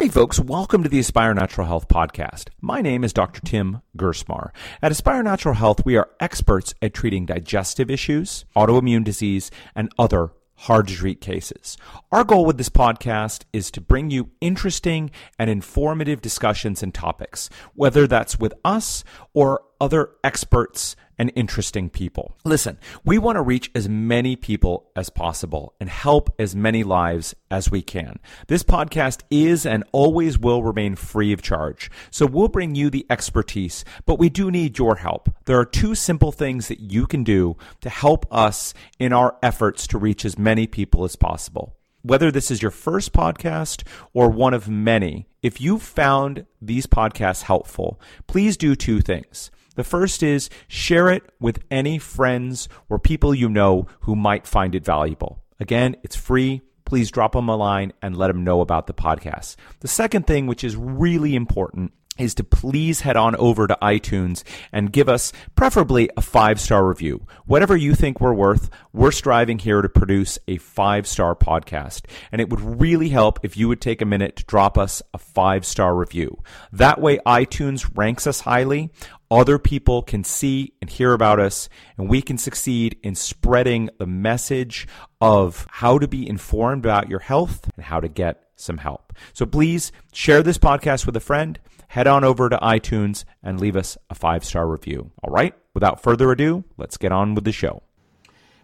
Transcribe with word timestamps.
Hey, 0.00 0.08
folks, 0.08 0.40
welcome 0.40 0.82
to 0.82 0.88
the 0.88 0.98
Aspire 0.98 1.34
Natural 1.34 1.66
Health 1.66 1.86
podcast. 1.86 2.48
My 2.62 2.80
name 2.80 3.04
is 3.04 3.12
Dr. 3.12 3.42
Tim 3.42 3.82
Gerstmar. 3.98 4.48
At 4.80 4.90
Aspire 4.92 5.22
Natural 5.22 5.54
Health, 5.54 5.84
we 5.84 5.98
are 5.98 6.08
experts 6.20 6.72
at 6.80 6.94
treating 6.94 7.26
digestive 7.26 7.90
issues, 7.90 8.46
autoimmune 8.56 9.04
disease, 9.04 9.50
and 9.76 9.92
other 9.98 10.30
hard 10.54 10.88
to 10.88 10.94
treat 10.94 11.20
cases. 11.20 11.76
Our 12.10 12.24
goal 12.24 12.46
with 12.46 12.56
this 12.56 12.70
podcast 12.70 13.42
is 13.52 13.70
to 13.72 13.82
bring 13.82 14.10
you 14.10 14.30
interesting 14.40 15.10
and 15.38 15.50
informative 15.50 16.22
discussions 16.22 16.82
and 16.82 16.94
topics, 16.94 17.50
whether 17.74 18.06
that's 18.06 18.38
with 18.38 18.54
us 18.64 19.04
or 19.34 19.60
other 19.80 20.10
experts 20.22 20.96
and 21.20 21.30
interesting 21.36 21.90
people. 21.90 22.34
Listen, 22.46 22.78
we 23.04 23.18
want 23.18 23.36
to 23.36 23.42
reach 23.42 23.70
as 23.74 23.90
many 23.90 24.36
people 24.36 24.90
as 24.96 25.10
possible 25.10 25.74
and 25.78 25.90
help 25.90 26.34
as 26.38 26.56
many 26.56 26.82
lives 26.82 27.34
as 27.50 27.70
we 27.70 27.82
can. 27.82 28.18
This 28.46 28.62
podcast 28.62 29.20
is 29.30 29.66
and 29.66 29.84
always 29.92 30.38
will 30.38 30.62
remain 30.62 30.96
free 30.96 31.34
of 31.34 31.42
charge. 31.42 31.90
So 32.10 32.24
we'll 32.24 32.48
bring 32.48 32.74
you 32.74 32.88
the 32.88 33.04
expertise, 33.10 33.84
but 34.06 34.18
we 34.18 34.30
do 34.30 34.50
need 34.50 34.78
your 34.78 34.96
help. 34.96 35.28
There 35.44 35.58
are 35.58 35.66
two 35.66 35.94
simple 35.94 36.32
things 36.32 36.68
that 36.68 36.80
you 36.80 37.06
can 37.06 37.22
do 37.22 37.54
to 37.82 37.90
help 37.90 38.26
us 38.30 38.72
in 38.98 39.12
our 39.12 39.36
efforts 39.42 39.86
to 39.88 39.98
reach 39.98 40.24
as 40.24 40.38
many 40.38 40.66
people 40.66 41.04
as 41.04 41.16
possible. 41.16 41.76
Whether 42.00 42.30
this 42.30 42.50
is 42.50 42.62
your 42.62 42.70
first 42.70 43.12
podcast 43.12 43.86
or 44.14 44.30
one 44.30 44.54
of 44.54 44.70
many, 44.70 45.26
if 45.42 45.60
you 45.60 45.78
found 45.78 46.46
these 46.62 46.86
podcasts 46.86 47.42
helpful, 47.42 48.00
please 48.26 48.56
do 48.56 48.74
two 48.74 49.02
things. 49.02 49.50
The 49.76 49.84
first 49.84 50.22
is 50.22 50.50
share 50.68 51.08
it 51.08 51.22
with 51.40 51.62
any 51.70 51.98
friends 51.98 52.68
or 52.88 52.98
people 52.98 53.34
you 53.34 53.48
know 53.48 53.86
who 54.00 54.16
might 54.16 54.46
find 54.46 54.74
it 54.74 54.84
valuable. 54.84 55.42
Again, 55.58 55.96
it's 56.02 56.16
free. 56.16 56.62
Please 56.84 57.10
drop 57.10 57.32
them 57.32 57.48
a 57.48 57.56
line 57.56 57.92
and 58.02 58.16
let 58.16 58.28
them 58.28 58.42
know 58.42 58.60
about 58.60 58.86
the 58.88 58.94
podcast. 58.94 59.56
The 59.80 59.88
second 59.88 60.26
thing, 60.26 60.46
which 60.46 60.64
is 60.64 60.76
really 60.76 61.36
important, 61.36 61.92
is 62.20 62.34
to 62.34 62.44
please 62.44 63.00
head 63.00 63.16
on 63.16 63.34
over 63.36 63.66
to 63.66 63.78
iTunes 63.82 64.42
and 64.72 64.92
give 64.92 65.08
us 65.08 65.32
preferably 65.54 66.10
a 66.16 66.22
five 66.22 66.60
star 66.60 66.86
review. 66.86 67.26
Whatever 67.46 67.76
you 67.76 67.94
think 67.94 68.20
we're 68.20 68.34
worth, 68.34 68.70
we're 68.92 69.10
striving 69.10 69.58
here 69.58 69.82
to 69.82 69.88
produce 69.88 70.38
a 70.46 70.58
five 70.58 71.06
star 71.06 71.34
podcast. 71.34 72.04
And 72.30 72.40
it 72.40 72.50
would 72.50 72.60
really 72.60 73.08
help 73.08 73.38
if 73.42 73.56
you 73.56 73.68
would 73.68 73.80
take 73.80 74.02
a 74.02 74.06
minute 74.06 74.36
to 74.36 74.44
drop 74.44 74.76
us 74.76 75.02
a 75.14 75.18
five 75.18 75.64
star 75.64 75.94
review. 75.94 76.42
That 76.72 77.00
way, 77.00 77.18
iTunes 77.26 77.90
ranks 77.96 78.26
us 78.26 78.40
highly. 78.40 78.90
Other 79.30 79.60
people 79.60 80.02
can 80.02 80.24
see 80.24 80.72
and 80.80 80.90
hear 80.90 81.12
about 81.12 81.38
us, 81.38 81.68
and 81.96 82.08
we 82.08 82.20
can 82.20 82.36
succeed 82.36 82.98
in 83.04 83.14
spreading 83.14 83.88
the 83.98 84.06
message 84.06 84.88
of 85.20 85.68
how 85.70 85.98
to 85.98 86.08
be 86.08 86.28
informed 86.28 86.84
about 86.84 87.08
your 87.08 87.20
health 87.20 87.70
and 87.76 87.84
how 87.84 88.00
to 88.00 88.08
get 88.08 88.42
some 88.56 88.78
help. 88.78 89.12
So 89.32 89.46
please 89.46 89.92
share 90.12 90.42
this 90.42 90.58
podcast 90.58 91.06
with 91.06 91.16
a 91.16 91.20
friend 91.20 91.60
head 91.90 92.06
on 92.06 92.22
over 92.22 92.48
to 92.48 92.56
iTunes 92.58 93.24
and 93.42 93.60
leave 93.60 93.74
us 93.74 93.98
a 94.08 94.14
five 94.14 94.44
star 94.44 94.68
review. 94.68 95.10
All 95.24 95.32
right, 95.32 95.54
without 95.74 96.00
further 96.00 96.30
ado, 96.30 96.64
let's 96.76 96.96
get 96.96 97.10
on 97.10 97.34
with 97.34 97.44
the 97.44 97.52
show. 97.52 97.82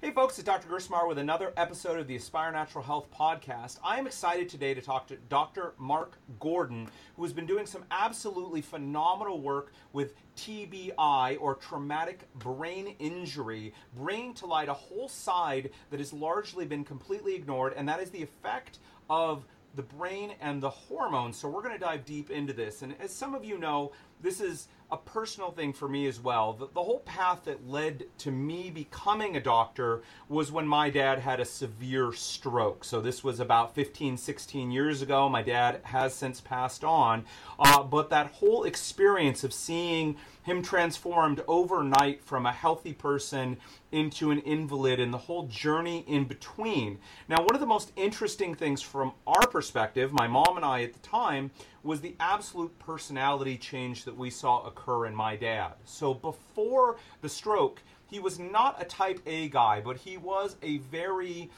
Hey 0.00 0.12
folks, 0.12 0.38
it's 0.38 0.46
Dr. 0.46 0.68
Gerstmar 0.68 1.08
with 1.08 1.18
another 1.18 1.52
episode 1.56 1.98
of 1.98 2.06
the 2.06 2.14
Aspire 2.14 2.52
Natural 2.52 2.84
Health 2.84 3.08
podcast. 3.10 3.80
I 3.82 3.98
am 3.98 4.06
excited 4.06 4.48
today 4.48 4.74
to 4.74 4.80
talk 4.80 5.08
to 5.08 5.16
Dr. 5.28 5.74
Mark 5.76 6.18
Gordon, 6.38 6.88
who 7.16 7.24
has 7.24 7.32
been 7.32 7.46
doing 7.46 7.66
some 7.66 7.84
absolutely 7.90 8.60
phenomenal 8.60 9.40
work 9.40 9.72
with 9.92 10.14
TBI 10.36 11.38
or 11.40 11.56
traumatic 11.56 12.28
brain 12.36 12.94
injury, 13.00 13.74
bringing 13.96 14.34
to 14.34 14.46
light 14.46 14.68
a 14.68 14.74
whole 14.74 15.08
side 15.08 15.70
that 15.90 15.98
has 15.98 16.12
largely 16.12 16.64
been 16.64 16.84
completely 16.84 17.34
ignored, 17.34 17.72
and 17.76 17.88
that 17.88 17.98
is 17.98 18.10
the 18.10 18.22
effect 18.22 18.78
of 19.10 19.44
the 19.76 19.82
brain 19.82 20.32
and 20.40 20.62
the 20.62 20.70
hormones. 20.70 21.36
So 21.36 21.48
we're 21.48 21.62
going 21.62 21.74
to 21.74 21.84
dive 21.84 22.04
deep 22.04 22.30
into 22.30 22.52
this. 22.52 22.82
And 22.82 22.96
as 23.00 23.12
some 23.12 23.34
of 23.34 23.44
you 23.44 23.58
know, 23.58 23.92
this 24.20 24.40
is 24.40 24.68
a 24.90 24.96
personal 24.96 25.50
thing 25.50 25.72
for 25.72 25.88
me 25.88 26.06
as 26.06 26.20
well. 26.20 26.52
The, 26.52 26.68
the, 26.72 26.82
whole 26.82 27.00
path 27.00 27.44
that 27.44 27.68
led 27.68 28.04
to 28.18 28.30
me 28.30 28.70
becoming 28.70 29.36
a 29.36 29.40
doctor 29.40 30.02
was 30.28 30.52
when 30.52 30.68
my 30.68 30.90
dad 30.90 31.18
had 31.18 31.40
a 31.40 31.44
severe 31.44 32.12
stroke. 32.12 32.84
So 32.84 33.00
this 33.00 33.24
was 33.24 33.40
about 33.40 33.74
15, 33.74 34.16
16 34.16 34.70
years 34.70 35.02
ago. 35.02 35.28
My 35.28 35.42
dad 35.42 35.80
has 35.84 36.14
since 36.14 36.40
passed 36.40 36.84
on. 36.84 37.24
Uh, 37.58 37.82
but 37.82 38.10
that 38.10 38.26
whole 38.26 38.62
experience 38.62 39.42
of 39.42 39.52
seeing 39.52 40.16
him 40.44 40.62
transformed 40.62 41.42
overnight 41.48 42.22
from 42.22 42.46
a 42.46 42.52
healthy 42.52 42.92
person 42.92 43.56
into 43.90 44.30
an 44.30 44.38
invalid 44.40 45.00
and 45.00 45.12
the 45.12 45.18
whole 45.18 45.48
journey 45.48 46.04
in 46.06 46.24
between. 46.24 46.98
Now, 47.28 47.38
one 47.38 47.54
of 47.54 47.60
the 47.60 47.66
most 47.66 47.90
interesting 47.96 48.54
things 48.54 48.80
from 48.80 49.12
our 49.26 49.46
perspective, 49.48 50.12
my 50.12 50.28
mom 50.28 50.56
and 50.56 50.64
I 50.64 50.82
at 50.82 50.92
the 50.92 51.00
time, 51.00 51.50
was 51.86 52.00
the 52.00 52.16
absolute 52.20 52.76
personality 52.78 53.56
change 53.56 54.04
that 54.04 54.16
we 54.16 54.30
saw 54.30 54.66
occur 54.66 55.06
in 55.06 55.14
my 55.14 55.36
dad. 55.36 55.74
So 55.84 56.12
before 56.12 56.96
the 57.22 57.28
stroke, 57.28 57.82
he 58.10 58.18
was 58.18 58.38
not 58.38 58.80
a 58.80 58.84
type 58.84 59.20
A 59.26 59.48
guy, 59.48 59.80
but 59.80 59.96
he 59.96 60.16
was 60.16 60.56
a 60.62 60.78
very 60.78 61.50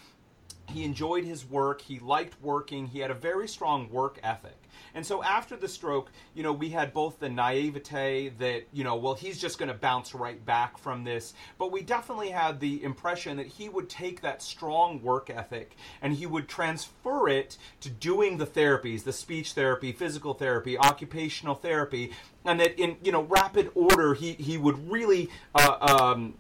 he 0.69 0.85
enjoyed 0.85 1.25
his 1.25 1.47
work, 1.47 1.81
he 1.81 1.99
liked 1.99 2.41
working, 2.43 2.87
he 2.87 2.99
had 2.99 3.11
a 3.11 3.15
very 3.15 3.49
strong 3.49 3.89
work 3.91 4.19
ethic. 4.23 4.58
And 4.95 5.05
so 5.05 5.23
after 5.23 5.57
the 5.57 5.69
stroke, 5.69 6.11
you 6.35 6.43
know, 6.43 6.53
we 6.53 6.71
had 6.71 6.93
both 6.93 7.19
the 7.19 7.29
naivete 7.29 8.31
that, 8.39 8.65
you 8.73 8.85
know, 8.85 8.97
well, 8.97 9.15
he's 9.15 9.41
just 9.41 9.59
going 9.59 9.69
to 9.69 9.75
bounce 9.75 10.15
right 10.15 10.45
back 10.45 10.79
from 10.79 11.05
this. 11.05 11.35
But 11.59 11.73
we 11.73 11.83
definitely 11.83 12.31
had 12.31 12.61
the 12.61 12.83
impression 12.83 13.37
that 13.37 13.47
he 13.47 13.69
would 13.69 13.89
take 13.89 14.21
that 14.23 14.43
strong 14.43 15.03
work 15.03 15.31
ethic 15.31 15.77
and 16.03 16.13
he 16.13 16.27
would 16.27 16.49
transfer 16.49 17.29
it 17.29 17.57
to 17.81 17.91
doing 17.91 18.39
the 18.39 18.47
therapies, 18.47 19.05
the 19.05 19.13
speech 19.13 19.53
therapy, 19.53 19.93
physical 19.93 20.35
therapy, 20.35 20.79
occupational 20.79 21.55
therapy, 21.55 22.13
and 22.45 22.61
that 22.61 22.79
in, 22.79 22.97
you 23.03 23.13
know, 23.13 23.23
rapid 23.25 23.71
order, 23.75 24.15
he, 24.15 24.33
he 24.33 24.57
would 24.57 24.91
really, 24.91 25.31
uh, 25.55 25.77
um, 25.81 26.35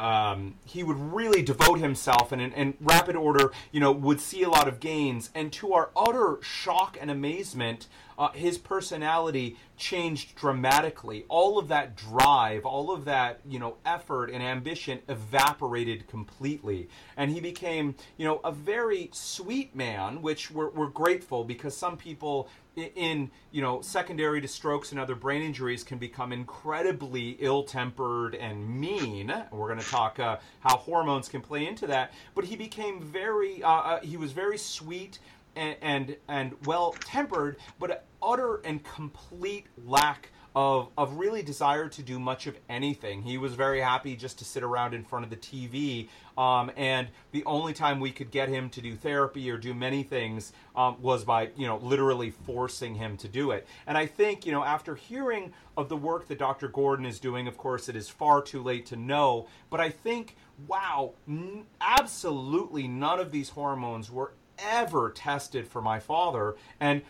um, 0.00 0.54
he 0.64 0.82
would 0.82 0.96
really 0.96 1.42
devote 1.42 1.78
himself 1.78 2.32
and 2.32 2.40
in, 2.40 2.52
in, 2.52 2.74
rapid 2.80 3.16
order, 3.16 3.52
you 3.70 3.80
know, 3.80 3.92
would 3.92 4.18
see 4.18 4.42
a 4.42 4.48
lot 4.48 4.66
of 4.66 4.80
gains. 4.80 5.30
And 5.34 5.52
to 5.52 5.74
our 5.74 5.90
utter 5.94 6.38
shock 6.40 6.96
and 6.98 7.10
amazement, 7.10 7.86
uh, 8.20 8.30
his 8.32 8.58
personality 8.58 9.56
changed 9.78 10.36
dramatically. 10.36 11.24
All 11.28 11.58
of 11.58 11.68
that 11.68 11.96
drive, 11.96 12.66
all 12.66 12.92
of 12.92 13.06
that, 13.06 13.40
you 13.48 13.58
know, 13.58 13.78
effort 13.86 14.30
and 14.30 14.42
ambition 14.42 14.98
evaporated 15.08 16.06
completely. 16.06 16.90
And 17.16 17.30
he 17.30 17.40
became, 17.40 17.94
you 18.18 18.26
know, 18.26 18.42
a 18.44 18.52
very 18.52 19.08
sweet 19.14 19.74
man, 19.74 20.20
which 20.20 20.50
we're, 20.50 20.68
we're 20.68 20.88
grateful 20.88 21.44
because 21.44 21.74
some 21.74 21.96
people 21.96 22.50
in 22.76 23.30
you 23.50 23.60
know 23.60 23.80
secondary 23.80 24.40
to 24.40 24.46
strokes 24.46 24.92
and 24.92 25.00
other 25.00 25.16
brain 25.16 25.42
injuries 25.42 25.82
can 25.82 25.98
become 25.98 26.32
incredibly 26.32 27.30
ill-tempered 27.40 28.36
and 28.36 28.68
mean 28.80 29.26
we're 29.50 29.66
going 29.66 29.78
to 29.78 29.90
talk 29.90 30.20
uh, 30.20 30.36
how 30.60 30.76
hormones 30.76 31.28
can 31.28 31.40
play 31.40 31.66
into 31.66 31.86
that 31.88 32.12
but 32.34 32.44
he 32.44 32.54
became 32.54 33.02
very 33.02 33.60
uh, 33.64 33.68
uh, 33.68 34.00
he 34.00 34.16
was 34.16 34.30
very 34.30 34.56
sweet 34.56 35.18
and 35.56 35.76
and, 35.82 36.16
and 36.28 36.54
well 36.66 36.94
tempered 37.04 37.56
but 37.78 38.04
utter 38.22 38.56
and 38.64 38.82
complete 38.84 39.66
lack 39.86 40.30
of 40.54 40.88
of 40.98 41.14
really 41.14 41.42
desire 41.42 41.88
to 41.88 42.02
do 42.02 42.18
much 42.18 42.46
of 42.46 42.58
anything. 42.68 43.22
He 43.22 43.38
was 43.38 43.54
very 43.54 43.80
happy 43.80 44.16
just 44.16 44.38
to 44.38 44.44
sit 44.44 44.62
around 44.62 44.94
in 44.94 45.04
front 45.04 45.24
of 45.24 45.30
the 45.30 45.36
TV. 45.36 46.08
Um, 46.36 46.72
and 46.76 47.08
the 47.32 47.44
only 47.44 47.72
time 47.72 48.00
we 48.00 48.10
could 48.10 48.30
get 48.30 48.48
him 48.48 48.70
to 48.70 48.80
do 48.80 48.96
therapy 48.96 49.50
or 49.50 49.58
do 49.58 49.74
many 49.74 50.02
things 50.02 50.52
um, 50.74 50.96
was 51.00 51.24
by 51.24 51.50
you 51.56 51.66
know 51.66 51.76
literally 51.76 52.30
forcing 52.30 52.94
him 52.94 53.16
to 53.18 53.28
do 53.28 53.52
it. 53.52 53.66
And 53.86 53.96
I 53.96 54.06
think 54.06 54.44
you 54.44 54.52
know 54.52 54.64
after 54.64 54.94
hearing 54.94 55.52
of 55.76 55.88
the 55.88 55.96
work 55.96 56.26
that 56.28 56.38
Dr. 56.38 56.68
Gordon 56.68 57.06
is 57.06 57.20
doing, 57.20 57.46
of 57.46 57.56
course 57.56 57.88
it 57.88 57.94
is 57.94 58.08
far 58.08 58.42
too 58.42 58.62
late 58.62 58.86
to 58.86 58.96
know. 58.96 59.46
But 59.70 59.80
I 59.80 59.90
think 59.90 60.36
wow, 60.66 61.14
n- 61.28 61.64
absolutely 61.80 62.88
none 62.88 63.20
of 63.20 63.30
these 63.30 63.50
hormones 63.50 64.10
were 64.10 64.32
ever 64.62 65.10
tested 65.10 65.66
for 65.66 65.80
my 65.82 65.98
father 65.98 66.56
and 66.78 67.02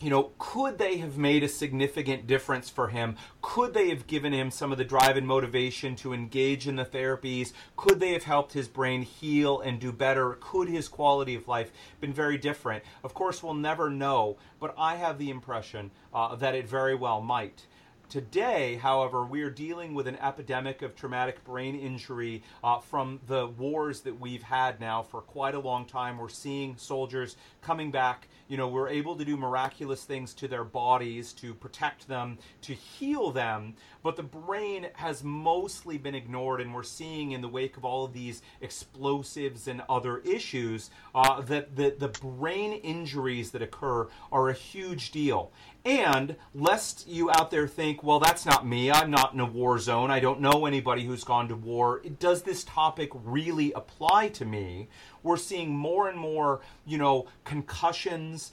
you 0.00 0.08
know, 0.08 0.32
could 0.38 0.78
they 0.78 0.96
have 0.96 1.18
made 1.18 1.42
a 1.42 1.48
significant 1.48 2.26
difference 2.26 2.70
for 2.70 2.88
him? 2.88 3.16
Could 3.42 3.74
they 3.74 3.90
have 3.90 4.06
given 4.06 4.32
him 4.32 4.50
some 4.50 4.72
of 4.72 4.78
the 4.78 4.84
drive 4.84 5.18
and 5.18 5.26
motivation 5.26 5.94
to 5.96 6.14
engage 6.14 6.66
in 6.66 6.76
the 6.76 6.86
therapies? 6.86 7.52
Could 7.76 8.00
they 8.00 8.14
have 8.14 8.24
helped 8.24 8.54
his 8.54 8.66
brain 8.66 9.02
heal 9.02 9.60
and 9.60 9.78
do 9.78 9.92
better? 9.92 10.38
Could 10.40 10.68
his 10.70 10.88
quality 10.88 11.34
of 11.34 11.48
life 11.48 11.70
been 12.00 12.14
very 12.14 12.38
different? 12.38 12.82
Of 13.04 13.12
course, 13.12 13.42
we'll 13.42 13.52
never 13.52 13.90
know, 13.90 14.38
but 14.58 14.74
I 14.78 14.96
have 14.96 15.18
the 15.18 15.28
impression 15.28 15.90
uh, 16.14 16.34
that 16.36 16.54
it 16.54 16.66
very 16.66 16.94
well 16.94 17.20
might. 17.20 17.66
Today, 18.10 18.74
however, 18.74 19.24
we 19.24 19.42
are 19.42 19.50
dealing 19.50 19.94
with 19.94 20.08
an 20.08 20.16
epidemic 20.16 20.82
of 20.82 20.96
traumatic 20.96 21.44
brain 21.44 21.78
injury 21.78 22.42
uh, 22.64 22.80
from 22.80 23.20
the 23.28 23.46
wars 23.46 24.00
that 24.00 24.18
we've 24.18 24.42
had 24.42 24.80
now 24.80 25.00
for 25.00 25.20
quite 25.20 25.54
a 25.54 25.60
long 25.60 25.86
time. 25.86 26.18
We're 26.18 26.28
seeing 26.28 26.76
soldiers 26.76 27.36
coming 27.62 27.92
back. 27.92 28.26
You 28.48 28.56
know, 28.56 28.66
we're 28.66 28.88
able 28.88 29.14
to 29.14 29.24
do 29.24 29.36
miraculous 29.36 30.02
things 30.02 30.34
to 30.34 30.48
their 30.48 30.64
bodies 30.64 31.32
to 31.34 31.54
protect 31.54 32.08
them, 32.08 32.38
to 32.62 32.74
heal 32.74 33.30
them, 33.30 33.74
but 34.02 34.16
the 34.16 34.22
brain 34.22 34.86
has 34.94 35.22
mostly 35.22 35.98
been 35.98 36.14
ignored, 36.14 36.60
and 36.60 36.74
we're 36.74 36.82
seeing 36.82 37.32
in 37.32 37.40
the 37.40 37.48
wake 37.48 37.76
of 37.76 37.84
all 37.84 38.04
of 38.04 38.12
these 38.12 38.42
explosives 38.60 39.68
and 39.68 39.82
other 39.88 40.18
issues 40.18 40.90
uh, 41.14 41.40
that 41.42 41.76
the, 41.76 41.94
the 41.98 42.08
brain 42.08 42.72
injuries 42.72 43.50
that 43.50 43.62
occur 43.62 44.08
are 44.32 44.48
a 44.48 44.54
huge 44.54 45.10
deal. 45.10 45.52
And 45.84 46.36
lest 46.54 47.08
you 47.08 47.30
out 47.30 47.50
there 47.50 47.66
think, 47.66 48.02
well, 48.02 48.20
that's 48.20 48.44
not 48.44 48.66
me. 48.66 48.90
I'm 48.90 49.10
not 49.10 49.32
in 49.32 49.40
a 49.40 49.46
war 49.46 49.78
zone. 49.78 50.10
I 50.10 50.20
don't 50.20 50.40
know 50.40 50.66
anybody 50.66 51.06
who's 51.06 51.24
gone 51.24 51.48
to 51.48 51.56
war. 51.56 52.02
Does 52.18 52.42
this 52.42 52.64
topic 52.64 53.10
really 53.14 53.72
apply 53.72 54.28
to 54.28 54.44
me? 54.44 54.88
We're 55.22 55.38
seeing 55.38 55.74
more 55.74 56.08
and 56.08 56.18
more, 56.18 56.60
you 56.84 56.98
know, 56.98 57.28
concussions 57.44 58.52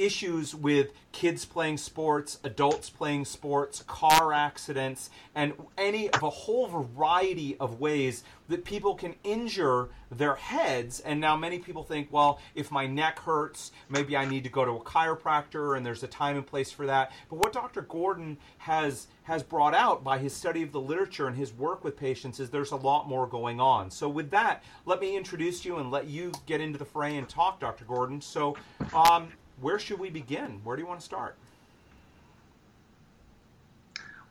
issues 0.00 0.54
with 0.54 0.92
kids 1.12 1.44
playing 1.44 1.76
sports, 1.76 2.38
adults 2.44 2.88
playing 2.88 3.24
sports, 3.24 3.82
car 3.86 4.32
accidents, 4.32 5.10
and 5.34 5.52
any 5.76 6.08
of 6.10 6.22
a 6.22 6.30
whole 6.30 6.66
variety 6.66 7.56
of 7.58 7.80
ways 7.80 8.24
that 8.48 8.64
people 8.64 8.94
can 8.94 9.14
injure 9.24 9.88
their 10.10 10.34
heads. 10.34 11.00
And 11.00 11.20
now 11.20 11.36
many 11.36 11.58
people 11.58 11.82
think, 11.82 12.08
well, 12.10 12.40
if 12.54 12.70
my 12.70 12.86
neck 12.86 13.18
hurts, 13.20 13.72
maybe 13.88 14.16
I 14.16 14.24
need 14.24 14.44
to 14.44 14.50
go 14.50 14.64
to 14.64 14.72
a 14.72 14.80
chiropractor, 14.80 15.76
and 15.76 15.84
there's 15.84 16.02
a 16.02 16.08
time 16.08 16.36
and 16.36 16.46
place 16.46 16.70
for 16.70 16.86
that. 16.86 17.12
But 17.28 17.36
what 17.36 17.52
Dr. 17.52 17.82
Gordon 17.82 18.38
has 18.58 19.06
has 19.24 19.42
brought 19.44 19.74
out 19.74 20.02
by 20.02 20.18
his 20.18 20.32
study 20.32 20.60
of 20.62 20.72
the 20.72 20.80
literature 20.80 21.28
and 21.28 21.36
his 21.36 21.52
work 21.52 21.84
with 21.84 21.96
patients 21.96 22.40
is 22.40 22.50
there's 22.50 22.72
a 22.72 22.76
lot 22.76 23.08
more 23.08 23.28
going 23.28 23.60
on. 23.60 23.88
So 23.88 24.08
with 24.08 24.28
that, 24.30 24.64
let 24.86 25.00
me 25.00 25.16
introduce 25.16 25.64
you 25.64 25.76
and 25.76 25.88
let 25.88 26.08
you 26.08 26.32
get 26.46 26.60
into 26.60 26.78
the 26.80 26.84
fray 26.84 27.16
and 27.16 27.28
talk, 27.28 27.60
Dr. 27.60 27.84
Gordon. 27.84 28.20
So 28.20 28.56
um, 28.92 29.28
where 29.60 29.78
should 29.78 29.98
we 29.98 30.10
begin? 30.10 30.60
Where 30.64 30.76
do 30.76 30.82
you 30.82 30.88
want 30.88 31.00
to 31.00 31.06
start? 31.06 31.36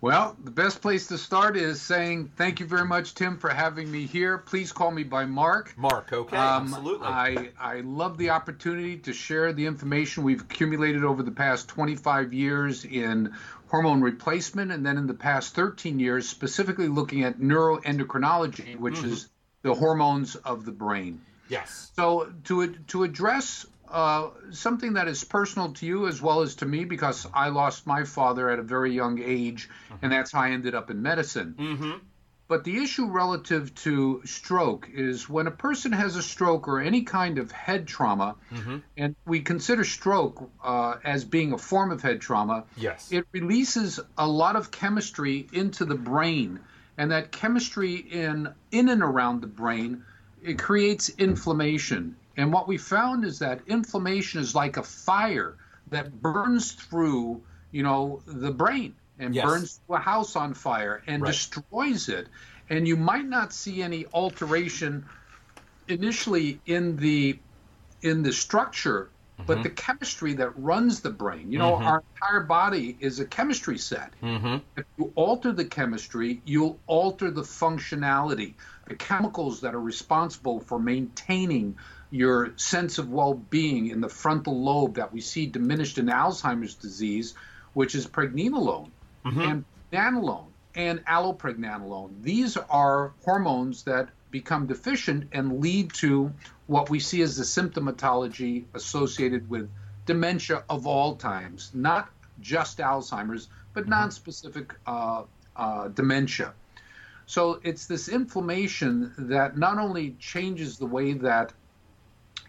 Well, 0.02 0.38
the 0.42 0.52
best 0.52 0.81
place 0.81 1.08
to 1.08 1.18
start 1.18 1.58
is 1.58 1.81
saying 1.81 2.31
thank 2.38 2.62
you 2.62 2.66
very 2.66 2.86
much, 2.86 3.16
Tim, 3.16 3.38
for 3.38 3.50
having 3.50 3.92
me 3.92 4.06
here. 4.06 4.38
Please 4.38 4.72
call 4.72 4.92
me 4.92 5.04
by 5.04 5.26
Mark. 5.26 5.74
Mark, 5.78 6.14
okay, 6.14 6.38
um, 6.38 6.68
absolutely. 6.68 7.06
I, 7.06 7.50
I 7.60 7.81
love 7.81 8.18
the 8.18 8.30
opportunity 8.30 8.96
to 9.00 9.12
share 9.12 9.52
the 9.52 9.66
information 9.66 10.24
we've 10.24 10.40
accumulated 10.40 11.04
over 11.04 11.22
the 11.22 11.32
past 11.32 11.68
25 11.68 12.34
years 12.34 12.86
in 12.86 13.34
hormone 13.68 14.00
replacement, 14.00 14.72
and 14.72 14.86
then 14.86 14.98
in 14.98 15.06
the 15.06 15.14
past 15.14 15.54
13 15.54 16.00
years, 16.00 16.30
specifically 16.30 16.88
looking 16.88 17.25
at 17.25 17.40
neuroendocrinology, 17.40 18.78
which 18.78 18.96
mm-hmm. 18.96 19.12
is 19.12 19.28
the 19.64 19.74
hormones 19.74 20.38
of 20.38 20.64
the 20.64 20.72
brain. 20.72 21.20
Yes. 21.50 21.92
So 21.96 22.32
to 22.46 22.74
to 22.88 23.04
address 23.04 23.66
uh, 23.91 24.30
something 24.51 24.94
that 24.94 25.07
is 25.07 25.24
personal 25.24 25.74
to 25.74 25.86
you 25.86 26.07
as 26.07 26.21
well 26.21 26.41
as 26.41 26.56
to 26.56 26.65
me 26.65 26.86
because 26.86 27.25
I 27.33 27.50
lost 27.50 27.88
my 27.88 28.03
father 28.03 28.50
at 28.50 28.59
a 28.59 28.63
very 28.63 28.94
young 28.94 29.19
age, 29.19 29.69
mm-hmm. 29.69 29.95
and 30.03 30.12
that's 30.12 30.31
how 30.31 30.41
I 30.41 30.51
ended 30.51 30.75
up 30.75 30.89
in 30.89 31.01
medicine. 31.01 31.56
Mm-hmm. 31.57 31.91
But 32.50 32.63
the 32.63 32.77
issue 32.77 33.06
relative 33.06 33.75
to 33.75 34.24
stroke 34.25 34.89
is 34.91 35.30
when 35.30 35.45
a 35.45 35.51
person 35.51 35.91
has 35.91 36.15
a 36.15 36.24
stroke 36.24 36.68
or 36.68 36.80
any 36.80 37.03
kind 37.03 37.38
of 37.38 37.51
head 37.51 37.88
trauma, 37.88 38.36
mm-hmm. 38.51 38.77
and 38.97 39.15
we 39.25 39.41
consider 39.41 39.83
stroke 39.83 40.50
uh, 40.63 40.95
as 41.03 41.24
being 41.25 41.53
a 41.53 41.59
form 41.59 41.91
of 41.91 42.01
head 42.01 42.21
trauma, 42.21 42.63
yes. 42.75 43.12
it 43.12 43.27
releases 43.31 44.00
a 44.18 44.27
lot 44.27 44.56
of 44.56 44.71
chemistry 44.71 45.47
into 45.53 45.86
the 45.86 45.94
brain. 45.94 46.59
And 46.97 47.12
that 47.12 47.31
chemistry 47.31 47.95
in 47.95 48.50
in 48.71 48.89
and 48.89 49.03
around 49.03 49.41
the 49.41 49.47
brain, 49.47 50.03
it 50.41 50.57
creates 50.57 51.09
inflammation. 51.09 52.15
And 52.39 52.53
what 52.53 52.69
we 52.69 52.77
found 52.77 53.25
is 53.25 53.39
that 53.39 53.59
inflammation 53.68 54.39
is 54.39 54.56
like 54.56 54.77
a 54.77 54.83
fire 54.83 55.57
that 55.89 56.21
burns 56.21 56.71
through, 56.71 57.41
you 57.71 57.83
know, 57.83 58.21
the 58.25 58.50
brain 58.50 58.95
and 59.19 59.36
yes. 59.36 59.45
burns 59.45 59.81
a 59.89 59.97
house 59.97 60.38
on 60.38 60.53
fire 60.53 61.03
and 61.06 61.21
right. 61.21 61.33
destroys 61.33 62.07
it. 62.07 62.30
And 62.69 62.88
you 62.88 62.95
might 62.95 63.25
not 63.25 63.51
see 63.51 63.81
any 63.81 64.06
alteration 64.13 65.06
initially 65.89 66.62
in 66.65 66.95
the 66.95 67.38
in 68.03 68.24
the 68.24 68.31
structure, 68.31 69.09
mm-hmm. 69.33 69.44
but 69.45 69.62
the 69.62 69.69
chemistry 69.69 70.36
that 70.36 70.57
runs 70.57 71.01
the 71.01 71.09
brain. 71.09 71.51
You 71.51 71.59
know, 71.59 71.74
mm-hmm. 71.74 71.88
our 71.88 72.03
entire 72.15 72.44
body 72.45 72.95
is 73.01 73.19
a 73.19 73.25
chemistry 73.25 73.77
set. 73.77 74.13
Mm-hmm. 74.24 74.59
If 74.77 74.86
you 74.97 75.12
alter 75.15 75.51
the 75.51 75.65
chemistry, 75.65 76.41
you'll 76.45 76.80
alter 76.88 77.31
the 77.31 77.41
functionality, 77.41 78.53
the 78.88 78.95
chemicals 78.95 79.59
that 79.59 79.75
are 79.75 79.81
responsible 79.81 80.62
for 80.62 80.80
maintaining 80.80 81.75
your 82.12 82.54
sense 82.58 82.98
of 82.98 83.10
well-being 83.10 83.88
in 83.88 84.02
the 84.02 84.10
frontal 84.10 84.62
lobe 84.62 84.96
that 84.96 85.14
we 85.14 85.22
see 85.22 85.46
diminished 85.46 85.98
in 85.98 86.08
Alzheimer's 86.08 86.76
disease, 86.76 87.36
which 87.74 87.94
is 87.96 88.08
pregnenolone 88.08 88.90
mm-hmm. 89.26 89.42
and 89.42 89.66
pregnenolone 89.92 90.48
and 90.76 91.06
allopregnanolone. 91.06 92.22
These 92.22 92.58
are 92.58 93.14
hormones 93.24 93.84
that 93.84 94.10
become 94.32 94.68
deficient 94.68 95.30
and 95.32 95.60
lead 95.60 95.94
to 95.94 96.32
what 96.68 96.90
we 96.90 97.00
see 97.00 97.22
as 97.22 97.38
the 97.38 97.44
symptomatology 97.44 98.66
associated 98.74 99.50
with 99.50 99.70
dementia 100.06 100.64
of 100.70 100.88
all 100.88 101.16
times, 101.16 101.72
not 101.74 102.10
just 102.40 102.78
Alzheimer's, 102.78 103.48
but 103.74 103.82
mm-hmm. 103.82 103.92
non-specific 103.92 104.74
uh, 104.86 105.24
uh, 105.56 105.88
dementia. 105.90 106.54
So 107.26 107.60
it's 107.64 107.86
this 107.86 108.10
inflammation 108.10 109.14
that 109.18 109.58
not 109.58 109.78
only 109.78 110.16
changes 110.20 110.78
the 110.78 110.88
way 110.88 111.14
that 111.14 111.54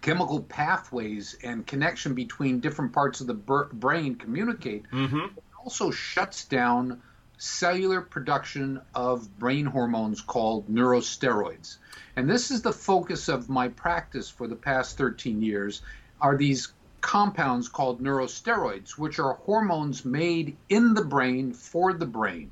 chemical 0.01 0.41
pathways 0.41 1.37
and 1.43 1.67
connection 1.67 2.15
between 2.15 2.61
different 2.61 2.93
parts 2.93 3.21
of 3.21 3.27
the 3.27 3.35
brain 3.35 4.15
communicate. 4.15 4.85
Mm-hmm. 4.91 5.37
It 5.37 5.43
also 5.63 5.91
shuts 5.91 6.45
down 6.45 7.03
cellular 7.39 8.01
production 8.03 8.81
of 8.95 9.39
brain 9.39 9.65
hormones 9.67 10.21
called 10.21 10.69
neurosteroids. 10.69 11.79
And 12.17 12.29
this 12.29 12.51
is 12.51 12.63
the 12.63 12.73
focus 12.73 13.29
of 13.29 13.49
my 13.49 13.69
practice 13.69 14.29
for 14.29 14.47
the 14.47 14.57
past 14.57 14.99
13 14.99 15.41
years 15.41 15.81
are 16.21 16.37
these 16.37 16.73
compounds 17.01 17.69
called 17.69 18.03
neurosteroids, 18.03 18.99
which 18.99 19.19
are 19.19 19.35
hormones 19.35 20.05
made 20.05 20.57
in 20.69 20.93
the 20.93 21.05
brain 21.05 21.53
for 21.53 21.95
the 21.95 22.07
brain. 22.07 22.51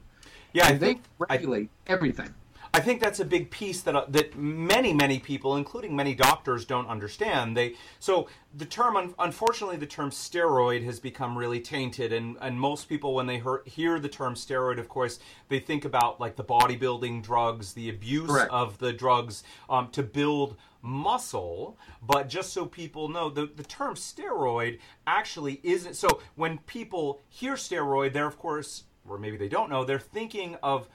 Yeah, 0.52 0.68
and 0.68 0.80
they 0.80 1.00
regulate 1.18 1.68
I, 1.86 1.92
everything. 1.92 2.34
I 2.78 2.80
think 2.80 3.00
that's 3.00 3.18
a 3.18 3.24
big 3.24 3.50
piece 3.50 3.80
that 3.80 3.96
uh, 3.96 4.04
that 4.10 4.38
many 4.38 4.92
many 4.92 5.18
people, 5.18 5.56
including 5.56 5.96
many 5.96 6.14
doctors, 6.14 6.64
don't 6.64 6.86
understand. 6.86 7.56
They 7.56 7.74
so 7.98 8.28
the 8.54 8.66
term, 8.66 9.16
unfortunately, 9.18 9.78
the 9.78 9.86
term 9.86 10.10
steroid 10.10 10.84
has 10.84 11.00
become 11.00 11.36
really 11.36 11.58
tainted, 11.58 12.12
and 12.12 12.36
and 12.40 12.60
most 12.60 12.88
people 12.88 13.14
when 13.14 13.26
they 13.26 13.40
hear, 13.40 13.62
hear 13.66 13.98
the 13.98 14.08
term 14.08 14.34
steroid, 14.34 14.78
of 14.78 14.88
course, 14.88 15.18
they 15.48 15.58
think 15.58 15.84
about 15.84 16.20
like 16.20 16.36
the 16.36 16.44
bodybuilding 16.44 17.20
drugs, 17.20 17.72
the 17.72 17.88
abuse 17.88 18.30
Correct. 18.30 18.52
of 18.52 18.78
the 18.78 18.92
drugs 18.92 19.42
um, 19.68 19.88
to 19.90 20.04
build 20.04 20.56
muscle 20.80 21.76
but 22.06 22.28
just 22.28 22.52
so 22.52 22.64
people 22.64 23.08
know 23.08 23.28
the, 23.28 23.50
the 23.56 23.64
term 23.64 23.96
steroid 23.96 24.78
actually 25.08 25.60
isn't 25.64 25.96
so 25.96 26.20
when 26.36 26.56
people 26.58 27.20
hear 27.28 27.54
steroid 27.54 28.12
they're 28.12 28.28
of 28.28 28.38
course 28.38 28.84
or 29.08 29.18
maybe 29.18 29.36
they 29.36 29.48
don't 29.48 29.70
know 29.70 29.82
they're 29.84 29.98
thinking 29.98 30.56
of 30.62 30.88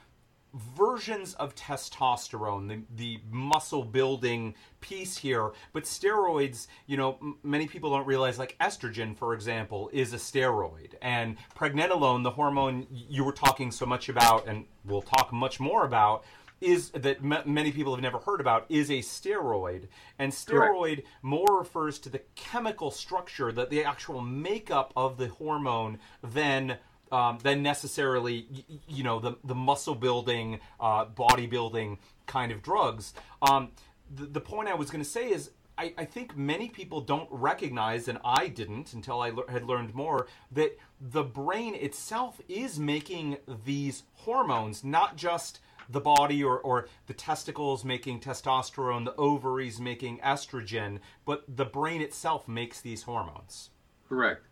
versions 0.54 1.34
of 1.36 1.56
testosterone, 1.56 2.68
the, 2.68 2.82
the 2.96 3.20
muscle 3.32 3.84
building 3.84 4.56
piece 4.82 5.18
here. 5.18 5.52
But 5.72 5.84
steroids, 5.84 6.68
you 6.86 6.98
know, 6.98 7.18
m- 7.22 7.38
many 7.44 7.68
people 7.68 7.90
don't 7.90 8.06
realize, 8.06 8.38
like 8.38 8.56
estrogen, 8.60 9.18
for 9.18 9.34
example, 9.34 9.90
is 9.94 10.14
a 10.14 10.18
steroid. 10.18 10.94
And 11.02 11.38
pregnenolone, 11.56 12.24
the 12.24 12.32
hormone 12.32 12.88
you 12.92 13.24
were 13.24 13.32
talking 13.32 13.72
so 13.72 13.86
much 13.86 14.10
about, 14.10 14.48
and 14.48 14.66
we'll 14.86 15.02
talk 15.02 15.34
much 15.34 15.60
more 15.60 15.86
about, 15.86 16.24
is 16.62 16.92
that 16.92 17.18
m- 17.18 17.44
many 17.46 17.72
people 17.72 17.94
have 17.94 18.02
never 18.02 18.20
heard 18.20 18.40
about 18.40 18.66
is 18.70 18.90
a 18.90 19.00
steroid 19.00 19.88
and 20.18 20.32
steroid 20.32 20.96
Correct. 20.96 21.08
more 21.22 21.60
refers 21.60 22.00
to 22.00 22.10
the 22.10 22.22
chemical 22.36 22.90
structure 22.90 23.52
that 23.52 23.70
the 23.70 23.84
actual 23.84 24.22
makeup 24.22 24.94
of 24.96 25.18
the 25.18 25.28
hormone 25.28 26.00
than 26.24 26.78
um, 27.12 27.38
than 27.44 27.62
necessarily 27.62 28.48
you 28.88 29.04
know 29.04 29.20
the 29.20 29.38
the 29.44 29.56
muscle 29.56 29.96
building, 29.96 30.60
uh, 30.80 31.06
bodybuilding 31.06 31.98
kind 32.26 32.52
of 32.52 32.62
drugs. 32.62 33.14
Um, 33.42 33.72
the, 34.14 34.26
the 34.26 34.42
point 34.42 34.70
I 34.70 34.74
was 34.76 34.90
going 34.90 35.04
to 35.04 35.10
say 35.10 35.30
is 35.30 35.52
I, 35.78 35.94
I, 35.98 36.06
think 36.06 36.38
many 36.38 36.70
people 36.70 37.02
don't 37.02 37.28
recognize, 37.32 38.08
and 38.08 38.20
I 38.24 38.48
didn't 38.48 38.94
until 38.94 39.22
I 39.22 39.30
le- 39.30 39.50
had 39.50 39.66
learned 39.66 39.96
more, 39.96 40.28
that 40.52 40.78
the 41.02 41.24
brain 41.24 41.74
itself 41.76 42.40
is 42.48 42.80
making 42.80 43.38
these 43.66 44.04
hormones, 44.14 44.84
not 44.84 45.18
just 45.18 45.60
the 45.90 46.00
body 46.00 46.44
or, 46.44 46.60
or 46.60 46.88
the 47.08 47.14
testicles 47.14 47.84
making 47.84 48.20
testosterone, 48.20 49.06
the 49.06 49.16
ovaries 49.16 49.80
making 49.80 50.20
estrogen, 50.20 51.00
but 51.26 51.44
the 51.48 51.66
brain 51.66 52.02
itself 52.02 52.48
makes 52.48 52.82
these 52.82 53.04
hormones. 53.04 53.70
Correct. 54.08 54.46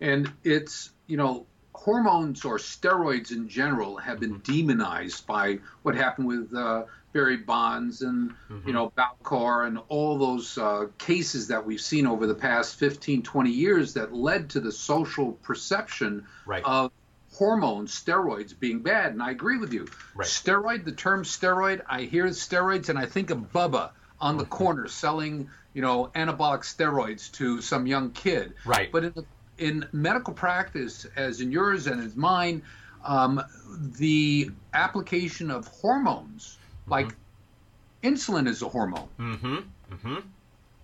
And 0.00 0.32
it's, 0.42 0.90
you 1.06 1.16
know, 1.16 1.46
hormones 1.74 2.44
or 2.44 2.58
steroids 2.58 3.30
in 3.32 3.48
general 3.48 3.96
have 3.98 4.20
been 4.20 4.38
demonized 4.38 5.26
by 5.26 5.58
what 5.82 5.94
happened 5.94 6.26
with 6.28 6.54
uh, 6.54 6.84
Barry 7.12 7.36
Bonds 7.36 8.02
and 8.02 8.32
you 8.66 8.72
know 8.72 8.92
BALCO 8.96 9.66
and 9.66 9.78
all 9.88 10.16
those 10.18 10.56
uh, 10.56 10.86
cases 10.98 11.48
that 11.48 11.66
we've 11.66 11.80
seen 11.80 12.06
over 12.06 12.26
the 12.26 12.34
past 12.34 12.76
15, 12.76 13.22
20 13.22 13.50
years 13.50 13.94
that 13.94 14.14
led 14.14 14.50
to 14.50 14.60
the 14.60 14.72
social 14.72 15.32
perception 15.32 16.26
Right. 16.46 16.62
of 16.64 16.90
hormones, 17.32 17.92
steroids 17.92 18.58
being 18.58 18.80
bad. 18.80 19.12
And 19.12 19.22
I 19.22 19.30
agree 19.32 19.58
with 19.58 19.72
you. 19.72 19.88
Right. 20.14 20.26
Steroid, 20.28 20.84
the 20.84 20.92
term 20.92 21.24
steroid, 21.24 21.82
I 21.88 22.02
hear 22.02 22.26
steroids 22.26 22.88
and 22.88 22.98
I 22.98 23.06
think 23.06 23.30
of 23.30 23.52
Bubba 23.52 23.90
on 24.20 24.34
Mm-hmm. 24.34 24.38
the 24.38 24.44
corner 24.46 24.88
selling, 24.88 25.50
you 25.74 25.82
know, 25.82 26.10
anabolic 26.14 26.60
steroids 26.60 27.30
to 27.32 27.60
some 27.60 27.86
young 27.88 28.12
kid. 28.12 28.54
Right. 28.64 28.90
But 28.92 29.04
in, 29.04 29.12
the, 29.14 29.24
in 29.58 29.86
medical 29.92 30.32
practice, 30.34 31.06
as 31.16 31.40
in 31.40 31.50
yours 31.52 31.86
and 31.86 32.00
as 32.00 32.16
mine, 32.16 32.62
um, 33.04 33.40
the 33.98 34.50
application 34.72 35.50
of 35.50 35.66
hormones, 35.68 36.58
like 36.86 37.14
insulin 38.02 38.48
is 38.48 38.62
a 38.62 38.68
hormone, 38.68 39.08
Mm-hmm. 39.18 39.56
Mm-hmm. 39.92 40.16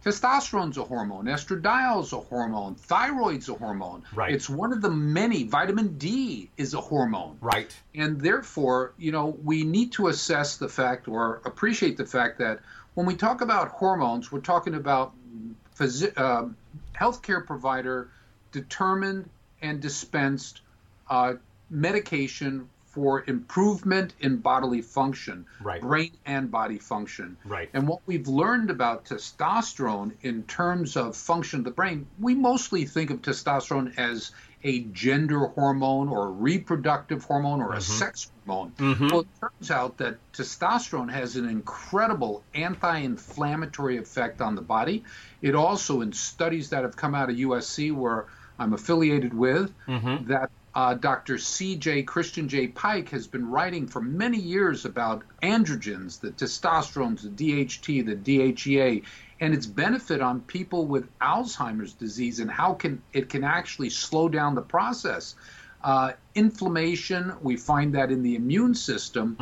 testosterone's 0.05 0.77
a 0.79 0.85
hormone, 0.85 1.27
estradiol's 1.27 2.13
a 2.13 2.19
hormone, 2.21 2.75
thyroid's 2.75 3.49
a 3.49 3.55
hormone. 3.55 4.03
Right. 4.15 4.33
It's 4.33 4.49
one 4.49 4.73
of 4.73 4.81
the 4.83 4.91
many. 4.91 5.45
Vitamin 5.45 5.99
D 5.99 6.49
is 6.57 6.75
a 6.75 6.81
hormone. 6.81 7.37
Right. 7.41 7.75
And 7.95 8.21
therefore, 8.21 8.93
you 8.99 9.13
know, 9.13 9.37
we 9.45 9.65
need 9.65 9.93
to 9.93 10.09
assess 10.09 10.57
the 10.57 10.69
fact 10.69 11.09
or 11.09 11.41
appreciate 11.45 11.97
the 11.97 12.07
fact 12.07 12.39
that 12.39 12.61
when 12.95 13.07
we 13.07 13.15
talk 13.15 13.41
about 13.41 13.69
hormones, 13.69 14.31
we're 14.33 14.41
talking 14.41 14.75
about 14.75 15.13
physi- 15.79 16.13
uh, 16.17 16.47
healthcare 16.95 17.45
provider 17.47 18.09
determined 18.53 19.29
and 19.63 19.81
dispensed 19.81 20.61
uh, 21.09 21.35
medication 21.69 22.69
for 22.87 23.23
improvement 23.29 24.15
in 24.19 24.37
bodily 24.39 24.83
function, 24.83 25.47
Right. 25.63 25.81
brain 25.81 26.11
and 26.27 26.51
body 26.51 26.79
function. 26.79 27.37
Right. 27.45 27.71
And 27.73 27.87
what 27.87 28.01
we've 28.05 28.27
learned 28.27 28.69
about 28.69 29.05
testosterone 29.05 30.13
in 30.23 30.43
terms 30.43 30.97
of 30.97 31.17
function 31.17 31.61
of 31.61 31.65
the 31.65 31.71
brain, 31.71 32.07
we 32.19 32.35
mostly 32.35 32.87
think 32.87 33.11
of 33.11 33.23
testosterone 33.23 33.97
as 33.97 34.33
a 34.65 34.81
gender 34.81 35.47
hormone 35.47 36.09
or 36.09 36.27
a 36.27 36.31
reproductive 36.31 37.25
hormone 37.25 37.63
or 37.63 37.75
a 37.75 37.81
sex 37.81 38.31
hormone. 38.45 38.73
Well, 39.09 39.21
it 39.21 39.27
turns 39.41 39.71
out 39.71 39.97
that 39.99 40.17
testosterone 40.33 41.11
has 41.13 41.37
an 41.37 41.49
incredible 41.49 42.43
anti 42.55 42.99
inflammatory 42.99 43.99
effect 43.99 44.41
on 44.41 44.57
the 44.57 44.63
body. 44.63 45.05
It 45.41 45.55
also, 45.55 46.01
in 46.01 46.13
studies 46.13 46.71
that 46.71 46.83
have 46.83 46.97
come 46.97 47.15
out 47.15 47.31
of 47.31 47.37
USC, 47.37 47.95
where 47.95 48.27
I'm 48.61 48.75
affiliated 48.75 49.35
with, 49.35 49.73
that 50.29 50.51
uh, 50.75 50.95
Dr. 50.95 51.39
C.J. 51.39 52.05
Christian 52.05 52.49
J. 52.49 52.69
Pike 52.69 53.09
has 53.09 53.27
been 53.27 53.51
writing 53.51 53.89
for 53.89 54.01
many 54.01 54.39
years 54.39 54.85
about 54.85 55.25
androgens, 55.43 56.21
the 56.21 56.31
testosterone, 56.31 57.21
the 57.21 57.29
DHT, 57.29 58.07
the 58.07 58.15
DHEA, 58.15 59.03
and 59.41 59.55
its 59.55 59.67
benefit 59.67 60.21
on 60.21 60.41
people 60.43 60.87
with 60.87 61.09
Alzheimer's 61.19 61.95
disease 61.95 62.39
and 62.39 62.51
how 62.51 62.75
can 62.75 63.03
it 63.13 63.29
can 63.29 63.43
actually 63.43 63.91
slow 63.91 64.29
down 64.29 64.55
the 64.55 64.63
process. 64.63 65.35
Uh, 65.83 66.13
inflammation, 66.35 67.33
we 67.43 67.57
find 67.57 67.95
that 67.95 68.13
in 68.13 68.23
the 68.23 68.37
immune 68.37 68.75
system. 68.75 69.37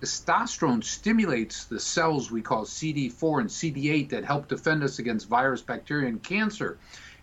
Testosterone 0.00 0.82
stimulates 0.82 1.66
the 1.66 1.78
cells 1.78 2.30
we 2.30 2.40
call 2.40 2.64
CD4 2.64 3.40
and 3.40 3.50
CD8 3.50 4.08
that 4.08 4.24
help 4.24 4.48
defend 4.48 4.82
us 4.82 4.98
against 4.98 5.28
virus, 5.28 5.60
bacteria, 5.60 6.08
and 6.08 6.22
cancer, 6.22 6.78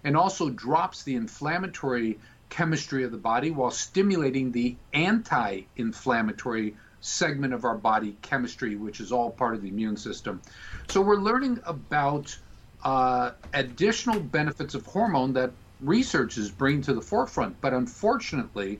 and 0.08 0.16
also 0.16 0.50
drops 0.50 1.04
the 1.04 1.16
inflammatory 1.16 2.18
chemistry 2.48 3.04
of 3.04 3.12
the 3.12 3.18
body 3.18 3.52
while 3.52 3.70
stimulating 3.70 4.54
the 4.54 4.74
anti 4.94 5.64
inflammatory 5.76 6.78
segment 7.02 7.54
of 7.54 7.66
our 7.66 7.76
body 7.76 8.16
chemistry, 8.22 8.78
which 8.78 9.02
is 9.02 9.12
all 9.12 9.30
part 9.30 9.54
of 9.54 9.62
the 9.62 9.68
immune 9.68 9.98
system. 9.98 10.42
So 10.88 11.02
we're 11.02 11.18
learning 11.20 11.60
about 11.66 12.38
uh, 12.86 13.32
additional 13.54 14.22
benefits 14.22 14.76
of 14.76 14.86
hormone 14.86 15.34
that 15.34 15.52
research 15.82 16.38
is 16.38 16.52
bringing 16.52 16.84
to 16.84 16.94
the 16.94 17.02
forefront. 17.02 17.60
But 17.60 17.74
unfortunately, 17.74 18.80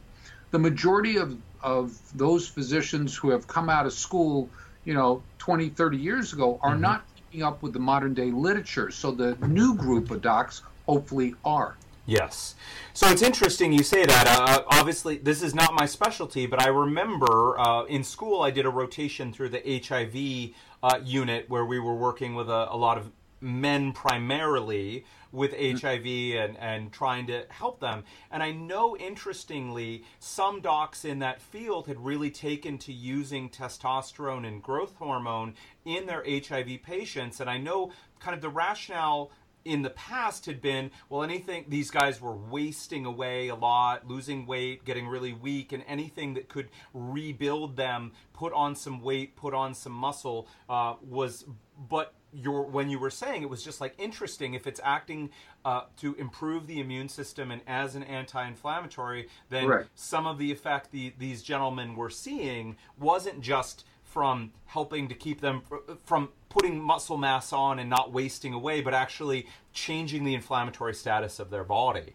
the 0.52 0.60
majority 0.60 1.18
of, 1.18 1.38
of 1.62 1.92
those 2.16 2.48
physicians 2.48 3.18
who 3.18 3.32
have 3.32 3.48
come 3.48 3.70
out 3.70 3.86
of 3.86 3.92
school, 3.92 4.50
you 4.86 4.94
know, 4.94 5.22
20, 5.40 5.72
30 5.72 5.98
years 5.98 6.32
ago 6.32 6.58
are 6.64 6.78
not 6.78 7.06
keeping 7.18 7.44
up 7.44 7.62
with 7.62 7.74
the 7.74 7.80
modern 7.80 8.14
day 8.14 8.32
literature. 8.32 8.92
So 8.92 9.12
the 9.12 9.36
new 9.46 9.76
group 9.76 10.10
of 10.10 10.22
docs 10.22 10.62
hopefully 10.88 11.36
are. 11.46 11.78
Yes. 12.06 12.56
So 12.94 13.10
it's 13.10 13.22
interesting 13.22 13.74
you 13.74 13.84
say 13.84 14.06
that. 14.06 14.28
Uh, 14.28 14.64
obviously, 14.70 15.18
this 15.18 15.44
is 15.44 15.54
not 15.54 15.74
my 15.74 15.86
specialty, 15.86 16.46
but 16.48 16.62
I 16.62 16.70
remember 16.70 17.60
uh, 17.60 17.84
in 17.84 18.04
school 18.04 18.42
I 18.42 18.50
did 18.50 18.66
a 18.66 18.70
rotation 18.70 19.34
through 19.34 19.50
the 19.50 19.82
HIV 19.86 20.56
uh, 20.82 21.00
unit 21.04 21.50
where 21.50 21.66
we 21.66 21.80
were 21.80 21.96
working 21.96 22.34
with 22.34 22.50
a, 22.50 22.74
a 22.74 22.78
lot 22.78 22.98
of 22.98 23.12
men 23.42 23.92
primarily 23.92 25.06
with 25.32 25.52
HIV 25.52 26.06
and, 26.06 26.58
and 26.58 26.92
trying 26.92 27.28
to 27.28 27.46
help 27.50 27.80
them. 27.80 28.04
And 28.32 28.42
I 28.42 28.52
know, 28.52 28.96
interestingly, 28.96 30.04
some 30.20 30.62
docs 30.62 31.06
in 31.06 31.20
that 31.20 31.42
field 31.42 31.88
had 31.88 32.00
really 32.00 32.32
taken 32.32 32.78
to 32.80 32.94
using 32.94 33.50
testosterone 33.50 34.48
and 34.48 34.64
growth 34.64 34.96
hormone 34.96 35.56
in 35.86 36.06
their 36.06 36.24
HIV 36.26 36.82
patients. 36.84 37.40
And 37.40 37.50
I 37.50 37.58
know 37.58 37.92
kind 38.20 38.34
of 38.34 38.42
the 38.42 38.50
rationale 38.50 39.32
in 39.68 39.82
the 39.82 39.90
past 39.90 40.46
had 40.46 40.62
been 40.62 40.90
well 41.10 41.22
anything 41.22 41.66
these 41.68 41.92
guys 41.92 42.22
were 42.22 42.36
wasting 42.36 43.06
away 43.06 43.50
a 43.50 43.56
lot 43.56 44.08
losing 44.08 44.46
weight 44.46 44.86
getting 44.86 45.08
really 45.08 45.34
weak 45.34 45.74
and 45.74 45.84
anything 45.88 46.34
that 46.34 46.48
could 46.48 46.70
rebuild 46.94 47.76
them 47.76 48.14
put 48.34 48.54
on 48.54 48.76
some 48.76 49.02
weight 49.02 49.36
put 49.36 49.54
on 49.54 49.74
some 49.74 49.92
muscle 49.92 50.48
uh, 50.70 50.94
was 51.02 51.46
but 51.90 52.14
your 52.34 52.64
when 52.64 52.90
you 52.90 52.98
were 52.98 53.10
saying 53.10 53.42
it 53.42 53.50
was 53.50 53.64
just 53.64 53.82
like 53.82 53.94
interesting 53.98 54.54
if 54.54 54.68
it's 54.68 54.80
acting 54.84 55.30
uh, 55.66 55.82
to 55.98 56.16
improve 56.16 56.66
the 56.68 56.80
immune 56.80 57.10
system 57.10 57.52
and 57.52 57.62
as 57.68 57.96
an 57.96 58.04
anti-inflammatory 58.04 59.28
then 59.50 59.66
Correct. 59.66 59.90
some 59.96 60.26
of 60.26 60.38
the 60.38 60.52
effect 60.52 60.92
the, 60.92 61.14
these 61.18 61.44
gentlemen 61.44 61.96
were 61.96 62.10
seeing 62.10 62.78
wasn't 62.98 63.42
just 63.42 63.86
from 64.04 64.52
helping 64.66 65.08
to 65.10 65.16
keep 65.16 65.42
them 65.42 65.62
from 66.06 66.30
putting 66.58 66.82
muscle 66.82 67.18
mass 67.18 67.54
on 67.54 67.80
and 67.80 67.90
not 67.90 68.12
wasting 68.12 68.54
away, 68.54 68.82
but 68.82 68.94
actually 68.94 69.48
changing 69.74 70.24
the 70.24 70.34
inflammatory 70.34 70.94
status 70.94 71.40
of 71.40 71.50
their 71.50 71.64
body. 71.64 72.14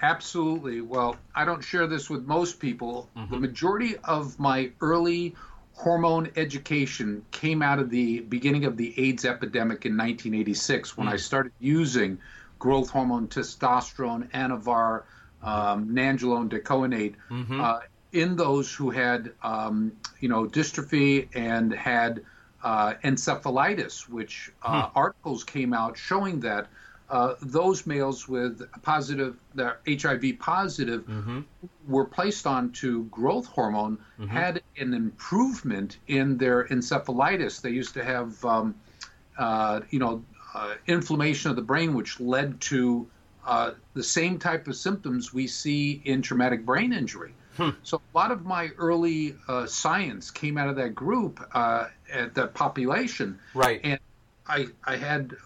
Absolutely. 0.00 0.80
Well, 0.80 1.16
I 1.34 1.44
don't 1.44 1.62
share 1.62 1.86
this 1.86 2.10
with 2.10 2.26
most 2.26 2.58
people. 2.58 3.08
The 3.30 3.38
majority 3.38 3.96
of 3.98 4.38
my 4.38 4.72
early 4.80 5.36
hormone 5.74 6.30
education 6.36 7.24
came 7.30 7.62
out 7.62 7.78
of 7.78 7.88
the 7.88 8.20
beginning 8.20 8.64
of 8.64 8.76
the 8.76 8.92
AIDS 8.98 9.24
epidemic 9.24 9.86
in 9.86 9.92
1986 9.92 10.96
when 10.96 11.06
I 11.06 11.16
started 11.16 11.52
using 11.60 12.18
growth 12.58 12.90
hormone, 12.90 13.28
testosterone, 13.28 14.28
anavar, 14.30 15.04
um, 15.42 15.90
nandrolone, 15.90 16.48
decanoate 16.48 17.14
uh, 17.30 17.80
in 18.12 18.36
those 18.36 18.74
who 18.74 18.90
had, 18.90 19.32
um, 19.42 19.92
you 20.20 20.28
know, 20.28 20.46
dystrophy 20.46 21.28
and 21.34 21.72
had 21.72 22.22
uh, 22.62 22.94
encephalitis, 23.04 24.08
which 24.08 24.52
uh, 24.62 24.88
articles 24.94 25.44
came 25.44 25.72
out 25.72 25.96
showing 25.96 26.40
that 26.40 26.68
uh, 27.10 27.34
those 27.42 27.86
males 27.86 28.26
with 28.26 28.62
positive, 28.82 29.36
the 29.54 29.76
HIV 29.86 30.38
positive, 30.38 31.04
were 31.86 32.06
placed 32.06 32.46
onto 32.46 33.04
growth 33.10 33.46
hormone, 33.46 33.98
had 34.28 34.62
an 34.78 34.94
improvement 34.94 35.98
in 36.06 36.38
their 36.38 36.64
encephalitis. 36.64 37.60
They 37.60 37.70
used 37.70 37.94
to 37.94 38.04
have, 38.04 38.42
um, 38.44 38.74
uh, 39.36 39.80
you 39.90 39.98
know, 39.98 40.24
uh, 40.54 40.74
inflammation 40.86 41.50
of 41.50 41.56
the 41.56 41.62
brain, 41.62 41.92
which 41.94 42.18
led 42.18 42.60
to 42.62 43.06
uh, 43.46 43.72
the 43.94 44.02
same 44.02 44.38
type 44.38 44.68
of 44.68 44.76
symptoms 44.76 45.34
we 45.34 45.46
see 45.48 46.00
in 46.04 46.22
traumatic 46.22 46.64
brain 46.64 46.92
injury. 46.92 47.34
So 47.82 47.98
a 48.14 48.18
lot 48.18 48.30
of 48.32 48.44
my 48.44 48.70
early 48.78 49.34
uh, 49.48 49.66
science 49.66 50.30
came 50.30 50.56
out 50.58 50.68
of 50.68 50.76
that 50.76 50.94
group, 50.94 51.40
uh, 51.54 51.88
at 52.12 52.34
that 52.34 52.54
population. 52.54 53.38
Right. 53.54 53.80
And 53.84 54.00
I, 54.46 54.66
I 54.84 54.96
had 54.96 55.36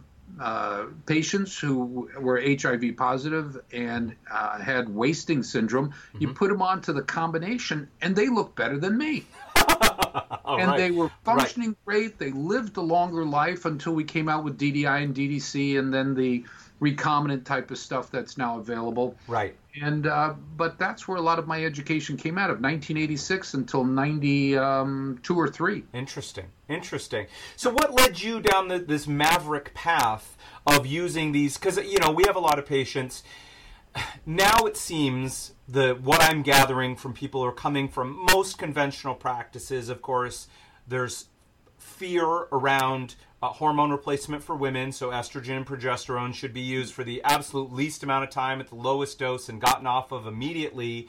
uh, 0.40 0.86
patients 1.06 1.58
who 1.58 2.10
were 2.18 2.40
HIV 2.40 2.96
positive 2.96 3.58
and 3.72 4.14
uh, 4.30 4.58
had 4.58 4.88
wasting 4.88 5.42
syndrome. 5.42 5.94
You 6.18 6.32
put 6.34 6.48
them 6.50 6.62
onto 6.62 6.92
the 6.92 7.02
combination, 7.02 7.88
and 8.02 8.14
they 8.14 8.28
look 8.28 8.54
better 8.56 8.78
than 8.78 8.96
me. 8.98 9.26
Oh, 10.48 10.56
and 10.58 10.70
right. 10.70 10.76
they 10.78 10.90
were 10.92 11.04
Right. 11.06 11.12
functioning 11.24 11.76
great. 11.84 12.18
They 12.18 12.30
lived 12.30 12.76
a 12.76 12.80
longer 12.80 13.24
life 13.24 13.64
until 13.66 13.94
we 13.94 14.04
came 14.04 14.28
out 14.28 14.44
with 14.44 14.58
DDI 14.58 15.02
and 15.02 15.14
DDC, 15.14 15.78
and 15.78 15.92
then 15.92 16.14
the 16.14 16.44
recombinant 16.80 17.44
type 17.44 17.70
of 17.70 17.78
stuff 17.78 18.10
that's 18.10 18.36
now 18.36 18.58
available. 18.58 19.16
Right. 19.28 19.54
And 19.80 20.06
uh, 20.06 20.34
but 20.56 20.78
that's 20.78 21.06
where 21.06 21.16
a 21.16 21.22
lot 21.22 21.38
of 21.38 21.46
my 21.46 21.64
education 21.64 22.16
came 22.16 22.38
out 22.38 22.50
of 22.50 22.60
1986 22.60 23.54
until 23.54 23.84
92 23.84 24.58
or 25.34 25.48
three. 25.48 25.84
Interesting. 25.92 26.46
Interesting. 26.68 27.26
So, 27.56 27.70
what 27.70 27.94
led 27.94 28.20
you 28.20 28.40
down 28.40 28.68
the, 28.68 28.78
this 28.78 29.06
maverick 29.06 29.74
path 29.74 30.36
of 30.66 30.86
using 30.86 31.32
these? 31.32 31.56
Because 31.56 31.76
you 31.76 31.98
know 31.98 32.10
we 32.10 32.24
have 32.26 32.36
a 32.36 32.40
lot 32.40 32.58
of 32.58 32.66
patients. 32.66 33.22
now 34.26 34.64
it 34.64 34.76
seems 34.76 35.52
the 35.68 35.94
what 35.94 36.22
I'm 36.22 36.42
gathering 36.42 36.96
from 36.96 37.12
people 37.12 37.42
who 37.42 37.48
are 37.48 37.52
coming 37.52 37.88
from 37.88 38.26
most 38.32 38.58
conventional 38.58 39.14
practices, 39.14 39.88
of 39.88 40.02
course, 40.02 40.48
there's 40.86 41.26
fear 41.96 42.26
around 42.26 43.14
uh, 43.42 43.48
hormone 43.48 43.90
replacement 43.90 44.42
for 44.42 44.54
women, 44.54 44.92
so 44.92 45.10
estrogen 45.10 45.58
and 45.58 45.66
progesterone 45.66 46.34
should 46.34 46.52
be 46.52 46.60
used 46.60 46.92
for 46.92 47.04
the 47.04 47.22
absolute 47.22 47.72
least 47.72 48.02
amount 48.02 48.24
of 48.24 48.30
time 48.30 48.60
at 48.60 48.68
the 48.68 48.74
lowest 48.74 49.18
dose 49.18 49.48
and 49.48 49.60
gotten 49.60 49.86
off 49.86 50.12
of 50.12 50.26
immediately. 50.26 51.08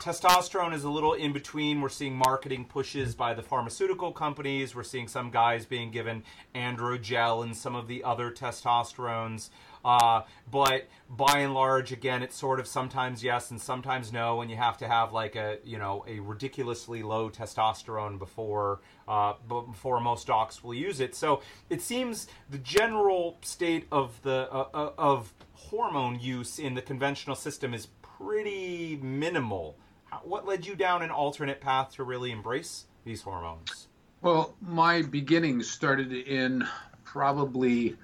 Testosterone 0.00 0.74
is 0.74 0.84
a 0.84 0.90
little 0.90 1.14
in 1.14 1.32
between. 1.32 1.80
We're 1.80 1.88
seeing 1.88 2.14
marketing 2.14 2.66
pushes 2.66 3.14
by 3.14 3.32
the 3.32 3.42
pharmaceutical 3.42 4.12
companies. 4.12 4.74
We're 4.74 4.82
seeing 4.82 5.08
some 5.08 5.30
guys 5.30 5.64
being 5.64 5.90
given 5.90 6.24
androgel 6.54 7.42
and 7.42 7.56
some 7.56 7.74
of 7.74 7.88
the 7.88 8.04
other 8.04 8.30
testosterones. 8.30 9.48
Uh, 9.84 10.22
but 10.50 10.88
by 11.08 11.38
and 11.38 11.54
large, 11.54 11.92
again, 11.92 12.22
it's 12.22 12.36
sort 12.36 12.60
of 12.60 12.66
sometimes 12.66 13.22
yes 13.22 13.50
and 13.50 13.60
sometimes 13.60 14.12
no, 14.12 14.40
and 14.40 14.50
you 14.50 14.56
have 14.56 14.76
to 14.78 14.88
have 14.88 15.12
like 15.12 15.36
a 15.36 15.58
you 15.64 15.78
know 15.78 16.04
a 16.06 16.20
ridiculously 16.20 17.02
low 17.02 17.30
testosterone 17.30 18.18
before 18.18 18.80
uh, 19.06 19.34
before 19.48 20.00
most 20.00 20.26
docs 20.26 20.62
will 20.62 20.74
use 20.74 21.00
it. 21.00 21.14
So 21.14 21.42
it 21.70 21.80
seems 21.80 22.26
the 22.50 22.58
general 22.58 23.38
state 23.42 23.86
of 23.90 24.20
the 24.22 24.48
uh, 24.52 24.68
uh 24.74 24.90
of 24.98 25.32
hormone 25.54 26.20
use 26.20 26.58
in 26.58 26.74
the 26.74 26.82
conventional 26.82 27.36
system 27.36 27.74
is 27.74 27.88
pretty 28.02 28.98
minimal. 29.02 29.76
What 30.22 30.46
led 30.46 30.66
you 30.66 30.74
down 30.74 31.02
an 31.02 31.10
alternate 31.10 31.60
path 31.60 31.92
to 31.92 32.04
really 32.04 32.32
embrace 32.32 32.86
these 33.04 33.22
hormones? 33.22 33.88
Well, 34.20 34.56
my 34.60 35.02
beginnings 35.02 35.70
started 35.70 36.12
in 36.12 36.66
probably 37.04 37.96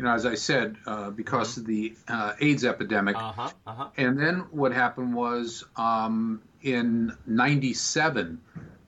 you 0.00 0.06
know, 0.06 0.14
as 0.14 0.24
I 0.24 0.34
said, 0.34 0.76
uh, 0.86 1.10
because 1.10 1.50
mm-hmm. 1.52 1.60
of 1.60 1.66
the 1.66 1.94
uh, 2.08 2.32
AIDS 2.40 2.64
epidemic. 2.64 3.16
Uh-huh, 3.16 3.50
uh-huh. 3.66 3.88
And 3.98 4.18
then 4.18 4.46
what 4.50 4.72
happened 4.72 5.12
was 5.12 5.62
um, 5.76 6.40
in 6.62 7.12
97, 7.26 8.40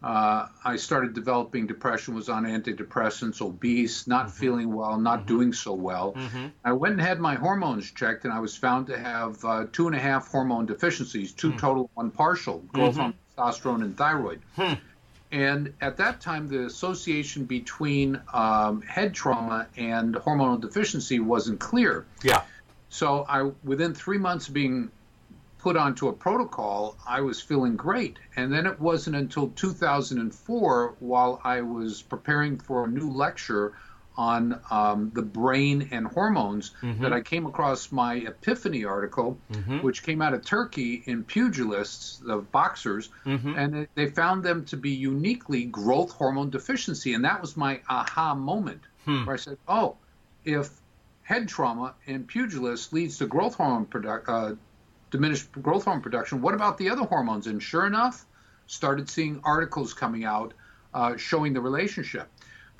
uh, 0.02 0.46
I 0.64 0.76
started 0.76 1.12
developing 1.12 1.66
depression, 1.66 2.14
was 2.14 2.30
on 2.30 2.44
antidepressants, 2.44 3.42
obese, 3.42 4.06
not 4.06 4.28
mm-hmm. 4.28 4.38
feeling 4.38 4.72
well, 4.72 4.98
not 4.98 5.18
mm-hmm. 5.18 5.28
doing 5.28 5.52
so 5.52 5.74
well. 5.74 6.14
Mm-hmm. 6.14 6.46
I 6.64 6.72
went 6.72 6.94
and 6.94 7.02
had 7.02 7.20
my 7.20 7.34
hormones 7.34 7.90
checked, 7.90 8.24
and 8.24 8.32
I 8.32 8.40
was 8.40 8.56
found 8.56 8.86
to 8.86 8.98
have 8.98 9.44
uh, 9.44 9.66
two 9.70 9.88
and 9.88 9.94
a 9.94 10.00
half 10.00 10.28
hormone 10.28 10.64
deficiencies, 10.64 11.32
two 11.32 11.52
mm. 11.52 11.58
total, 11.58 11.90
one 11.92 12.10
partial, 12.10 12.60
growth 12.68 12.96
mm-hmm. 12.96 13.00
hormone, 13.00 13.14
testosterone, 13.36 13.84
and 13.84 13.98
thyroid. 13.98 14.40
And 15.32 15.72
at 15.80 15.96
that 15.96 16.20
time, 16.20 16.46
the 16.46 16.66
association 16.66 17.46
between 17.46 18.20
um, 18.34 18.82
head 18.82 19.14
trauma 19.14 19.66
and 19.78 20.14
hormonal 20.14 20.60
deficiency 20.60 21.20
wasn't 21.20 21.58
clear. 21.58 22.04
Yeah. 22.22 22.42
So 22.90 23.24
I, 23.26 23.50
within 23.64 23.94
three 23.94 24.18
months 24.18 24.48
of 24.48 24.54
being 24.54 24.90
put 25.58 25.76
onto 25.76 26.08
a 26.08 26.12
protocol, 26.12 26.98
I 27.06 27.22
was 27.22 27.40
feeling 27.40 27.76
great. 27.76 28.18
And 28.36 28.52
then 28.52 28.66
it 28.66 28.78
wasn't 28.78 29.16
until 29.16 29.48
2004, 29.48 30.94
while 31.00 31.40
I 31.44 31.62
was 31.62 32.02
preparing 32.02 32.58
for 32.58 32.84
a 32.84 32.88
new 32.88 33.10
lecture 33.10 33.72
on 34.16 34.60
um, 34.70 35.10
the 35.14 35.22
brain 35.22 35.88
and 35.92 36.06
hormones 36.06 36.72
mm-hmm. 36.82 37.02
that 37.02 37.12
I 37.12 37.20
came 37.20 37.46
across 37.46 37.90
my 37.90 38.14
Epiphany 38.16 38.84
article, 38.84 39.38
mm-hmm. 39.50 39.78
which 39.78 40.02
came 40.02 40.20
out 40.20 40.34
of 40.34 40.44
Turkey 40.44 41.02
in 41.04 41.24
pugilists, 41.24 42.18
the 42.24 42.36
boxers, 42.38 43.08
mm-hmm. 43.24 43.54
and 43.56 43.88
they 43.94 44.08
found 44.08 44.42
them 44.42 44.64
to 44.66 44.76
be 44.76 44.90
uniquely 44.90 45.64
growth 45.64 46.12
hormone 46.12 46.50
deficiency. 46.50 47.14
And 47.14 47.24
that 47.24 47.40
was 47.40 47.56
my 47.56 47.80
aha 47.88 48.34
moment 48.34 48.82
hmm. 49.04 49.24
where 49.24 49.34
I 49.34 49.38
said, 49.38 49.58
oh, 49.66 49.96
if 50.44 50.70
head 51.22 51.48
trauma 51.48 51.94
in 52.06 52.24
pugilists 52.24 52.92
leads 52.92 53.18
to 53.18 53.26
growth 53.26 53.54
hormone 53.54 53.86
product, 53.86 54.28
uh, 54.28 54.54
diminished 55.10 55.50
growth 55.52 55.84
hormone 55.84 56.02
production, 56.02 56.42
what 56.42 56.54
about 56.54 56.78
the 56.78 56.90
other 56.90 57.04
hormones? 57.04 57.46
And 57.46 57.62
sure 57.62 57.86
enough, 57.86 58.26
started 58.66 59.08
seeing 59.08 59.40
articles 59.44 59.94
coming 59.94 60.24
out 60.24 60.54
uh, 60.94 61.16
showing 61.16 61.52
the 61.52 61.60
relationship. 61.60 62.28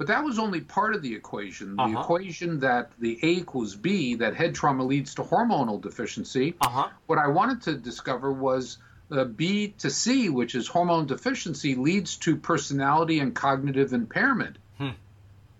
But 0.03 0.09
that 0.09 0.25
was 0.25 0.41
only 0.41 0.61
part 0.61 0.97
of 0.97 1.03
the 1.03 1.15
equation. 1.15 1.77
The 1.77 1.83
uh-huh. 1.85 2.01
equation 2.01 2.59
that 2.59 2.91
the 2.99 3.21
A 3.23 3.29
equals 3.29 3.77
B, 3.77 4.17
that 4.17 4.35
head 4.35 4.53
trauma 4.53 4.83
leads 4.83 5.15
to 5.15 5.23
hormonal 5.23 5.81
deficiency. 5.81 6.57
Uh-huh. 6.61 6.89
What 7.07 7.21
I 7.21 7.29
wanted 7.29 7.63
to 7.63 7.75
discover 7.75 8.33
was 8.33 8.79
uh, 9.13 9.23
B 9.23 9.75
to 9.79 9.91
C, 9.91 10.29
which 10.29 10.57
is 10.57 10.67
hormone 10.67 11.07
deficiency, 11.07 11.77
leads 11.77 12.17
to 12.17 12.37
personality 12.37 13.21
and 13.21 13.33
cognitive 13.33 13.93
impairment. 13.93 14.57
Hmm. 14.77 14.89
And 14.89 14.97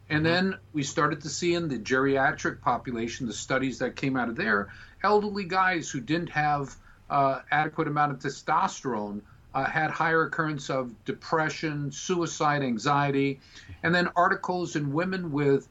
mm-hmm. 0.09 0.25
then 0.25 0.59
we 0.73 0.83
started 0.83 1.21
to 1.21 1.29
see 1.29 1.55
in 1.55 1.69
the 1.69 1.79
geriatric 1.79 2.63
population, 2.63 3.29
the 3.29 3.33
studies 3.33 3.79
that 3.79 3.95
came 3.95 4.17
out 4.17 4.29
of 4.29 4.35
there, 4.35 4.71
elderly 5.05 5.45
guys 5.45 5.89
who 5.89 6.01
didn't 6.01 6.31
have 6.31 6.75
uh, 7.09 7.43
adequate 7.49 7.87
amount 7.87 8.11
of 8.11 8.19
testosterone 8.19 9.21
uh, 9.55 9.65
had 9.65 9.91
higher 9.91 10.23
occurrence 10.23 10.71
of 10.71 11.05
depression, 11.05 11.93
suicide, 11.93 12.63
anxiety, 12.63 13.41
and 13.83 13.95
then 13.95 14.09
articles 14.17 14.77
in 14.77 14.93
women 14.93 15.33
with 15.33 15.69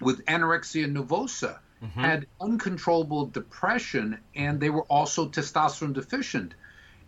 with 0.00 0.24
anorexia 0.26 0.90
nervosa 0.92 1.58
mm-hmm. 1.82 2.00
had 2.00 2.26
uncontrollable 2.40 3.26
depression, 3.26 4.18
and 4.34 4.60
they 4.60 4.70
were 4.70 4.84
also 4.84 5.28
testosterone 5.28 5.92
deficient. 5.92 6.54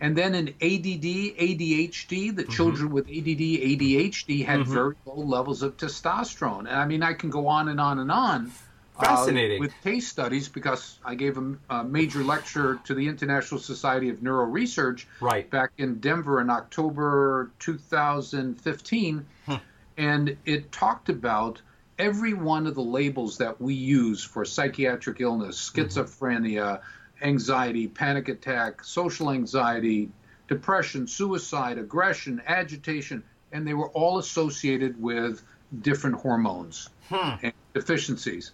And 0.00 0.16
then 0.16 0.34
in 0.34 0.48
ADD, 0.48 1.36
ADHD, 1.38 2.08
the 2.08 2.42
mm-hmm. 2.42 2.52
children 2.52 2.90
with 2.90 3.06
ADD, 3.06 3.14
ADHD 3.14 4.44
had 4.44 4.60
mm-hmm. 4.60 4.72
very 4.72 4.94
low 5.06 5.22
levels 5.22 5.62
of 5.62 5.76
testosterone. 5.76 6.60
And 6.60 6.70
I 6.70 6.84
mean, 6.84 7.02
I 7.02 7.14
can 7.14 7.30
go 7.30 7.46
on 7.46 7.68
and 7.68 7.80
on 7.80 7.98
and 7.98 8.10
on. 8.10 8.52
Fascinating. 8.98 9.58
Uh, 9.58 9.60
with 9.60 9.82
case 9.82 10.06
studies 10.06 10.48
because 10.48 10.98
I 11.04 11.14
gave 11.14 11.36
a, 11.36 11.56
a, 11.68 11.84
major 11.84 12.22
lecture 12.22 12.78
to 12.84 12.94
the 12.94 13.08
International 13.08 13.60
Society 13.60 14.08
of 14.08 14.22
Neuro 14.22 14.44
Research 14.44 15.08
right. 15.20 15.48
back 15.50 15.72
in 15.78 15.98
Denver 15.98 16.40
in 16.40 16.48
October 16.48 17.50
2015. 17.58 19.26
Hmm. 19.46 19.54
And 19.96 20.36
it 20.44 20.70
talked 20.70 21.08
about 21.08 21.60
every 21.98 22.34
one 22.34 22.66
of 22.66 22.74
the 22.74 22.82
labels 22.82 23.38
that 23.38 23.60
we 23.60 23.74
use 23.74 24.22
for 24.22 24.44
psychiatric 24.44 25.20
illness 25.20 25.70
mm-hmm. 25.70 25.80
schizophrenia, 25.82 26.78
mm-hmm. 26.78 27.24
anxiety, 27.24 27.88
panic 27.88 28.28
attack, 28.28 28.84
social 28.84 29.30
anxiety, 29.30 30.10
depression, 30.46 31.06
suicide, 31.06 31.78
aggression, 31.78 32.42
agitation, 32.46 33.24
and 33.50 33.66
they 33.66 33.74
were 33.74 33.88
all 33.90 34.18
associated 34.18 35.00
with 35.00 35.42
different 35.80 36.16
hormones 36.16 36.88
hmm. 37.08 37.30
and 37.42 37.52
deficiencies. 37.72 38.52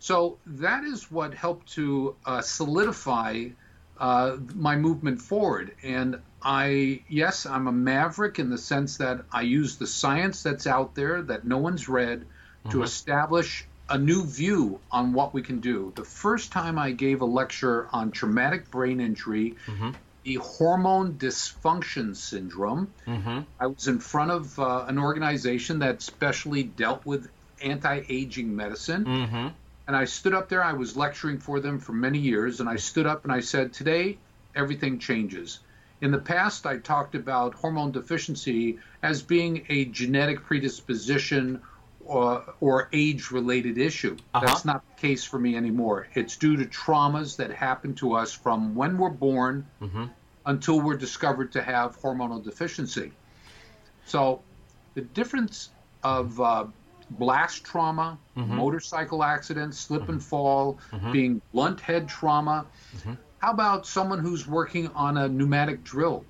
So 0.00 0.38
that 0.46 0.84
is 0.84 1.10
what 1.10 1.34
helped 1.34 1.74
to 1.74 2.16
uh, 2.24 2.40
solidify 2.40 3.50
uh, 3.98 4.38
my 4.54 4.76
movement 4.76 5.20
forward. 5.20 5.74
And 5.82 6.20
I, 6.42 7.02
yes, 7.08 7.44
I'm 7.44 7.66
a 7.66 7.72
maverick 7.72 8.38
in 8.38 8.48
the 8.48 8.56
sense 8.56 8.96
that 8.96 9.20
I 9.30 9.42
use 9.42 9.76
the 9.76 9.86
science 9.86 10.42
that's 10.42 10.66
out 10.66 10.94
there 10.94 11.20
that 11.22 11.44
no 11.44 11.58
one's 11.58 11.86
read 11.86 12.20
mm-hmm. 12.20 12.70
to 12.70 12.82
establish 12.82 13.66
a 13.90 13.98
new 13.98 14.24
view 14.24 14.80
on 14.90 15.12
what 15.12 15.34
we 15.34 15.42
can 15.42 15.60
do. 15.60 15.92
The 15.96 16.04
first 16.04 16.50
time 16.50 16.78
I 16.78 16.92
gave 16.92 17.20
a 17.20 17.26
lecture 17.26 17.88
on 17.92 18.10
traumatic 18.10 18.70
brain 18.70 19.00
injury, 19.00 19.56
mm-hmm. 19.66 19.90
the 20.22 20.36
hormone 20.36 21.14
dysfunction 21.14 22.16
syndrome, 22.16 22.90
mm-hmm. 23.06 23.40
I 23.58 23.66
was 23.66 23.86
in 23.86 23.98
front 23.98 24.30
of 24.30 24.58
uh, 24.58 24.86
an 24.88 24.98
organization 24.98 25.80
that 25.80 26.00
specially 26.00 26.62
dealt 26.62 27.04
with 27.04 27.28
anti 27.60 28.00
aging 28.08 28.56
medicine. 28.56 29.52
And 29.90 29.96
I 29.96 30.04
stood 30.04 30.34
up 30.34 30.48
there, 30.48 30.62
I 30.62 30.74
was 30.74 30.96
lecturing 30.96 31.38
for 31.38 31.58
them 31.58 31.80
for 31.80 31.92
many 31.92 32.20
years, 32.20 32.60
and 32.60 32.68
I 32.68 32.76
stood 32.76 33.08
up 33.08 33.24
and 33.24 33.32
I 33.32 33.40
said, 33.40 33.72
Today, 33.72 34.18
everything 34.54 35.00
changes. 35.00 35.58
In 36.00 36.12
the 36.12 36.18
past, 36.18 36.64
I 36.64 36.76
talked 36.76 37.16
about 37.16 37.54
hormone 37.54 37.90
deficiency 37.90 38.78
as 39.02 39.20
being 39.20 39.66
a 39.68 39.86
genetic 39.86 40.44
predisposition 40.44 41.60
or, 42.04 42.44
or 42.60 42.88
age 42.92 43.32
related 43.32 43.78
issue. 43.78 44.16
Uh-huh. 44.32 44.46
That's 44.46 44.64
not 44.64 44.84
the 44.94 45.00
case 45.00 45.24
for 45.24 45.40
me 45.40 45.56
anymore. 45.56 46.06
It's 46.14 46.36
due 46.36 46.56
to 46.58 46.66
traumas 46.66 47.38
that 47.38 47.50
happen 47.50 47.96
to 47.96 48.14
us 48.14 48.32
from 48.32 48.76
when 48.76 48.96
we're 48.96 49.10
born 49.10 49.66
mm-hmm. 49.82 50.04
until 50.46 50.80
we're 50.80 50.98
discovered 50.98 51.50
to 51.54 51.62
have 51.62 52.00
hormonal 52.00 52.44
deficiency. 52.44 53.10
So 54.06 54.42
the 54.94 55.00
difference 55.00 55.70
of 56.04 56.40
uh, 56.40 56.66
blast 57.10 57.64
trauma, 57.64 58.18
mm-hmm. 58.36 58.56
motorcycle 58.56 59.22
accidents, 59.22 59.78
slip 59.78 60.08
and 60.08 60.18
mm-hmm. 60.18 60.28
fall, 60.28 60.78
mm-hmm. 60.92 61.12
being 61.12 61.42
blunt 61.52 61.80
head 61.80 62.08
trauma. 62.08 62.66
Mm-hmm. 62.96 63.14
How 63.38 63.52
about 63.52 63.86
someone 63.86 64.18
who's 64.18 64.46
working 64.46 64.88
on 64.88 65.16
a 65.16 65.28
pneumatic 65.28 65.82
drill 65.82 66.24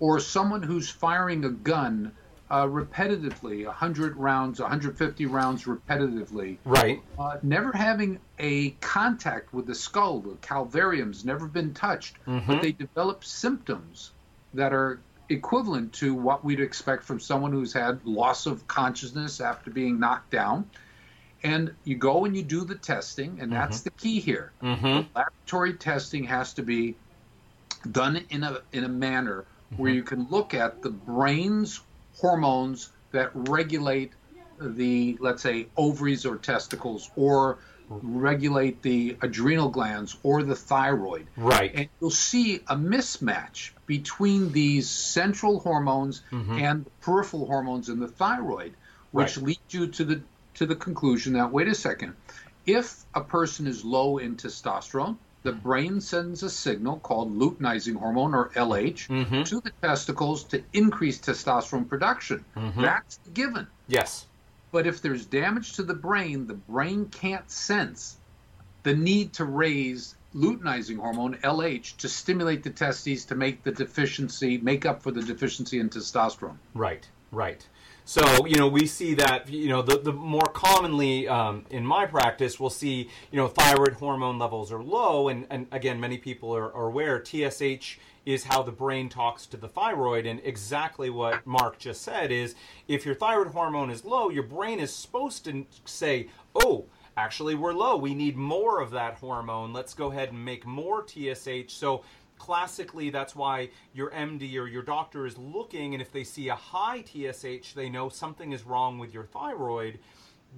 or 0.00 0.20
someone 0.20 0.62
who's 0.62 0.88
firing 0.88 1.44
a 1.44 1.50
gun 1.50 2.12
uh, 2.50 2.66
repetitively, 2.66 3.64
100 3.64 4.16
rounds, 4.16 4.60
150 4.60 5.26
rounds 5.26 5.64
repetitively? 5.64 6.58
Right. 6.64 7.00
Uh, 7.18 7.38
never 7.42 7.72
having 7.72 8.20
a 8.38 8.70
contact 8.80 9.54
with 9.54 9.66
the 9.66 9.74
skull, 9.74 10.20
the 10.20 10.34
calvarium's 10.42 11.24
never 11.24 11.46
been 11.46 11.72
touched, 11.72 12.16
but 12.26 12.32
mm-hmm. 12.32 12.60
they 12.60 12.72
develop 12.72 13.24
symptoms 13.24 14.10
that 14.54 14.74
are 14.74 15.00
equivalent 15.32 15.92
to 15.94 16.14
what 16.14 16.44
we'd 16.44 16.60
expect 16.60 17.04
from 17.04 17.20
someone 17.20 17.52
who's 17.52 17.72
had 17.72 18.04
loss 18.04 18.46
of 18.46 18.66
consciousness 18.68 19.40
after 19.40 19.70
being 19.70 19.98
knocked 19.98 20.30
down. 20.30 20.68
And 21.42 21.74
you 21.82 21.96
go 21.96 22.24
and 22.24 22.36
you 22.36 22.42
do 22.42 22.64
the 22.64 22.76
testing, 22.76 23.40
and 23.40 23.52
that's 23.52 23.80
the 23.80 23.90
key 23.90 24.20
here. 24.20 24.52
Mm-hmm. 24.62 25.08
Laboratory 25.16 25.74
testing 25.74 26.24
has 26.24 26.54
to 26.54 26.62
be 26.62 26.94
done 27.90 28.24
in 28.30 28.44
a 28.44 28.60
in 28.72 28.84
a 28.84 28.88
manner 28.88 29.44
where 29.76 29.90
you 29.90 30.04
can 30.04 30.28
look 30.30 30.54
at 30.54 30.82
the 30.82 30.90
brain's 30.90 31.80
hormones 32.16 32.90
that 33.10 33.30
regulate 33.34 34.12
the 34.60 35.16
let's 35.20 35.42
say 35.42 35.66
ovaries 35.76 36.24
or 36.24 36.36
testicles 36.36 37.10
or 37.16 37.58
regulate 38.02 38.82
the 38.82 39.16
adrenal 39.22 39.68
glands 39.68 40.16
or 40.22 40.42
the 40.42 40.54
thyroid. 40.54 41.26
Right. 41.36 41.72
And 41.74 41.88
you'll 42.00 42.10
see 42.10 42.56
a 42.68 42.76
mismatch 42.76 43.70
between 43.86 44.52
these 44.52 44.88
central 44.88 45.60
hormones 45.60 46.22
mm-hmm. 46.30 46.58
and 46.58 46.86
peripheral 47.00 47.46
hormones 47.46 47.88
in 47.88 48.00
the 48.00 48.08
thyroid, 48.08 48.74
which 49.10 49.36
Right. 49.36 49.46
leads 49.46 49.74
you 49.74 49.86
to 49.88 50.04
the 50.04 50.22
to 50.54 50.66
the 50.66 50.76
conclusion 50.76 51.32
that 51.32 51.50
wait 51.50 51.66
a 51.66 51.74
second, 51.74 52.14
if 52.66 53.04
a 53.14 53.22
person 53.22 53.66
is 53.66 53.84
low 53.84 54.18
in 54.18 54.36
testosterone, 54.36 55.16
the 55.42 55.50
mm-hmm. 55.52 55.60
brain 55.60 56.00
sends 56.00 56.42
a 56.42 56.50
signal 56.50 56.98
called 56.98 57.36
luteinizing 57.36 57.96
hormone 57.96 58.34
or 58.34 58.50
LH 58.54 59.08
Mhm. 59.08 59.44
to 59.46 59.60
the 59.60 59.72
testicles 59.80 60.44
to 60.44 60.62
increase 60.72 61.18
testosterone 61.18 61.88
production. 61.88 62.44
Mm-hmm. 62.54 62.82
That's 62.82 63.16
the 63.16 63.30
given. 63.30 63.66
Yes. 63.88 64.26
But 64.72 64.86
if 64.86 65.00
there's 65.02 65.26
damage 65.26 65.74
to 65.74 65.82
the 65.82 65.94
brain, 65.94 66.46
the 66.46 66.54
brain 66.54 67.06
can't 67.06 67.48
sense 67.50 68.16
the 68.82 68.94
need 68.94 69.34
to 69.34 69.44
raise 69.44 70.16
luteinizing 70.34 70.98
hormone 70.98 71.36
LH 71.44 71.98
to 71.98 72.08
stimulate 72.08 72.62
the 72.62 72.70
testes 72.70 73.26
to 73.26 73.34
make 73.34 73.62
the 73.62 73.70
deficiency 73.70 74.58
make 74.58 74.86
up 74.86 75.02
for 75.02 75.10
the 75.10 75.22
deficiency 75.22 75.78
in 75.78 75.90
testosterone. 75.90 76.56
Right, 76.74 77.06
right. 77.30 77.66
So 78.04 78.46
you 78.46 78.56
know 78.56 78.66
we 78.66 78.86
see 78.86 79.14
that 79.14 79.48
you 79.48 79.68
know 79.68 79.82
the 79.82 79.98
the 79.98 80.12
more 80.12 80.50
commonly 80.52 81.28
um, 81.28 81.64
in 81.70 81.86
my 81.86 82.06
practice 82.06 82.58
we'll 82.58 82.70
see 82.70 83.08
you 83.30 83.36
know 83.36 83.46
thyroid 83.46 83.92
hormone 83.92 84.38
levels 84.38 84.72
are 84.72 84.82
low 84.82 85.28
and 85.28 85.46
and 85.50 85.66
again 85.70 86.00
many 86.00 86.18
people 86.18 86.56
are, 86.56 86.72
are 86.74 86.88
aware 86.88 87.22
TSH 87.22 87.98
is 88.24 88.44
how 88.44 88.62
the 88.62 88.72
brain 88.72 89.08
talks 89.08 89.46
to 89.46 89.56
the 89.56 89.68
thyroid 89.68 90.26
and 90.26 90.40
exactly 90.44 91.10
what 91.10 91.44
Mark 91.46 91.78
just 91.78 92.02
said 92.02 92.30
is 92.30 92.54
if 92.86 93.04
your 93.04 93.14
thyroid 93.14 93.48
hormone 93.48 93.90
is 93.90 94.04
low 94.04 94.30
your 94.30 94.44
brain 94.44 94.78
is 94.78 94.94
supposed 94.94 95.44
to 95.44 95.66
say 95.84 96.28
oh 96.54 96.86
actually 97.16 97.54
we're 97.54 97.72
low. 97.72 97.96
We 97.96 98.14
need 98.14 98.36
more 98.36 98.80
of 98.80 98.90
that 98.92 99.14
hormone. 99.14 99.72
Let's 99.72 99.94
go 99.94 100.10
ahead 100.10 100.30
and 100.30 100.44
make 100.44 100.66
more 100.66 101.06
TSH 101.06 101.72
so 101.72 102.04
classically 102.38 103.10
that's 103.10 103.36
why 103.36 103.70
your 103.92 104.10
MD 104.10 104.56
or 104.56 104.66
your 104.66 104.82
doctor 104.82 105.26
is 105.26 105.38
looking 105.38 105.94
and 105.94 106.02
if 106.02 106.10
they 106.10 106.24
see 106.24 106.48
a 106.48 106.54
high 106.54 107.02
TSH 107.02 107.74
they 107.74 107.88
know 107.88 108.08
something 108.08 108.52
is 108.52 108.64
wrong 108.64 108.98
with 108.98 109.12
your 109.14 109.24
thyroid. 109.24 109.98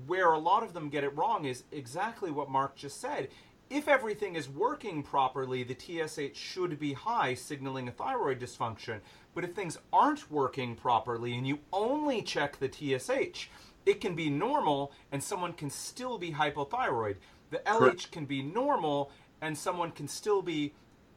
Where 0.07 0.33
a 0.33 0.39
lot 0.39 0.65
of 0.65 0.73
them 0.73 0.89
get 0.89 1.05
it 1.05 1.17
wrong 1.17 1.45
is 1.45 1.65
exactly 1.71 2.31
what 2.31 2.51
Mark 2.51 2.75
just 2.75 3.01
said 3.01 3.29
if 3.71 3.89
everything 3.89 4.37
is 4.37 4.49
working 4.49 5.03
properly 5.03 5.63
the 5.65 5.75
TSH 5.79 6.37
should 6.37 6.79
be 6.79 6.93
high 6.93 7.35
signaling 7.35 7.89
a 7.89 7.93
thyroid 7.93 8.41
dysfunction 8.41 9.01
but 9.35 9.45
if 9.45 9.55
things 9.55 9.79
aren't 9.93 10.31
working 10.31 10.75
properly 10.75 11.35
and 11.35 11.47
you 11.47 11.59
only 11.73 12.23
check 12.23 12.59
the 12.59 12.69
TSH 12.71 13.49
it 13.87 14.01
can 14.01 14.15
be 14.15 14.31
normal 14.31 14.93
and 15.13 15.23
someone 15.23 15.53
can 15.53 15.71
still 15.71 16.19
be 16.19 16.33
hypothyroid 16.33 17.17
the 17.51 17.59
LH 17.59 17.79
Correct. 17.79 18.13
can 18.13 18.25
be 18.25 18.43
normal 18.43 19.11
and 19.41 19.57
someone 19.57 19.91
can 19.91 20.09
still 20.09 20.43
be 20.43 20.73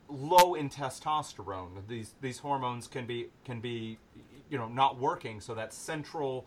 low 0.09 0.53
in 0.55 0.69
testosterone. 0.69 1.87
These 1.87 2.13
these 2.21 2.39
hormones 2.39 2.87
can 2.87 3.05
be 3.05 3.29
can 3.45 3.59
be 3.59 3.97
you 4.49 4.57
know 4.57 4.67
not 4.67 4.99
working. 4.99 5.41
So 5.41 5.55
that 5.55 5.73
central 5.73 6.45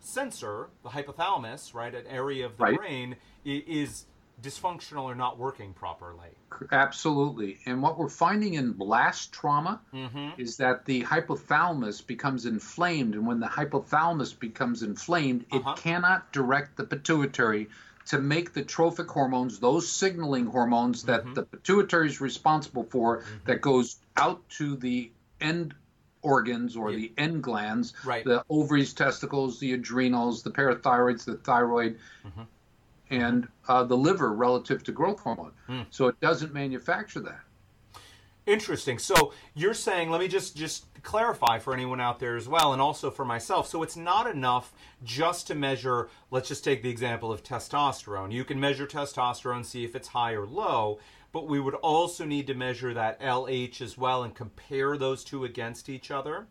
sensor, 0.00 0.68
the 0.82 0.90
hypothalamus, 0.90 1.74
right, 1.74 1.94
an 1.94 2.06
area 2.06 2.46
of 2.46 2.56
the 2.58 2.64
Right. 2.64 2.76
brain, 2.76 3.16
is 3.44 4.04
dysfunctional 4.40 5.04
or 5.04 5.14
not 5.14 5.38
working 5.38 5.72
properly. 5.72 6.30
Absolutely. 6.70 7.58
And 7.66 7.82
what 7.82 7.98
we're 7.98 8.08
finding 8.08 8.54
in 8.54 8.72
blast 8.72 9.32
trauma 9.32 9.80
Mm-hmm. 9.92 10.40
is 10.40 10.56
that 10.58 10.84
the 10.84 11.02
hypothalamus 11.02 12.06
becomes 12.06 12.46
inflamed. 12.46 13.14
And 13.14 13.26
when 13.26 13.40
the 13.40 13.46
hypothalamus 13.46 14.38
becomes 14.38 14.82
inflamed, 14.82 15.46
Uh-huh. 15.52 15.70
it 15.70 15.76
cannot 15.76 16.32
direct 16.32 16.76
the 16.76 16.84
pituitary 16.84 17.68
to 18.06 18.18
make 18.18 18.52
the 18.52 18.62
trophic 18.62 19.08
hormones, 19.08 19.58
those 19.60 19.90
signaling 19.90 20.46
hormones 20.46 21.04
that 21.04 21.22
Mm-hmm. 21.24 21.34
the 21.34 21.42
pituitary 21.44 22.08
is 22.08 22.20
responsible 22.20 22.84
for, 22.84 23.24
that 23.46 23.60
goes 23.60 23.96
out 24.16 24.46
to 24.50 24.76
the 24.76 25.10
end 25.40 25.74
organs 26.22 26.76
or 26.76 26.90
Yeah. 26.90 26.96
the 26.96 27.12
end 27.18 27.42
glands, 27.42 27.94
Right. 28.04 28.24
the 28.24 28.44
ovaries, 28.48 28.92
testicles, 28.94 29.58
the 29.58 29.72
adrenals, 29.72 30.42
the 30.42 30.50
parathyroids, 30.50 31.24
the 31.24 31.36
thyroid, 31.36 31.98
Mm-hmm. 32.26 32.42
And 33.10 33.48
uh, 33.68 33.84
the 33.84 33.96
liver 33.96 34.32
relative 34.32 34.82
to 34.84 34.92
growth 34.92 35.20
hormone. 35.20 35.52
Hmm. 35.66 35.82
So 35.90 36.08
it 36.08 36.18
doesn't 36.20 36.52
manufacture 36.52 37.20
that. 37.20 37.40
Interesting. 38.46 38.98
So 38.98 39.32
you're 39.54 39.72
saying, 39.74 40.10
let 40.10 40.20
me 40.20 40.28
just 40.28 40.54
just 40.56 40.86
clarify 41.02 41.58
for 41.58 41.72
anyone 41.72 42.00
out 42.00 42.18
there 42.18 42.36
as 42.36 42.46
well, 42.48 42.72
and 42.74 42.82
also 42.82 43.10
for 43.10 43.24
myself. 43.24 43.68
So 43.68 43.82
it's 43.82 43.96
not 43.96 44.26
enough 44.26 44.72
just 45.02 45.46
to 45.46 45.54
measure. 45.54 46.10
Let's 46.30 46.48
just 46.48 46.62
take 46.64 46.82
the 46.82 46.90
example 46.90 47.32
of 47.32 47.42
testosterone. 47.42 48.32
You 48.32 48.44
can 48.44 48.60
measure 48.60 48.86
testosterone, 48.86 49.64
see 49.64 49.84
if 49.84 49.96
it's 49.96 50.08
high 50.08 50.32
or 50.32 50.46
low, 50.46 50.98
but 51.32 51.48
we 51.48 51.58
would 51.58 51.74
also 51.76 52.24
need 52.26 52.46
to 52.48 52.54
measure 52.54 52.92
that 52.92 53.18
LH 53.20 53.80
as 53.80 53.96
well 53.96 54.24
and 54.24 54.34
compare 54.34 54.98
those 54.98 55.24
two 55.24 55.44
against 55.44 55.88
each 55.88 56.10
other. 56.10 56.46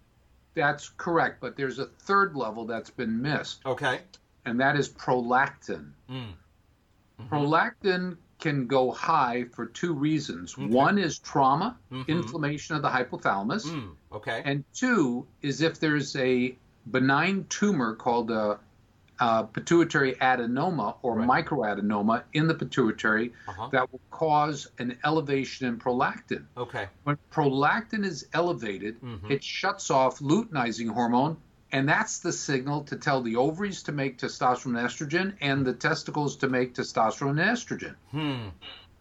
That's 0.56 0.90
correct, 0.90 1.42
but 1.42 1.56
there's 1.58 1.80
a 1.80 1.86
third 1.86 2.36
level 2.36 2.66
that's 2.66 2.90
been 2.92 3.22
missed, 3.22 3.62
Okay. 3.66 4.02
and 4.46 4.60
that 4.60 4.76
is 4.76 4.90
prolactin. 4.90 5.92
Mm. 6.10 6.34
Prolactin 7.30 8.18
can 8.40 8.68
go 8.68 8.92
high 8.92 9.46
for 9.54 9.66
two 9.66 9.94
reasons. 9.94 10.58
One 10.58 10.98
is 10.98 11.20
trauma, 11.20 11.78
inflammation 12.08 12.76
of 12.76 12.82
the 12.82 12.90
hypothalamus, 12.90 13.66
Mm. 13.72 13.96
Okay. 14.12 14.42
and 14.46 14.64
two 14.74 15.26
is 15.42 15.62
if 15.62 15.80
there's 15.80 16.16
a 16.16 16.56
benign 16.92 17.46
tumor 17.50 17.96
called 17.96 18.30
a, 18.32 18.60
uh 19.20 19.44
pituitary 19.44 20.16
adenoma 20.16 20.96
or 21.04 21.16
Right. 21.16 21.46
microadenoma 21.46 22.24
in 22.34 22.48
the 22.48 22.56
pituitary 22.56 23.32
Uh-huh. 23.48 23.70
that 23.72 23.90
will 23.92 24.02
cause 24.10 24.68
an 24.80 24.98
elevation 25.06 25.68
in 25.68 25.78
prolactin. 25.78 26.46
okay. 26.58 26.90
When 27.04 27.18
prolactin 27.32 28.04
is 28.04 28.28
elevated, 28.34 29.00
Mhm. 29.02 29.30
it 29.32 29.44
shuts 29.44 29.92
off 29.92 30.18
luteinizing 30.20 30.90
hormone, 30.90 31.38
and 31.74 31.90
that's 31.90 32.20
the 32.20 32.32
signal 32.32 32.84
to 32.86 32.96
tell 32.96 33.22
the 33.22 33.36
ovaries 33.36 33.84
to 33.84 33.92
make 33.92 34.18
testosterone 34.18 34.78
and 34.78 34.88
estrogen 34.88 35.36
and 35.42 35.66
the 35.66 35.74
testicles 35.74 36.38
to 36.38 36.48
make 36.48 36.76
testosterone 36.76 37.32
and 37.32 37.40
estrogen. 37.40 37.96
Hmm. 38.12 38.48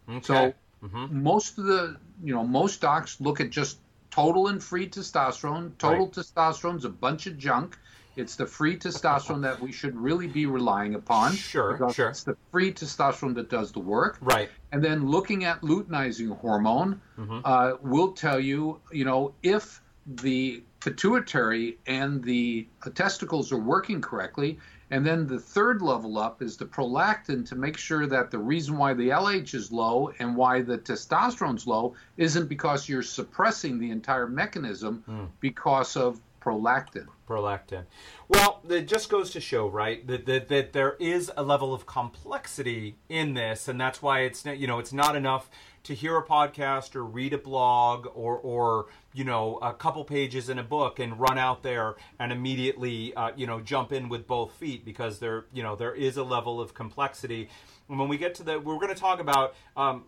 Okay. 0.08 0.22
So 0.22 0.54
hmm 0.88 1.06
most 1.10 1.58
of 1.58 1.64
the, 1.66 1.96
you 2.24 2.34
know, 2.34 2.44
most 2.44 2.80
docs 2.80 3.20
look 3.20 3.40
at 3.40 3.50
just 3.50 3.78
total 4.10 4.48
and 4.48 4.62
free 4.62 4.88
testosterone. 4.88 5.76
Total 5.78 6.06
Right. 6.06 6.14
testosterone's 6.14 6.84
a 6.84 6.90
bunch 6.90 7.26
of 7.26 7.38
junk. 7.38 7.78
It's 8.16 8.36
the 8.36 8.46
free 8.46 8.76
testosterone 8.76 9.42
that 9.42 9.60
we 9.60 9.72
should 9.72 9.96
really 9.96 10.26
be 10.26 10.46
relying 10.46 10.94
upon. 10.94 11.32
Sure, 11.36 11.78
sure. 11.92 12.10
It's 12.10 12.24
the 12.24 12.36
free 12.50 12.72
testosterone 12.72 13.34
that 13.36 13.48
does 13.48 13.72
the 13.72 13.80
work. 13.80 14.18
Right. 14.20 14.50
And 14.70 14.82
then 14.84 15.06
looking 15.06 15.44
at 15.44 15.60
luteinizing 15.62 16.38
hormone 16.38 17.00
Mm-hmm. 17.18 17.40
uh, 17.44 17.72
will 17.82 18.12
tell 18.12 18.40
you, 18.40 18.80
you 18.90 19.04
know, 19.04 19.34
if 19.42 19.80
the 20.06 20.62
pituitary 20.84 21.78
and 21.86 22.22
the 22.22 22.66
testicles 22.94 23.52
are 23.52 23.58
working 23.58 24.00
correctly. 24.00 24.58
And 24.90 25.06
then 25.06 25.26
the 25.26 25.38
third 25.38 25.80
level 25.80 26.18
up 26.18 26.42
is 26.42 26.56
the 26.58 26.66
prolactin 26.66 27.48
to 27.48 27.56
make 27.56 27.78
sure 27.78 28.06
that 28.06 28.30
the 28.30 28.38
reason 28.38 28.76
why 28.76 28.92
the 28.92 29.08
LH 29.08 29.54
is 29.54 29.72
low 29.72 30.12
and 30.18 30.36
why 30.36 30.60
the 30.60 30.76
testosterone's 30.76 31.66
low 31.66 31.94
isn't 32.18 32.46
because 32.48 32.88
you're 32.88 33.02
suppressing 33.02 33.78
the 33.78 33.90
entire 33.90 34.26
mechanism 34.28 35.02
Hmm. 35.06 35.24
because 35.40 35.96
of 35.96 36.20
prolactin. 36.42 37.06
prolactin. 37.28 37.84
Well, 38.28 38.60
it 38.68 38.86
just 38.88 39.08
goes 39.08 39.30
to 39.30 39.40
show, 39.40 39.68
right, 39.68 40.04
that, 40.08 40.26
that 40.26 40.48
that 40.48 40.72
there 40.74 40.96
is 41.00 41.30
a 41.36 41.42
level 41.42 41.72
of 41.72 41.86
complexity 41.86 42.96
in 43.08 43.32
this, 43.34 43.68
and 43.68 43.80
that's 43.80 44.02
why 44.02 44.20
it's 44.22 44.44
not- 44.44 44.58
you 44.58 44.66
know 44.66 44.78
it's 44.80 44.92
not 44.92 45.16
enough 45.16 45.48
to 45.84 45.94
hear 45.94 46.16
a 46.16 46.24
podcast 46.24 46.94
or 46.94 47.04
read 47.04 47.32
a 47.32 47.38
blog 47.38 48.06
or 48.14 48.36
or 48.38 48.86
you 49.12 49.24
know 49.24 49.58
a 49.62 49.72
couple 49.72 50.04
pages 50.04 50.48
in 50.48 50.58
a 50.58 50.62
book 50.62 50.98
and 50.98 51.18
run 51.18 51.38
out 51.38 51.62
there 51.62 51.96
and 52.18 52.32
immediately 52.32 53.14
uh, 53.14 53.30
you 53.36 53.46
know 53.46 53.60
jump 53.60 53.92
in 53.92 54.08
with 54.08 54.26
both 54.26 54.52
feet 54.52 54.84
because 54.84 55.18
there 55.18 55.46
you 55.52 55.62
know 55.62 55.76
there 55.76 55.94
is 55.94 56.16
a 56.16 56.24
level 56.24 56.60
of 56.60 56.74
complexity. 56.74 57.48
And 57.88 57.98
when 57.98 58.08
we 58.08 58.16
get 58.16 58.34
to 58.36 58.42
the, 58.42 58.60
we're 58.60 58.76
going 58.76 58.88
to 58.88 58.94
talk 58.94 59.20
about. 59.20 59.54
Um, 59.76 60.04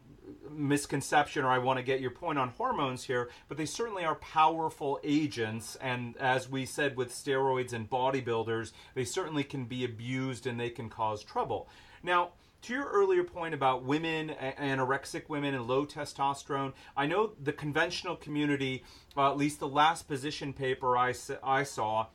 misconception 0.50 1.44
or 1.44 1.48
I 1.48 1.58
want 1.58 1.78
to 1.78 1.82
get 1.82 2.00
your 2.00 2.10
point 2.10 2.38
on 2.38 2.48
hormones 2.50 3.04
here, 3.04 3.28
but 3.48 3.58
they 3.58 3.66
certainly 3.66 4.04
are 4.04 4.14
powerful 4.14 5.00
agents. 5.04 5.76
And 5.80 6.16
as 6.16 6.48
we 6.48 6.64
said 6.64 6.96
with 6.96 7.10
steroids 7.10 7.72
and 7.72 7.88
bodybuilders, 7.90 8.72
they 8.94 9.04
certainly 9.04 9.44
can 9.44 9.66
be 9.66 9.84
abused 9.84 10.46
and 10.46 10.58
they 10.58 10.70
can 10.70 10.88
cause 10.88 11.22
trouble. 11.22 11.68
Now, 12.02 12.30
to 12.64 12.72
your 12.72 12.86
earlier 12.86 13.24
point 13.24 13.52
about 13.52 13.84
women, 13.84 14.30
anorexic 14.58 15.28
women, 15.28 15.54
and 15.54 15.66
low 15.66 15.84
testosterone, 15.84 16.72
I 16.96 17.06
know 17.06 17.32
the 17.42 17.52
conventional 17.52 18.16
community, 18.16 18.84
uh, 19.16 19.30
at 19.30 19.36
least 19.36 19.60
the 19.60 19.68
last 19.68 20.08
position 20.08 20.54
paper 20.54 20.96
I 20.96 21.12
saw, 21.12 22.06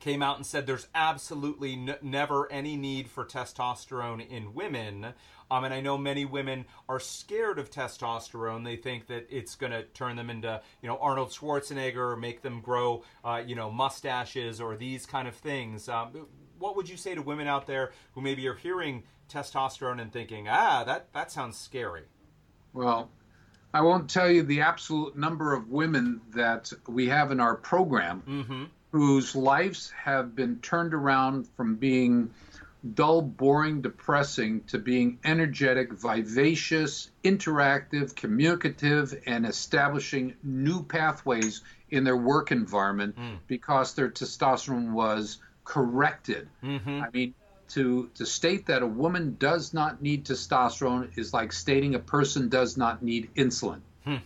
came 0.00 0.22
out 0.22 0.36
and 0.36 0.44
said 0.44 0.66
there's 0.66 0.88
absolutely 0.94 1.74
n- 1.74 1.96
never 2.02 2.50
any 2.50 2.76
need 2.76 3.08
for 3.08 3.24
testosterone 3.24 4.28
in 4.28 4.54
women. 4.54 5.14
Um, 5.50 5.62
and 5.62 5.72
I 5.72 5.80
know 5.80 5.96
many 5.96 6.24
women 6.24 6.66
are 6.88 6.98
scared 6.98 7.58
of 7.60 7.70
testosterone. 7.70 8.64
They 8.64 8.76
think 8.76 9.06
that 9.06 9.26
it's 9.30 9.54
going 9.54 9.72
to 9.72 9.84
turn 9.84 10.16
them 10.16 10.28
into, 10.28 10.60
you 10.82 10.88
know, 10.88 10.98
Arnold 10.98 11.30
Schwarzenegger 11.30 12.12
or 12.12 12.16
make 12.16 12.42
them 12.42 12.60
grow, 12.60 13.04
uh, 13.24 13.42
you 13.46 13.54
know, 13.54 13.70
mustaches 13.70 14.60
or 14.60 14.76
these 14.76 15.06
kind 15.06 15.28
of 15.28 15.36
things. 15.36 15.88
Um, 15.88 16.26
what 16.58 16.76
would 16.76 16.88
you 16.88 16.96
say 16.96 17.14
to 17.14 17.22
women 17.22 17.46
out 17.46 17.66
there 17.66 17.92
who 18.12 18.20
maybe 18.20 18.46
are 18.48 18.54
hearing 18.54 19.04
testosterone 19.28 20.00
and 20.00 20.12
thinking, 20.12 20.48
ah, 20.48 20.84
that, 20.84 21.12
that 21.12 21.30
sounds 21.32 21.56
scary? 21.58 22.02
Well, 22.72 23.10
I 23.72 23.80
won't 23.82 24.08
tell 24.08 24.30
you 24.30 24.42
the 24.42 24.62
absolute 24.62 25.16
number 25.16 25.52
of 25.52 25.68
women 25.68 26.20
that 26.34 26.72
we 26.86 27.08
have 27.08 27.30
in 27.30 27.40
our 27.40 27.56
program 27.56 28.22
mm-hmm. 28.26 28.64
whose 28.92 29.34
lives 29.34 29.90
have 29.90 30.34
been 30.34 30.56
turned 30.60 30.94
around 30.94 31.46
from 31.56 31.76
being 31.76 32.30
dull, 32.94 33.20
boring, 33.20 33.82
depressing 33.82 34.62
to 34.64 34.78
being 34.78 35.18
energetic, 35.24 35.92
vivacious, 35.92 37.10
interactive, 37.24 38.14
communicative, 38.14 39.18
and 39.26 39.44
establishing 39.44 40.34
new 40.42 40.82
pathways 40.82 41.62
in 41.90 42.04
their 42.04 42.16
work 42.16 42.52
environment 42.52 43.16
Mm. 43.16 43.38
because 43.46 43.94
their 43.94 44.10
testosterone 44.10 44.92
was 44.92 45.38
corrected. 45.64 46.48
Mm-hmm. 46.62 47.02
I 47.02 47.10
mean, 47.10 47.34
to 47.68 48.10
to 48.14 48.26
state 48.26 48.66
that 48.66 48.82
a 48.82 48.86
woman 48.86 49.36
does 49.38 49.74
not 49.74 50.02
need 50.02 50.24
testosterone 50.24 51.16
is 51.18 51.32
like 51.32 51.52
stating 51.52 51.94
a 51.94 51.98
person 51.98 52.48
does 52.48 52.76
not 52.76 53.02
need 53.02 53.30
insulin. 53.34 53.80
Hmm. 54.04 54.16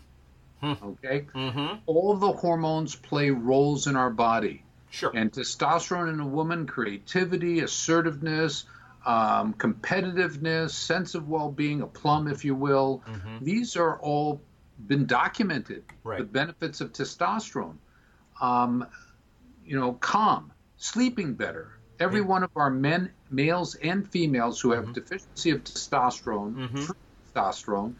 Hmm. 0.60 0.72
Okay? 0.82 1.26
Mm-hmm. 1.34 1.78
All 1.86 2.16
the 2.16 2.32
hormones 2.32 2.94
play 2.94 3.30
roles 3.30 3.86
in 3.86 3.96
our 3.96 4.10
body. 4.10 4.62
Sure. 4.90 5.12
And 5.14 5.32
testosterone 5.32 6.12
in 6.12 6.20
a 6.20 6.26
woman, 6.26 6.66
creativity, 6.66 7.60
assertiveness, 7.60 8.64
um, 9.06 9.54
competitiveness, 9.54 10.70
sense 10.72 11.14
of 11.14 11.28
well 11.28 11.50
being, 11.50 11.80
a 11.80 11.86
plum, 11.86 12.28
if 12.28 12.44
you 12.44 12.54
will, 12.54 13.02
Mhm. 13.06 13.40
these 13.44 13.76
are 13.76 13.98
all 14.00 14.40
been 14.86 15.06
documented. 15.06 15.84
Right. 16.04 16.18
The 16.18 16.24
benefits 16.24 16.80
of 16.80 16.92
testosterone. 16.92 17.76
Um, 18.40 18.86
you 19.64 19.78
know, 19.78 19.92
calm, 19.94 20.52
sleeping 20.76 21.34
better. 21.34 21.70
Every 22.00 22.22
one 22.22 22.42
of 22.42 22.50
our 22.56 22.70
men, 22.70 23.12
males 23.30 23.74
and 23.76 24.08
females 24.10 24.58
who 24.58 24.70
have 24.70 24.86
Mhm. 24.86 24.94
deficiency 24.94 25.50
of 25.50 25.62
testosterone, 25.64 26.54
Mhm. 26.54 26.78
free 26.86 26.96
testosterone, 27.34 27.94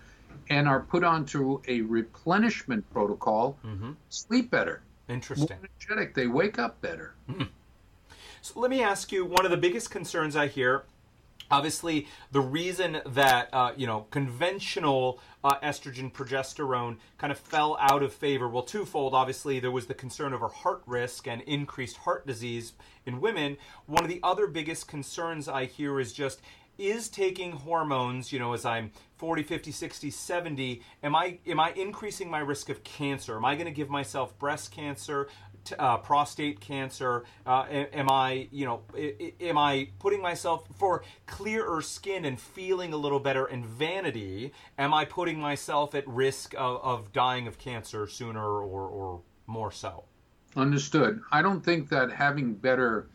and 0.49 0.67
are 0.67 0.81
put 0.81 1.05
onto 1.05 1.61
a 1.69 1.83
replenishment 1.83 2.89
protocol, 2.91 3.59
Mm-hmm. 3.63 3.93
sleep 4.09 4.51
better, 4.51 4.83
more 5.07 5.15
Interesting. 5.15 5.59
energetic. 5.59 6.15
They 6.15 6.27
wake 6.27 6.59
up 6.59 6.81
better. 6.81 7.15
So 8.43 8.59
let 8.59 8.71
me 8.71 8.83
ask 8.83 9.13
you 9.13 9.27
one 9.27 9.45
of 9.45 9.51
the 9.51 9.59
biggest 9.59 9.91
concerns 9.91 10.35
I 10.35 10.47
hear. 10.47 10.85
Obviously, 11.51 12.07
the 12.31 12.41
reason 12.41 13.01
that 13.07 13.49
uh, 13.53 13.73
you 13.77 13.87
know 13.87 14.07
conventional 14.11 15.21
uh, 15.43 15.59
estrogen 15.61 16.13
progesterone 16.13 16.97
kind 17.19 17.33
of 17.33 17.39
fell 17.39 17.77
out 17.81 18.03
of 18.03 18.13
favor, 18.13 18.49
well, 18.49 18.63
twofold. 18.63 19.15
Obviously, 19.15 19.61
there 19.61 19.71
was 19.71 19.87
the 19.87 19.95
concern 19.95 20.33
over 20.33 20.49
heart 20.49 20.83
risk 20.87 21.27
and 21.27 21.43
increased 21.43 21.99
heart 21.99 22.27
disease 22.27 22.73
in 23.07 23.21
women. 23.21 23.57
One 23.87 24.05
of 24.05 24.09
the 24.09 24.21
other 24.23 24.47
biggest 24.47 24.89
concerns 24.89 25.49
I 25.49 25.65
hear 25.65 25.99
is 25.99 26.13
just 26.13 26.41
is 26.81 27.09
taking 27.09 27.53
hormones, 27.53 28.33
you 28.33 28.39
know, 28.39 28.55
as 28.55 28.65
I'm 28.65 28.91
40, 29.17 29.43
50, 29.43 29.71
60, 29.71 30.11
70, 30.11 30.83
am 31.03 31.15
I 31.15 31.39
am 31.47 31.61
I 31.61 31.73
increasing 31.73 32.31
my 32.31 32.39
risk 32.39 32.71
of 32.71 32.83
cancer? 32.85 33.37
Am 33.37 33.45
I 33.45 33.55
going 33.55 33.67
to 33.67 33.73
give 33.73 33.91
myself 33.91 34.37
breast 34.39 34.73
cancer, 34.73 35.29
t- 35.65 35.75
uh, 35.79 35.99
prostate 35.99 36.61
cancer? 36.61 37.25
Uh, 37.47 37.63
am 37.71 38.11
I, 38.11 38.49
you 38.51 38.65
know, 38.67 38.83
am 39.41 39.59
I 39.59 39.89
putting 39.99 40.21
myself 40.23 40.65
for 40.77 41.03
clearer 41.27 41.83
skin 41.83 42.25
and 42.25 42.41
feeling 42.41 42.93
a 42.93 42.97
little 42.97 43.21
better 43.21 43.45
and 43.47 43.65
vanity? 43.65 44.53
Am 44.79 44.93
I 44.95 45.05
putting 45.05 45.39
myself 45.41 45.95
at 45.95 46.07
risk 46.09 46.55
of, 46.55 46.81
of 46.83 47.13
dying 47.13 47.47
of 47.47 47.59
cancer 47.59 48.07
sooner 48.07 48.43
or, 48.45 48.89
or 48.89 49.21
more 49.47 49.71
so? 49.73 50.05
Understood. 50.57 51.21
I 51.31 51.43
don't 51.43 51.65
think 51.65 51.89
that 51.91 52.11
having 52.11 52.55
better 52.55 53.07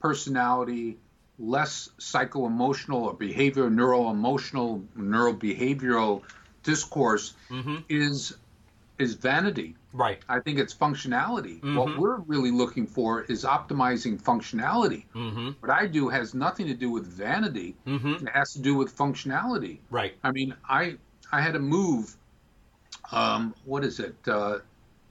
personality, 0.00 0.98
less 1.38 1.88
psycho 1.98 2.46
emotional 2.46 3.04
or 3.04 3.14
behavior, 3.14 3.70
neuro 3.70 4.10
emotional, 4.10 4.82
neuro 4.94 5.32
behavioral 5.32 6.22
discourse 6.62 7.34
Mm-hmm. 7.50 7.76
is 7.88 8.34
is 8.98 9.14
vanity. 9.14 9.74
Right. 9.92 10.20
I 10.28 10.40
think 10.40 10.58
it's 10.58 10.74
functionality. 10.74 11.60
Mhm. 11.60 11.76
What 11.76 11.98
we're 11.98 12.16
really 12.20 12.50
looking 12.50 12.86
for 12.86 13.22
is 13.22 13.44
optimizing 13.44 14.20
functionality. 14.20 15.04
Mm-hmm. 15.14 15.50
What 15.60 15.70
I 15.70 15.86
do 15.86 16.08
has 16.08 16.32
nothing 16.34 16.66
to 16.68 16.74
do 16.74 16.90
with 16.90 17.06
vanity. 17.06 17.76
Mm-hmm. 17.86 18.26
It 18.26 18.32
has 18.32 18.52
to 18.54 18.60
do 18.60 18.74
with 18.74 18.96
functionality. 18.96 19.78
Right. 19.90 20.14
I 20.24 20.32
mean, 20.32 20.54
I 20.68 20.96
I 21.30 21.40
had 21.40 21.52
to 21.54 21.58
move. 21.60 22.16
Um, 23.10 23.54
what 23.64 23.84
is 23.84 24.00
it? 24.00 24.16
Uh, 24.26 24.58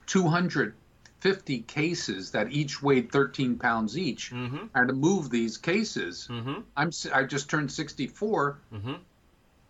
Two 0.06 0.26
hundred 0.26 0.74
fifty 1.20 1.60
cases 1.60 2.32
that 2.32 2.50
each 2.50 2.82
weighed 2.82 3.12
thirteen 3.12 3.56
pounds 3.56 3.96
each. 3.96 4.32
Mm-hmm. 4.32 4.66
I 4.74 4.80
had 4.80 4.88
to 4.88 4.94
move 4.94 5.30
these 5.30 5.56
cases. 5.56 6.26
Mm-hmm. 6.28 6.60
I'm 6.76 6.90
I 7.14 7.22
just 7.22 7.48
turned 7.48 7.70
sixty 7.70 8.08
four. 8.08 8.58
Mm-hmm. 8.74 8.94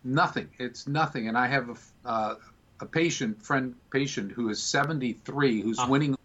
Nothing. 0.05 0.49
It's 0.59 0.89
nothing. 0.89 1.29
And 1.29 1.37
I 1.37 1.47
have 1.49 1.69
a, 1.69 2.09
uh, 2.09 2.35
a 2.83 2.87
patient 2.87 3.41
friend 3.43 3.75
patient 3.91 4.33
who 4.33 4.49
is 4.51 4.61
seventy 4.63 5.13
three 5.25 5.63
who's 5.63 5.79
Uh. 5.79 5.87
winning, 5.89 6.17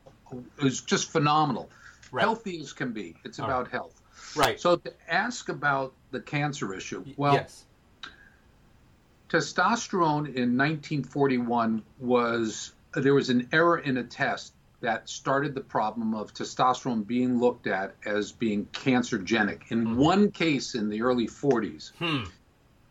who's 0.58 0.82
just 0.82 1.12
phenomenal, 1.12 1.70
Right. 2.12 2.24
healthy 2.24 2.60
as 2.60 2.74
can 2.74 2.92
be. 2.92 3.16
It's 3.24 3.40
All 3.40 3.46
about 3.46 3.70
health. 3.70 4.02
Right. 4.36 4.60
So 4.60 4.78
to 4.78 4.94
ask 5.08 5.48
about 5.50 5.94
the 6.12 6.20
cancer 6.20 6.74
issue, 6.74 7.06
well, 7.16 7.36
yes. 7.36 7.64
testosterone 9.30 10.26
in 10.34 10.58
1941 10.58 11.84
was 12.00 12.74
there 12.94 13.14
was 13.14 13.30
an 13.30 13.48
error 13.54 13.78
in 13.78 13.98
a 13.98 14.04
test 14.04 14.54
that 14.80 15.08
started 15.10 15.54
the 15.54 15.62
problem 15.62 16.14
of 16.16 16.34
testosterone 16.34 17.06
being 17.06 17.40
looked 17.40 17.68
at 17.68 17.96
as 18.06 18.32
being 18.32 18.66
cancerogenic. 18.68 19.62
In 19.72 19.86
Mhm. 19.86 19.96
one 19.96 20.32
case 20.32 20.76
in 20.76 20.90
the 20.90 21.02
early 21.02 21.28
40s, 21.28 21.92
Hmm. 22.00 22.24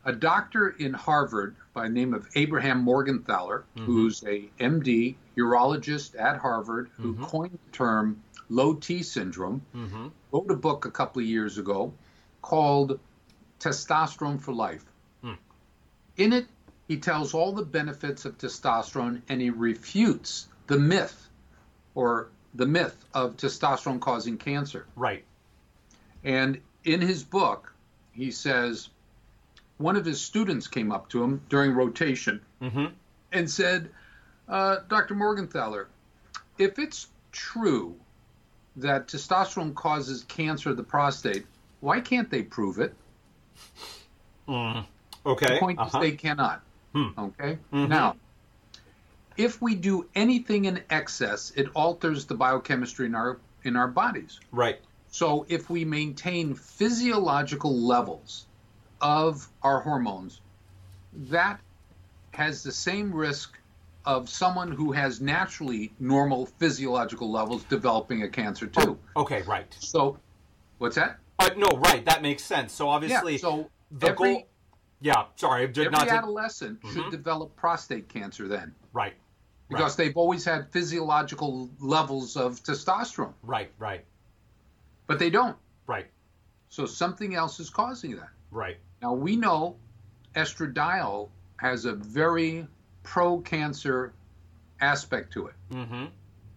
A 0.07 0.12
doctor 0.12 0.69
in 0.69 0.95
Harvard 0.95 1.57
by 1.75 1.83
the 1.88 1.92
name 1.92 2.14
of 2.14 2.29
Abraham 2.37 2.85
Morgentaler, 2.85 3.64
Mhm. 3.77 3.85
who's 3.87 4.23
a 4.23 4.49
MD 4.61 5.16
urologist 5.37 6.19
at 6.19 6.38
Harvard, 6.38 6.90
who 6.97 7.14
Mhm. 7.14 7.23
coined 7.25 7.59
the 7.66 7.73
term 7.73 8.23
low 8.49 8.75
T 8.75 9.03
syndrome, 9.03 9.62
Mm-hmm. 9.75 10.07
wrote 10.31 10.51
a 10.51 10.55
book 10.55 10.85
a 10.85 10.92
couple 10.92 11.21
of 11.21 11.27
years 11.27 11.59
ago 11.59 11.92
called 12.40 13.01
Testosterone 13.59 14.40
for 14.40 14.53
Life. 14.55 14.85
Hmm. 15.23 15.33
In 16.16 16.33
it, 16.33 16.47
he 16.87 16.99
tells 16.99 17.35
all 17.35 17.53
the 17.53 17.64
benefits 17.64 18.25
of 18.25 18.38
testosterone 18.38 19.23
and 19.29 19.40
he 19.40 19.51
refutes 19.51 20.47
the 20.69 20.79
myth 20.79 21.29
or 21.97 22.29
the 22.55 22.66
myth 22.66 23.05
of 23.12 23.37
testosterone 23.37 24.01
causing 24.01 24.38
cancer. 24.38 24.87
Right. 24.95 25.25
And 26.23 26.61
in 26.85 27.01
his 27.01 27.25
book, 27.25 27.73
he 28.12 28.31
says 28.31 28.88
one 29.79 29.97
of 29.97 30.05
his 30.05 30.21
students 30.21 30.67
came 30.69 30.91
up 30.93 31.09
to 31.11 31.23
him 31.23 31.43
during 31.49 31.73
rotation 31.73 32.41
Mm-hmm. 32.62 32.87
and 33.33 33.51
said, 33.51 33.91
uh, 34.49 34.79
Dr. 34.89 35.15
Morgentaler, 35.15 35.87
if 36.59 36.79
it's 36.79 37.09
true 37.33 37.95
that 38.77 39.09
testosterone 39.09 39.75
causes 39.75 40.25
cancer 40.25 40.71
of 40.71 40.77
the 40.77 40.83
prostate, 40.83 41.47
why 41.81 42.01
can't 42.01 42.31
they 42.31 42.43
prove 42.43 42.79
it? 42.79 42.95
Mm. 44.49 44.85
The 45.25 45.31
Okay. 45.31 45.59
point 45.59 45.79
Uh-huh. 45.79 45.99
is 45.99 46.03
they 46.03 46.12
cannot. 46.17 46.62
Hmm. 46.95 47.09
Okay? 47.19 47.59
Mhm. 47.73 47.89
Now, 47.89 48.17
if 49.37 49.61
we 49.61 49.75
do 49.75 50.09
anything 50.15 50.65
in 50.67 50.83
excess, 50.89 51.53
it 51.57 51.69
alters 51.75 52.25
the 52.27 52.35
biochemistry 52.35 53.07
in 53.07 53.15
our 53.15 53.39
in 53.65 53.75
our 53.77 53.89
bodies. 53.89 54.39
Right. 54.53 54.81
So 55.09 55.45
if 55.49 55.69
we 55.69 55.85
maintain 55.85 56.55
physiological 56.55 57.75
levels 57.77 58.47
of 59.01 59.49
our 59.63 59.81
hormones, 59.81 60.41
that 61.13 61.61
has 62.33 62.63
the 62.63 62.73
same 62.73 63.13
risk 63.13 63.59
of 64.05 64.29
someone 64.29 64.71
who 64.71 64.93
has 64.93 65.21
naturally 65.21 65.93
normal 65.99 66.47
physiological 66.47 67.31
levels 67.31 67.65
developing 67.65 68.23
a 68.23 68.29
cancer 68.29 68.67
too. 68.67 68.99
Okay. 69.17 69.43
Right. 69.43 69.75
So, 69.81 70.19
what's 70.79 70.97
that? 70.97 71.19
Uh, 71.39 71.51
no. 71.57 71.67
Right. 71.79 72.05
That 72.05 72.23
makes 72.23 72.45
sense. 72.45 72.73
So 72.73 72.89
obviously, 72.89 73.33
yeah. 73.33 73.39
So 73.39 73.71
the 73.91 74.09
every, 74.09 74.35
goal. 74.35 74.49
Yeah. 75.01 75.25
Sorry. 75.37 75.65
Every 75.65 75.89
not 75.91 76.07
to. 76.07 76.13
adolescent 76.15 76.81
Mhm. 76.83 76.93
should 76.93 77.11
develop 77.11 77.55
prostate 77.57 78.09
cancer 78.09 78.47
then, 78.49 78.75
Right. 78.93 79.15
because 79.69 79.97
they've 79.97 80.17
always 80.17 80.45
had 80.45 80.71
physiological 80.73 81.69
levels 81.81 82.37
of 82.37 82.63
testosterone, 82.63 83.35
Right. 83.43 83.71
Right. 83.79 84.05
but 85.07 85.19
they 85.19 85.31
don't. 85.31 85.57
Right. 85.87 86.07
So 86.69 86.87
something 86.87 87.35
else 87.35 87.59
is 87.61 87.71
causing 87.71 88.17
that. 88.17 88.31
Right. 88.51 88.79
Now 89.07 89.12
we 89.12 89.37
know 89.37 89.77
estradiol 90.35 91.29
has 91.59 91.85
a 91.85 91.92
very 91.92 92.66
pro-cancer 93.05 94.12
aspect 94.81 95.33
to 95.35 95.47
it, 95.47 95.55
Mm-hmm. 95.71 96.07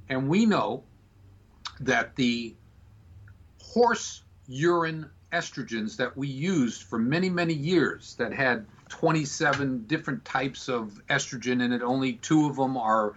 and 0.09 0.27
we 0.27 0.47
know 0.47 0.83
that 1.81 2.15
the 2.15 2.55
horse 3.62 4.23
urine 4.47 5.12
estrogens 5.31 5.97
that 5.97 6.17
we 6.17 6.27
used 6.27 6.81
for 6.81 6.97
many, 6.97 7.29
many 7.29 7.53
years 7.53 8.15
that 8.15 8.33
had 8.33 8.65
27 8.89 9.85
different 9.85 10.25
types 10.25 10.69
of 10.69 10.99
estrogen 11.07 11.62
in 11.63 11.71
it. 11.71 11.83
Only 11.83 12.13
two 12.13 12.47
of 12.47 12.55
them 12.55 12.77
are 12.77 13.13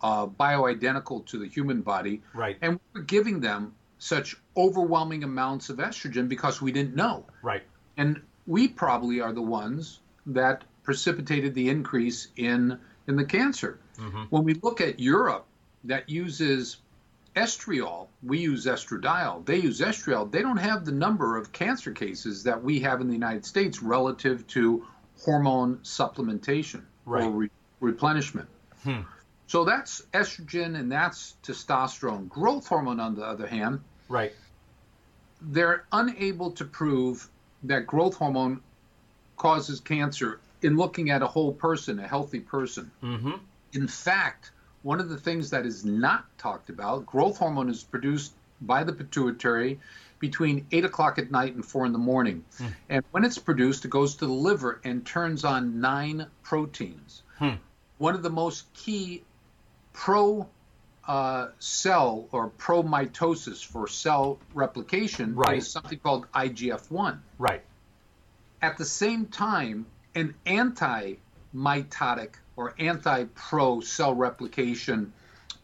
uh, 0.00 0.28
bioidentical 0.28 1.26
to 1.26 1.38
the 1.40 1.48
human 1.48 1.82
body. 1.82 2.22
Right. 2.32 2.56
And 2.62 2.78
we're 2.94 3.00
giving 3.02 3.40
them 3.40 3.74
such 3.98 4.36
overwhelming 4.56 5.24
amounts 5.24 5.68
of 5.68 5.78
estrogen 5.78 6.28
because 6.28 6.62
we 6.62 6.70
didn't 6.70 6.94
know. 6.94 7.26
Right. 7.42 7.64
And 7.96 8.22
we 8.48 8.66
probably 8.66 9.20
are 9.20 9.32
the 9.32 9.42
ones 9.42 10.00
that 10.26 10.64
precipitated 10.82 11.54
the 11.54 11.68
increase 11.68 12.28
in 12.36 12.78
in 13.06 13.16
the 13.16 13.24
cancer. 13.24 13.78
Mm-hmm. 13.98 14.24
When 14.30 14.44
we 14.44 14.54
look 14.54 14.80
at 14.80 14.98
Europe 14.98 15.46
that 15.84 16.08
uses 16.08 16.78
estriol, 17.36 18.08
we 18.22 18.38
use 18.38 18.66
estradiol. 18.66 19.44
They 19.44 19.58
use 19.58 19.80
estriol. 19.80 20.30
They 20.30 20.42
don't 20.42 20.56
have 20.56 20.84
the 20.84 20.92
number 20.92 21.36
of 21.36 21.52
cancer 21.52 21.92
cases 21.92 22.42
that 22.44 22.62
we 22.62 22.80
have 22.80 23.00
in 23.00 23.06
the 23.06 23.12
United 23.12 23.44
States 23.44 23.82
relative 23.82 24.46
to 24.48 24.86
hormone 25.24 25.78
supplementation 25.78 26.82
right. 27.04 27.24
or 27.24 27.30
re- 27.30 27.50
replenishment. 27.80 28.48
Hmm. 28.82 29.02
So 29.46 29.64
that's 29.64 30.02
estrogen 30.12 30.78
and 30.78 30.90
that's 30.90 31.36
testosterone. 31.42 32.28
Growth 32.28 32.66
hormone, 32.66 33.00
on 33.00 33.14
the 33.14 33.24
other 33.24 33.46
hand, 33.46 33.80
right? 34.08 34.32
They're 35.40 35.84
unable 35.92 36.50
to 36.52 36.64
prove 36.64 37.28
that 37.64 37.86
growth 37.86 38.16
hormone 38.16 38.60
causes 39.36 39.80
cancer 39.80 40.40
in 40.62 40.76
looking 40.76 41.10
at 41.10 41.22
a 41.22 41.26
whole 41.26 41.52
person, 41.52 41.98
a 41.98 42.06
healthy 42.06 42.40
person. 42.40 42.90
Mm-hmm. 43.02 43.32
In 43.72 43.88
fact, 43.88 44.50
one 44.82 45.00
of 45.00 45.08
the 45.08 45.16
things 45.16 45.50
that 45.50 45.66
is 45.66 45.84
not 45.84 46.26
talked 46.38 46.70
about, 46.70 47.06
growth 47.06 47.38
hormone 47.38 47.68
is 47.68 47.82
produced 47.82 48.32
by 48.60 48.84
the 48.84 48.92
pituitary 48.92 49.78
between 50.18 50.66
8 50.72 50.84
o'clock 50.84 51.18
at 51.18 51.30
night 51.30 51.54
and 51.54 51.64
4 51.64 51.86
in 51.86 51.92
the 51.92 51.98
morning. 51.98 52.44
Mm. 52.58 52.74
And 52.88 53.04
when 53.12 53.24
it's 53.24 53.38
produced, 53.38 53.84
it 53.84 53.90
goes 53.90 54.16
to 54.16 54.26
the 54.26 54.32
liver 54.32 54.80
and 54.84 55.06
turns 55.06 55.44
on 55.44 55.80
nine 55.80 56.26
proteins. 56.42 57.22
Hmm. 57.38 57.54
One 57.98 58.14
of 58.14 58.22
the 58.22 58.30
most 58.30 58.72
key 58.74 59.22
pro 59.92 60.48
uh, 61.08 61.48
cell 61.58 62.28
or 62.32 62.48
pro 62.48 62.82
mitosis 62.82 63.64
for 63.64 63.88
cell 63.88 64.38
replication 64.52 65.34
right. 65.34 65.58
is 65.58 65.70
something 65.70 65.98
called 65.98 66.30
IGF 66.32 66.90
1. 66.90 67.22
Right. 67.38 67.62
At 68.60 68.76
the 68.76 68.84
same 68.84 69.26
time, 69.26 69.86
an 70.14 70.34
anti 70.44 71.14
mitotic 71.54 72.34
or 72.56 72.74
anti 72.78 73.24
pro 73.34 73.80
cell 73.80 74.14
replication 74.14 75.14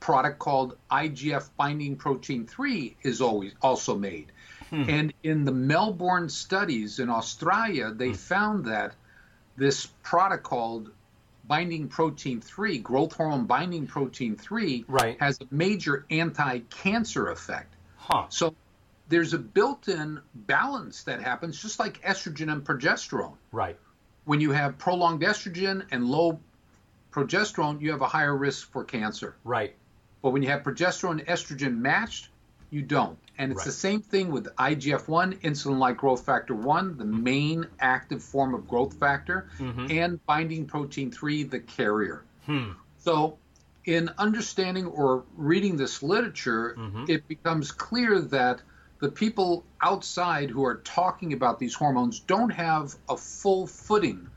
product 0.00 0.38
called 0.38 0.76
IGF 0.90 1.50
binding 1.56 1.96
protein 1.96 2.46
3 2.46 2.96
is 3.02 3.20
always 3.20 3.52
also 3.60 3.96
made. 3.96 4.32
Hmm. 4.70 4.88
And 4.88 5.14
in 5.22 5.44
the 5.44 5.52
Melbourne 5.52 6.30
studies 6.30 6.98
in 6.98 7.10
Australia, 7.10 7.90
they 7.90 8.08
hmm. 8.08 8.14
found 8.14 8.64
that 8.64 8.94
this 9.56 9.86
product 10.02 10.42
called 10.42 10.90
binding 11.46 11.88
protein 11.88 12.40
3, 12.40 12.78
growth 12.78 13.12
hormone 13.12 13.46
binding 13.46 13.86
protein 13.86 14.36
3, 14.36 14.84
right. 14.88 15.20
has 15.20 15.40
a 15.40 15.46
major 15.50 16.06
anti 16.10 16.60
cancer 16.70 17.28
effect. 17.28 17.74
Huh. 17.96 18.26
So 18.28 18.54
there's 19.08 19.34
a 19.34 19.38
built 19.38 19.88
in 19.88 20.20
balance 20.34 21.04
that 21.04 21.22
happens, 21.22 21.60
just 21.60 21.78
like 21.78 22.00
estrogen 22.02 22.50
and 22.52 22.64
progesterone. 22.64 23.36
Right. 23.52 23.78
When 24.24 24.40
you 24.40 24.52
have 24.52 24.78
prolonged 24.78 25.22
estrogen 25.22 25.86
and 25.90 26.06
low 26.06 26.40
progesterone, 27.12 27.80
you 27.80 27.92
have 27.92 28.00
a 28.00 28.08
higher 28.08 28.34
risk 28.34 28.70
for 28.72 28.84
cancer. 28.84 29.36
Right. 29.44 29.74
But 30.22 30.30
when 30.30 30.42
you 30.42 30.48
have 30.48 30.62
progesterone 30.62 31.20
and 31.20 31.26
estrogen 31.26 31.78
matched, 31.78 32.28
you 32.70 32.82
don't. 32.82 33.18
And 33.36 33.50
it's 33.50 33.58
right. 33.58 33.66
the 33.66 33.72
same 33.72 34.00
thing 34.00 34.30
with 34.30 34.46
IGF 34.56 35.08
1, 35.08 35.34
insulin 35.38 35.78
like 35.78 35.96
growth 35.96 36.24
factor 36.24 36.54
1, 36.54 36.98
the 36.98 37.04
main 37.04 37.66
active 37.80 38.22
form 38.22 38.54
of 38.54 38.68
growth 38.68 38.94
factor, 38.94 39.48
mm-hmm. 39.58 39.86
and 39.90 40.24
binding 40.26 40.66
protein 40.66 41.10
3, 41.10 41.44
the 41.44 41.60
carrier. 41.60 42.24
Hmm. 42.46 42.72
So, 42.98 43.38
in 43.84 44.10
understanding 44.18 44.86
or 44.86 45.24
reading 45.36 45.76
this 45.76 46.02
literature, 46.02 46.76
mm-hmm. 46.78 47.04
it 47.08 47.26
becomes 47.26 47.72
clear 47.72 48.20
that 48.20 48.62
the 49.00 49.10
people 49.10 49.64
outside 49.82 50.48
who 50.48 50.64
are 50.64 50.76
talking 50.76 51.32
about 51.32 51.58
these 51.58 51.74
hormones 51.74 52.20
don't 52.20 52.50
have 52.50 52.94
a 53.08 53.16
full 53.16 53.66
footing 53.66 54.28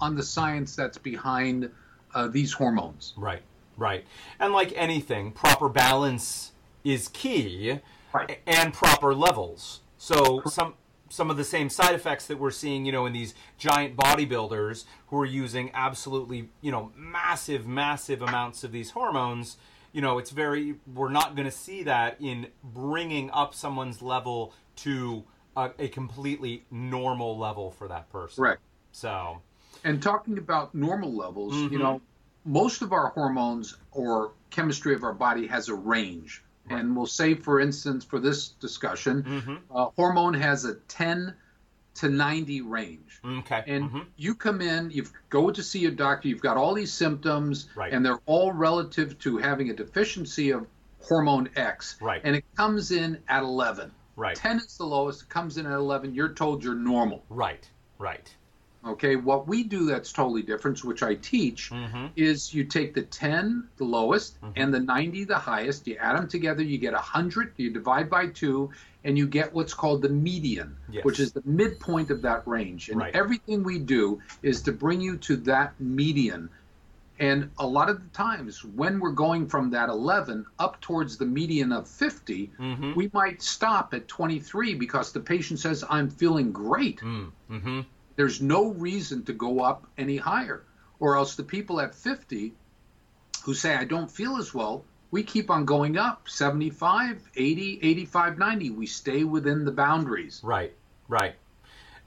on 0.00 0.16
the 0.16 0.22
science 0.22 0.74
that's 0.74 0.98
behind 0.98 1.70
uh, 2.14 2.26
these 2.28 2.52
hormones. 2.52 3.12
Right, 3.16 3.42
right. 3.76 4.04
And 4.40 4.52
like 4.52 4.72
anything, 4.74 5.32
proper 5.32 5.68
balance 5.68 6.52
is 6.86 7.08
key 7.08 7.80
right. 8.12 8.38
and 8.46 8.72
proper 8.72 9.14
levels. 9.14 9.80
So 9.98 10.42
some 10.46 10.74
some 11.08 11.30
of 11.30 11.36
the 11.36 11.44
same 11.44 11.68
side 11.68 11.94
effects 11.94 12.26
that 12.26 12.38
we're 12.38 12.50
seeing, 12.50 12.84
you 12.84 12.92
know, 12.92 13.06
in 13.06 13.12
these 13.12 13.34
giant 13.58 13.96
bodybuilders 13.96 14.84
who 15.08 15.20
are 15.20 15.26
using 15.26 15.70
absolutely, 15.72 16.48
you 16.60 16.70
know, 16.70 16.92
massive, 16.96 17.66
massive 17.66 18.22
amounts 18.22 18.64
of 18.64 18.72
these 18.72 18.90
hormones. 18.90 19.56
You 19.92 20.02
know, 20.02 20.18
it's 20.18 20.30
very. 20.30 20.76
We're 20.92 21.10
not 21.10 21.34
going 21.34 21.46
to 21.46 21.56
see 21.56 21.82
that 21.84 22.20
in 22.20 22.48
bringing 22.62 23.30
up 23.30 23.54
someone's 23.54 24.02
level 24.02 24.52
to 24.76 25.24
a, 25.56 25.70
a 25.78 25.88
completely 25.88 26.66
normal 26.70 27.38
level 27.38 27.70
for 27.70 27.88
that 27.88 28.10
person. 28.10 28.44
Right. 28.44 28.58
So. 28.92 29.42
And 29.84 30.02
talking 30.02 30.38
about 30.38 30.74
normal 30.74 31.14
levels, 31.14 31.54
mm-hmm. 31.54 31.72
you 31.72 31.78
know, 31.78 32.00
most 32.44 32.82
of 32.82 32.92
our 32.92 33.08
hormones 33.08 33.76
or 33.92 34.32
chemistry 34.50 34.94
of 34.94 35.02
our 35.02 35.12
body 35.12 35.46
has 35.46 35.68
a 35.68 35.74
range. 35.74 36.42
And 36.70 36.96
we'll 36.96 37.06
say, 37.06 37.34
for 37.34 37.60
instance, 37.60 38.04
for 38.04 38.18
this 38.18 38.48
discussion, 38.48 39.22
mm-hmm. 39.22 39.54
uh, 39.74 39.90
hormone 39.96 40.34
has 40.34 40.64
a 40.64 40.74
10 40.74 41.34
to 41.96 42.08
90 42.08 42.60
range. 42.62 43.20
Okay. 43.24 43.62
And 43.66 43.84
mm-hmm. 43.84 44.00
you 44.16 44.34
come 44.34 44.60
in, 44.60 44.90
you 44.90 45.06
go 45.30 45.50
to 45.50 45.62
see 45.62 45.86
a 45.86 45.90
doctor, 45.90 46.28
you've 46.28 46.42
got 46.42 46.56
all 46.56 46.74
these 46.74 46.92
symptoms, 46.92 47.68
right. 47.74 47.92
and 47.92 48.04
they're 48.04 48.20
all 48.26 48.52
relative 48.52 49.18
to 49.20 49.38
having 49.38 49.70
a 49.70 49.74
deficiency 49.74 50.50
of 50.50 50.66
hormone 51.02 51.48
X. 51.56 51.96
Right. 52.00 52.20
And 52.24 52.36
it 52.36 52.44
comes 52.56 52.90
in 52.90 53.22
at 53.28 53.42
11. 53.42 53.92
Right. 54.16 54.36
10 54.36 54.58
is 54.58 54.76
the 54.78 54.84
lowest, 54.84 55.22
it 55.22 55.28
comes 55.28 55.58
in 55.58 55.66
at 55.66 55.72
11, 55.72 56.14
you're 56.14 56.32
told 56.32 56.64
you're 56.64 56.74
normal. 56.74 57.22
Right, 57.28 57.68
right. 57.98 58.34
Okay, 58.86 59.16
what 59.16 59.48
we 59.48 59.64
do 59.64 59.86
that's 59.86 60.12
totally 60.12 60.42
different, 60.42 60.84
which 60.84 61.02
I 61.02 61.14
teach, 61.16 61.70
mm-hmm. 61.70 62.06
is 62.14 62.54
you 62.54 62.64
take 62.64 62.94
the 62.94 63.02
10, 63.02 63.68
the 63.78 63.84
lowest, 63.84 64.40
mm-hmm. 64.40 64.52
and 64.56 64.72
the 64.72 64.78
90, 64.78 65.24
the 65.24 65.38
highest, 65.38 65.86
you 65.88 65.96
add 65.96 66.16
them 66.16 66.28
together, 66.28 66.62
you 66.62 66.78
get 66.78 66.92
100, 66.92 67.54
you 67.56 67.70
divide 67.72 68.08
by 68.08 68.28
2, 68.28 68.70
and 69.04 69.18
you 69.18 69.26
get 69.26 69.52
what's 69.52 69.74
called 69.74 70.02
the 70.02 70.08
median, 70.08 70.76
yes. 70.90 71.04
which 71.04 71.18
is 71.18 71.32
the 71.32 71.42
midpoint 71.44 72.10
of 72.10 72.22
that 72.22 72.46
range. 72.46 72.88
And 72.88 73.00
right. 73.00 73.14
everything 73.14 73.64
we 73.64 73.78
do 73.78 74.20
is 74.42 74.62
to 74.62 74.72
bring 74.72 75.00
you 75.00 75.16
to 75.18 75.36
that 75.36 75.74
median. 75.80 76.48
And 77.18 77.50
a 77.58 77.66
lot 77.66 77.88
of 77.88 78.02
the 78.02 78.08
times, 78.10 78.62
when 78.62 79.00
we're 79.00 79.10
going 79.10 79.48
from 79.48 79.70
that 79.70 79.88
11 79.88 80.44
up 80.58 80.80
towards 80.80 81.16
the 81.16 81.24
median 81.24 81.72
of 81.72 81.88
50, 81.88 82.52
mm-hmm. 82.58 82.94
we 82.94 83.10
might 83.12 83.42
stop 83.42 83.94
at 83.94 84.06
23 84.06 84.74
because 84.74 85.12
the 85.12 85.20
patient 85.20 85.58
says, 85.58 85.82
I'm 85.88 86.10
feeling 86.10 86.52
great. 86.52 87.00
Mm-hmm. 87.00 87.80
There's 88.16 88.40
no 88.40 88.72
reason 88.72 89.24
to 89.24 89.32
go 89.32 89.60
up 89.60 89.86
any 89.96 90.16
higher. 90.16 90.64
Or 90.98 91.16
else 91.16 91.36
the 91.36 91.44
people 91.44 91.80
at 91.80 91.94
50 91.94 92.54
who 93.44 93.54
say, 93.54 93.76
I 93.76 93.84
don't 93.84 94.10
feel 94.10 94.36
as 94.36 94.52
well, 94.52 94.84
we 95.10 95.22
keep 95.22 95.50
on 95.50 95.64
going 95.64 95.96
up 95.96 96.28
75, 96.28 97.22
80, 97.36 97.80
85, 97.82 98.38
90. 98.38 98.70
We 98.70 98.86
stay 98.86 99.24
within 99.24 99.64
the 99.64 99.70
boundaries. 99.70 100.40
Right, 100.42 100.74
right. 101.08 101.34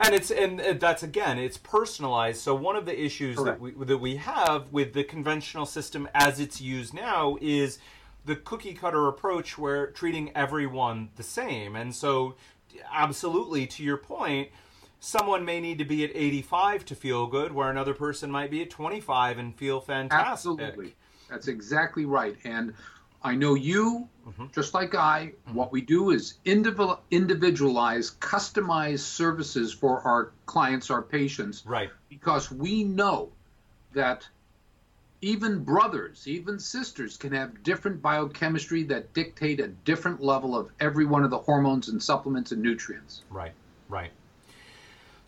And 0.02 0.16
it's 0.16 0.32
and 0.32 0.62
uh, 0.62 0.74
that's 0.74 1.04
again, 1.04 1.38
it's 1.38 1.58
personalized. 1.58 2.40
So 2.40 2.56
one 2.56 2.78
of 2.78 2.86
the 2.86 2.98
issues 2.98 3.36
Correct. 3.36 3.62
that 3.62 3.78
we 3.78 3.86
that 3.86 3.98
we 3.98 4.16
have 4.16 4.72
with 4.72 4.94
the 4.94 5.04
conventional 5.04 5.66
system 5.66 6.08
as 6.14 6.40
it's 6.40 6.62
used 6.62 6.94
now 6.94 7.38
is 7.42 7.80
the 8.26 8.36
cookie 8.36 8.74
cutter 8.74 9.08
approach 9.08 9.58
where 9.58 9.88
treating 9.88 10.36
everyone 10.36 11.10
the 11.16 11.24
same. 11.24 11.76
And 11.76 11.94
so 11.94 12.36
absolutely 12.92 13.68
to 13.68 13.84
your 13.84 13.98
point, 13.98 14.50
someone 15.00 15.46
may 15.46 15.60
need 15.60 15.78
to 15.80 15.86
be 15.86 16.04
at 16.04 16.12
85 16.14 16.86
to 16.86 16.96
feel 16.96 17.28
good, 17.28 17.52
where 17.52 17.70
another 17.70 17.94
person 17.94 18.30
might 18.32 18.52
be 18.52 18.62
at 18.62 18.70
25 18.70 19.38
and 19.38 19.56
feel 19.56 19.80
fantastic. 19.80 20.28
Absolutely. 20.28 20.96
That's 21.30 21.48
exactly 21.48 22.06
right. 22.06 22.36
And 22.44 22.74
I 23.24 23.36
know 23.36 23.54
you, 23.54 24.08
mm-hmm. 24.28 24.46
just 24.54 24.74
like 24.74 24.96
I, 24.96 25.34
mm-hmm. 25.48 25.54
what 25.54 25.72
we 25.72 25.82
do 25.82 26.12
is 26.12 26.36
individual, 26.46 27.02
individualize, 27.12 28.12
customize 28.20 29.00
services 29.00 29.74
for 29.74 30.02
our 30.02 30.32
clients, 30.46 30.90
our 30.90 31.02
patients. 31.02 31.66
Right. 31.66 31.90
Because 32.10 32.52
we 32.52 32.84
know 32.84 33.30
that 33.94 34.28
even 35.22 35.64
brothers, 35.64 36.28
even 36.28 36.60
sisters 36.60 37.18
can 37.18 37.34
have 37.34 37.62
different 37.64 38.02
biochemistry 38.02 38.84
that 38.84 39.14
dictate 39.14 39.60
a 39.60 39.68
different 39.68 40.22
level 40.22 40.58
of 40.58 40.72
every 40.80 41.06
one 41.06 41.24
of 41.24 41.30
the 41.30 41.38
hormones 41.38 41.90
and 41.90 42.02
supplements 42.02 42.52
and 42.54 42.62
nutrients. 42.62 43.24
Right, 43.30 43.52
right. 43.90 44.12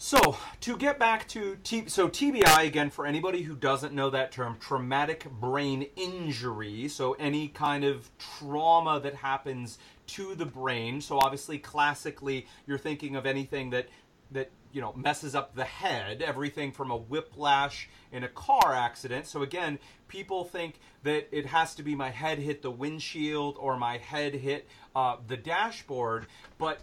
So 0.03 0.35
to 0.61 0.77
get 0.77 0.97
back 0.97 1.27
to 1.27 1.57
T- 1.63 1.87
so 1.87 2.09
TBI 2.09 2.65
again 2.65 2.89
for 2.89 3.05
anybody 3.05 3.43
who 3.43 3.55
doesn't 3.55 3.93
know 3.93 4.09
that 4.09 4.31
term, 4.31 4.57
traumatic 4.59 5.29
brain 5.29 5.85
injury. 5.95 6.87
So 6.87 7.13
any 7.13 7.49
kind 7.49 7.83
of 7.83 8.09
trauma 8.17 8.99
that 8.99 9.13
happens 9.13 9.77
to 10.07 10.33
the 10.33 10.47
brain. 10.47 11.01
So 11.01 11.19
obviously, 11.19 11.59
classically, 11.59 12.47
you're 12.65 12.79
thinking 12.79 13.15
of 13.15 13.27
anything 13.27 13.69
that 13.69 13.89
that 14.31 14.49
you 14.71 14.81
know 14.81 14.91
messes 14.93 15.35
up 15.35 15.53
the 15.53 15.65
head. 15.65 16.23
Everything 16.23 16.71
from 16.71 16.89
a 16.89 16.97
whiplash 16.97 17.87
in 18.11 18.23
a 18.23 18.27
car 18.27 18.73
accident. 18.73 19.27
So 19.27 19.43
again, 19.43 19.77
people 20.07 20.45
think 20.45 20.79
that 21.03 21.27
it 21.31 21.45
has 21.45 21.75
to 21.75 21.83
be 21.83 21.93
my 21.93 22.09
head 22.09 22.39
hit 22.39 22.63
the 22.63 22.71
windshield 22.71 23.55
or 23.59 23.77
my 23.77 23.97
head 23.97 24.33
hit 24.33 24.67
uh, 24.95 25.17
the 25.27 25.37
dashboard, 25.37 26.25
but 26.57 26.79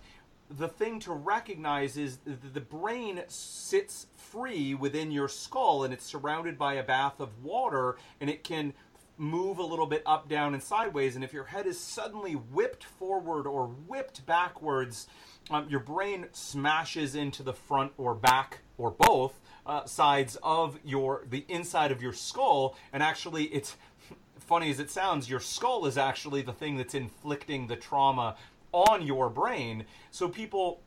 the 0.51 0.69
thing 0.69 1.01
to 1.01 1.13
recognize 1.13 1.97
is 1.97 2.19
that 2.19 2.55
the 2.55 2.61
brain 2.61 3.23
sits 3.29 4.07
free 4.17 4.75
within 4.75 5.11
your 5.11 5.29
skull 5.29 5.85
and 5.85 5.93
it's 5.93 6.05
surrounded 6.05 6.59
by 6.59 6.75
a 6.75 6.83
bath 6.83 7.21
of 7.21 7.43
water 7.43 7.97
and 8.21 8.31
it 8.31 8.45
can 8.45 8.73
move 9.19 9.59
a 9.59 9.65
little 9.65 9.87
bit 9.87 10.03
up, 10.07 10.29
down, 10.29 10.55
and 10.55 10.63
sideways. 10.63 11.17
And 11.17 11.25
if 11.25 11.33
your 11.33 11.45
head 11.45 11.67
is 11.67 11.79
suddenly 11.79 12.33
whipped 12.33 12.85
forward 12.85 13.47
or 13.47 13.67
whipped 13.67 14.25
backwards, 14.27 15.09
um, 15.51 15.67
your 15.69 15.81
brain 15.81 16.27
smashes 16.33 17.15
into 17.15 17.43
the 17.43 17.53
front 17.53 17.93
or 17.97 18.15
back 18.15 18.61
or 18.77 18.91
both 18.93 19.41
uh, 19.67 19.85
sides 19.85 20.37
of 20.43 20.79
your 20.85 21.25
the 21.29 21.45
inside 21.49 21.91
of 21.91 22.01
your 22.01 22.13
skull, 22.13 22.77
and 22.93 23.03
actually 23.03 23.45
it's 23.45 23.77
funny 24.39 24.71
as 24.71 24.81
it 24.81 24.91
sounds, 24.91 25.29
your 25.29 25.41
skull 25.41 25.85
is 25.85 25.99
actually 25.99 26.43
the 26.43 26.53
thing 26.53 26.77
that's 26.77 26.95
inflicting 26.95 27.67
the 27.67 27.77
trauma 27.77 28.37
on 28.73 29.07
your 29.07 29.31
brain. 29.31 29.85
So 30.11 30.29
people 30.29 30.81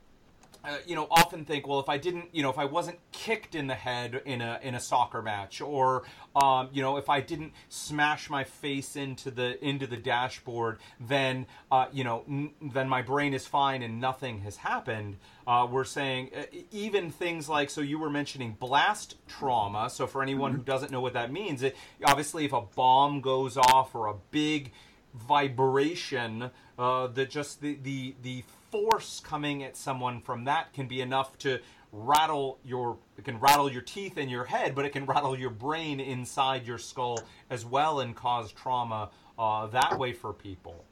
uh, 0.64 0.76
you 0.86 0.94
know, 0.94 1.08
often 1.10 1.44
think, 1.44 1.66
well, 1.66 1.80
if 1.80 1.88
I 1.88 1.98
didn't, 1.98 2.28
you 2.32 2.42
know, 2.42 2.50
if 2.50 2.58
I 2.58 2.66
wasn't 2.66 2.98
kicked 3.10 3.56
in 3.56 3.66
the 3.66 3.74
head 3.74 4.22
in 4.24 4.40
a 4.40 4.60
in 4.62 4.76
a 4.76 4.80
soccer 4.80 5.20
match, 5.20 5.60
or 5.60 6.04
um, 6.36 6.68
you 6.72 6.82
know, 6.82 6.98
if 6.98 7.08
I 7.08 7.20
didn't 7.20 7.52
smash 7.68 8.30
my 8.30 8.44
face 8.44 8.94
into 8.94 9.32
the 9.32 9.62
into 9.64 9.88
the 9.88 9.96
dashboard, 9.96 10.78
then 11.00 11.46
uh, 11.72 11.86
you 11.92 12.04
know, 12.04 12.22
n- 12.28 12.52
then 12.60 12.88
my 12.88 13.02
brain 13.02 13.34
is 13.34 13.44
fine 13.44 13.82
and 13.82 14.00
nothing 14.00 14.42
has 14.42 14.56
happened. 14.56 15.16
Uh, 15.48 15.66
we're 15.68 15.82
saying 15.82 16.30
uh, 16.36 16.44
even 16.70 17.10
things 17.10 17.48
like 17.48 17.68
so 17.68 17.80
you 17.80 17.98
were 17.98 18.10
mentioning 18.10 18.56
blast 18.60 19.16
trauma. 19.26 19.90
So 19.90 20.06
for 20.06 20.22
anyone 20.22 20.52
who 20.52 20.58
mm-hmm. 20.58 20.64
doesn't 20.64 20.92
know 20.92 21.00
what 21.00 21.14
that 21.14 21.32
means, 21.32 21.64
it, 21.64 21.76
obviously 22.04 22.44
if 22.44 22.52
a 22.52 22.60
bomb 22.60 23.20
goes 23.20 23.56
off 23.56 23.96
or 23.96 24.06
a 24.06 24.14
big 24.30 24.70
vibration 25.14 26.50
uh, 26.78 27.06
that 27.08 27.30
just 27.30 27.60
the, 27.60 27.78
the 27.82 28.14
the 28.22 28.44
force 28.70 29.20
coming 29.20 29.62
at 29.62 29.76
someone 29.76 30.20
from 30.20 30.44
that 30.44 30.72
can 30.72 30.88
be 30.88 31.00
enough 31.00 31.36
to 31.38 31.58
rattle 31.92 32.58
your 32.64 32.96
it 33.18 33.24
can 33.24 33.38
rattle 33.38 33.70
your 33.70 33.82
teeth 33.82 34.16
in 34.16 34.30
your 34.30 34.44
head 34.44 34.74
but 34.74 34.86
it 34.86 34.92
can 34.92 35.04
rattle 35.04 35.38
your 35.38 35.50
brain 35.50 36.00
inside 36.00 36.66
your 36.66 36.78
skull 36.78 37.20
as 37.50 37.66
well 37.66 38.00
and 38.00 38.16
cause 38.16 38.50
trauma 38.50 39.10
uh, 39.38 39.66
that 39.66 39.98
way 39.98 40.12
for 40.12 40.32
people. 40.32 40.84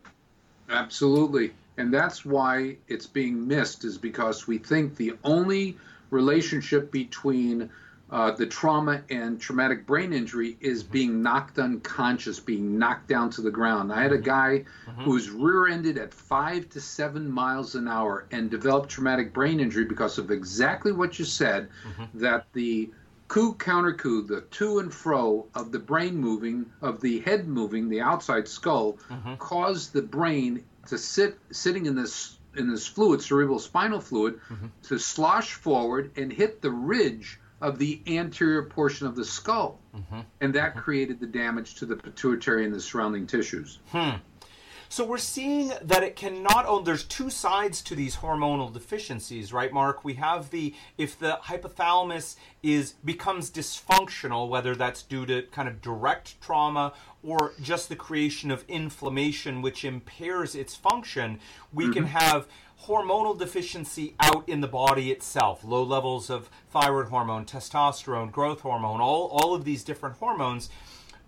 Absolutely. 0.69 1.53
And 1.77 1.93
that's 1.93 2.25
why 2.25 2.77
it's 2.89 3.07
being 3.07 3.47
missed 3.47 3.85
is 3.85 3.99
because 3.99 4.47
we 4.47 4.59
think 4.59 4.97
the 4.97 5.17
only 5.25 5.77
relationship 6.11 6.91
between 6.91 7.71
uh, 8.11 8.33
the 8.33 8.47
trauma 8.47 9.03
and 9.09 9.41
traumatic 9.41 9.87
brain 9.87 10.13
injury 10.13 10.57
is 10.61 10.83
mm-hmm. 10.83 10.93
being 10.93 11.23
knocked 11.23 11.59
unconscious, 11.59 12.41
being 12.41 12.79
knocked 12.79 13.09
down 13.09 13.31
to 13.31 13.41
the 13.41 13.51
ground. 13.51 13.93
I 13.93 14.03
had 14.03 14.13
a 14.13 14.17
mm-hmm. 14.17 14.25
guy 14.25 14.65
mm-hmm. 14.89 15.03
who 15.03 15.13
was 15.13 15.31
rear 15.31 15.69
ended 15.69 15.97
at 15.97 16.13
five 16.13 16.69
to 16.71 16.81
seven 16.81 17.31
miles 17.31 17.75
an 17.75 17.87
hour 17.87 18.27
and 18.33 18.51
developed 18.51 18.89
traumatic 18.89 19.33
brain 19.33 19.61
injury 19.61 19.85
because 19.85 20.19
of 20.19 20.31
exactly 20.31 20.93
what 20.93 21.19
you 21.19 21.25
said 21.25 21.69
mm-hmm. 21.87 22.19
that 22.19 22.47
the 22.53 22.91
coup 23.29 23.55
contrecoup, 23.55 24.27
the 24.27 24.41
to 24.41 24.81
and 24.81 24.93
fro 24.93 25.47
of 25.55 25.71
the 25.71 25.79
brain 25.79 26.17
moving, 26.17 26.67
of 26.83 27.01
the 27.01 27.21
head 27.21 27.47
moving, 27.47 27.89
the 27.89 28.01
outside 28.01 28.49
skull, 28.49 28.99
mm-hmm. 29.09 29.37
caused 29.37 29.93
the 29.93 30.03
brain 30.03 30.65
to 30.89 30.99
sit 30.99 31.39
sitting 31.53 31.87
in 31.87 31.95
this 31.95 32.39
in 32.57 32.69
this 32.69 32.85
fluid, 32.85 33.23
cerebral 33.23 33.61
spinal 33.61 34.01
fluid, 34.01 34.41
mm-hmm. 34.49 34.67
to 34.83 34.99
slosh 34.99 35.53
forward 35.53 36.11
and 36.17 36.33
hit 36.33 36.61
the 36.61 36.71
ridge 36.71 37.39
of 37.61 37.79
the 37.79 38.01
anterior 38.07 38.63
portion 38.63 39.07
of 39.07 39.17
the 39.17 39.25
skull. 39.25 39.79
Mm-hmm. 39.95 40.21
And 40.41 40.55
that 40.55 40.71
mm-hmm. 40.71 40.81
created 40.81 41.21
the 41.21 41.27
damage 41.27 41.75
to 41.77 41.87
the 41.87 41.97
pituitary 41.97 42.65
and 42.65 42.75
the 42.75 42.81
surrounding 42.81 43.27
tissues. 43.27 43.79
Hmm. 43.91 44.17
So 44.93 45.05
we're 45.05 45.19
seeing 45.19 45.73
that 45.83 46.03
it 46.03 46.17
can 46.17 46.43
not 46.43 46.67
only 46.67 46.83
there's 46.83 47.05
two 47.05 47.31
sides 47.31 47.81
to 47.83 47.95
these 47.95 48.17
hormonal 48.17 48.73
deficiencies, 48.73 49.53
right, 49.53 49.73
Mark? 49.73 50.05
We 50.05 50.15
have 50.15 50.51
the 50.51 50.75
if 50.99 51.17
the 51.17 51.39
hypothalamus 51.45 52.35
is 52.61 52.95
becomes 53.05 53.53
dysfunctional, 53.53 54.49
whether 54.49 54.75
that's 54.75 55.05
due 55.05 55.27
to 55.27 55.43
kind 55.53 55.69
of 55.69 55.81
direct 55.81 56.41
trauma 56.41 56.93
or 57.23 57.53
just 57.63 57.89
the 57.89 57.95
creation 57.95 58.51
of 58.51 58.65
inflammation 58.67 59.63
which 59.63 59.85
impairs 59.85 60.57
its 60.57 60.75
function, 60.75 61.39
we 61.73 61.85
mm-hmm. 61.85 61.93
can 61.93 62.07
have 62.07 62.49
hormonal 62.87 63.39
deficiency 63.39 64.15
out 64.21 64.49
in 64.49 64.61
the 64.61 64.69
body 64.69 65.11
itself. 65.11 65.63
Low 65.65 65.83
levels 65.83 66.31
of 66.31 66.51
thyroid 66.71 67.09
hormone 67.09 67.45
testosterone 67.45 68.33
growth 68.33 68.61
hormone 68.61 69.01
all, 69.01 69.29
all 69.29 69.55
of 69.55 69.65
these 69.65 69.85
different 69.85 70.17
hormones. 70.17 70.71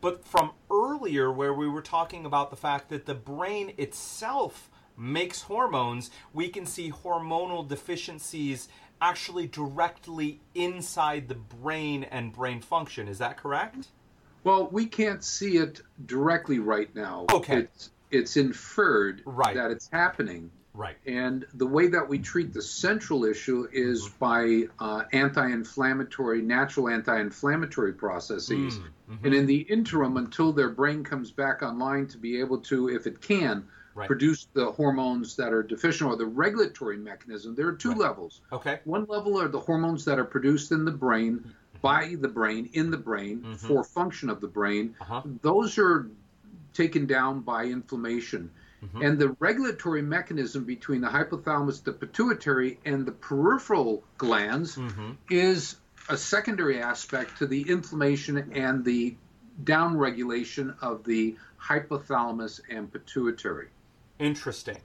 But 0.00 0.26
from 0.26 0.53
earlier 0.70 1.30
where 1.30 1.55
we 1.55 1.68
were 1.68 1.82
talking 1.82 2.24
about 2.26 2.50
the 2.50 2.57
fact 2.57 2.88
that 2.88 3.07
the 3.07 3.14
brain 3.14 3.72
itself 3.76 4.70
makes 4.96 5.42
hormones 5.42 6.11
we 6.32 6.48
can 6.48 6.66
see 6.66 6.90
hormonal 6.90 7.66
deficiencies 7.66 8.68
actually 9.00 9.46
directly 9.46 10.40
inside 10.55 11.28
the 11.28 11.34
brain 11.34 12.05
and 12.05 12.32
brain 12.32 12.61
function. 12.61 13.09
Is 13.09 13.18
that 13.18 13.36
correct? 13.36 13.88
Well 14.44 14.68
we 14.68 14.86
can't 14.86 15.22
see 15.22 15.59
it 15.59 15.82
directly 16.07 16.59
right 16.59 16.94
now. 16.94 17.26
Okay. 17.32 17.61
It's, 17.61 17.90
it's 18.11 18.36
inferred 18.36 19.22
right. 19.24 19.55
that 19.55 19.70
it's 19.70 19.88
happening 19.90 20.50
Right. 20.74 20.96
And 21.06 21.44
the 21.52 21.66
way 21.66 21.88
that 21.88 22.08
we 22.08 22.18
treat 22.18 22.54
the 22.54 22.62
central 22.62 23.24
issue 23.24 23.68
is 23.70 24.08
mm-hmm. 24.08 24.68
by 24.78 24.84
uh, 24.84 25.02
anti-inflammatory, 25.12 26.40
natural 26.40 26.88
anti-inflammatory 26.88 27.92
processes. 27.92 28.78
Mm-hmm. 28.78 29.26
And 29.26 29.34
in 29.34 29.46
the 29.46 29.58
interim, 29.58 30.16
until 30.16 30.52
their 30.52 30.70
brain 30.70 31.04
comes 31.04 31.30
back 31.30 31.62
online 31.62 32.06
to 32.08 32.18
be 32.18 32.40
able 32.40 32.58
to, 32.62 32.88
if 32.88 33.06
it 33.06 33.20
can, 33.20 33.66
right. 33.94 34.06
produce 34.06 34.48
the 34.54 34.72
hormones 34.72 35.36
that 35.36 35.52
are 35.52 35.62
deficient 35.62 36.10
or 36.10 36.16
the 36.16 36.24
regulatory 36.24 36.96
mechanism, 36.96 37.54
there 37.54 37.68
are 37.68 37.76
two 37.76 37.90
right. 37.90 37.98
levels. 37.98 38.40
Okay. 38.50 38.80
One 38.84 39.04
level 39.04 39.38
are 39.40 39.48
the 39.48 39.60
hormones 39.60 40.06
that 40.06 40.18
are 40.18 40.24
produced 40.24 40.72
in 40.72 40.86
the 40.86 40.90
brain 40.90 41.40
mm-hmm. 41.40 41.50
by 41.82 42.14
the 42.18 42.28
brain 42.28 42.70
in 42.72 42.90
the 42.90 42.96
brain 42.96 43.40
mm-hmm. 43.40 43.54
for 43.54 43.84
function 43.84 44.30
of 44.30 44.40
the 44.40 44.48
brain. 44.48 44.94
Uh-huh. 45.02 45.22
Those 45.42 45.76
are 45.76 46.08
taken 46.72 47.04
down 47.04 47.40
by 47.40 47.64
inflammation. 47.64 48.50
Mm-hmm. 48.84 49.02
And 49.02 49.18
the 49.18 49.36
regulatory 49.38 50.02
mechanism 50.02 50.64
between 50.64 51.00
the 51.00 51.08
hypothalamus, 51.08 51.84
the 51.84 51.92
pituitary, 51.92 52.78
and 52.84 53.06
the 53.06 53.12
peripheral 53.12 54.02
glands 54.18 54.76
mm-hmm. 54.76 55.12
is 55.30 55.76
a 56.08 56.16
secondary 56.16 56.80
aspect 56.80 57.38
to 57.38 57.46
the 57.46 57.62
inflammation 57.68 58.52
and 58.54 58.84
the 58.84 59.14
downregulation 59.64 60.74
of 60.82 61.04
the 61.04 61.36
hypothalamus 61.60 62.60
and 62.68 62.92
pituitary. 62.92 63.68
Interesting. 64.18 64.78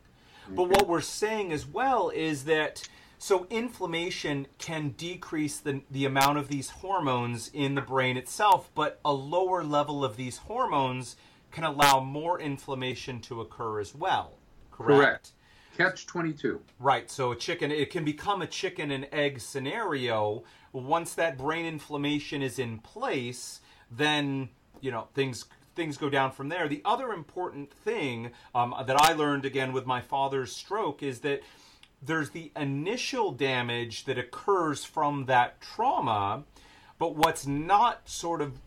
But 0.49 0.69
what 0.69 0.87
we're 0.87 1.01
saying 1.01 1.51
as 1.51 1.65
well 1.65 2.09
is 2.09 2.45
that 2.45 2.87
so 3.17 3.47
inflammation 3.49 4.47
can 4.59 4.89
decrease 4.89 5.57
the, 5.57 5.81
the 5.89 6.05
amount 6.05 6.37
of 6.37 6.47
these 6.47 6.69
hormones 6.69 7.49
in 7.53 7.75
the 7.75 7.81
brain 7.81 8.15
itself, 8.15 8.69
but 8.75 8.99
a 9.03 9.11
lower 9.11 9.63
level 9.63 10.05
of 10.05 10.15
these 10.15 10.37
hormones 10.37 11.15
can 11.58 11.64
allow 11.64 11.99
more 11.99 12.39
inflammation 12.39 13.20
to 13.20 13.41
occur 13.41 13.80
as 13.80 13.95
well. 13.95 14.34
Correct. 14.70 14.91
correct. 14.93 15.32
Catch 15.76 16.05
22. 16.05 16.62
Right. 16.80 17.10
So 17.10 17.32
a 17.32 17.36
chicken, 17.36 17.72
it 17.72 17.89
can 17.89 18.05
become 18.05 18.43
a 18.43 18.47
chicken 18.47 18.91
and 18.91 19.08
egg 19.12 19.39
scenario. 19.39 20.43
Once 20.72 21.16
that 21.16 21.36
brain 21.36 21.66
inflammation 21.66 22.43
is 22.43 22.60
in 22.60 22.78
place, 22.78 23.62
then, 23.89 24.49
you 24.82 24.91
know, 24.91 25.08
things 25.16 25.45
things 25.74 25.97
go 25.97 26.12
down 26.12 26.32
from 26.32 26.49
there. 26.49 26.68
The 26.68 26.82
other 26.86 27.12
important 27.12 27.72
thing 27.72 28.32
um, 28.53 28.76
that 28.86 29.01
I 29.01 29.14
learned 29.14 29.45
again 29.45 29.74
with 29.74 29.88
my 29.88 30.01
father's 30.01 30.55
stroke 30.55 31.01
is 31.01 31.22
that 31.22 31.41
there's 32.03 32.32
the 32.32 32.51
initial 32.55 33.32
damage 33.32 34.05
that 34.05 34.20
occurs 34.20 34.86
from 34.86 35.26
that 35.26 35.60
trauma, 35.60 36.43
but 36.99 37.16
what's 37.16 37.47
not 37.47 38.08
sort 38.08 38.41
of 38.41 38.60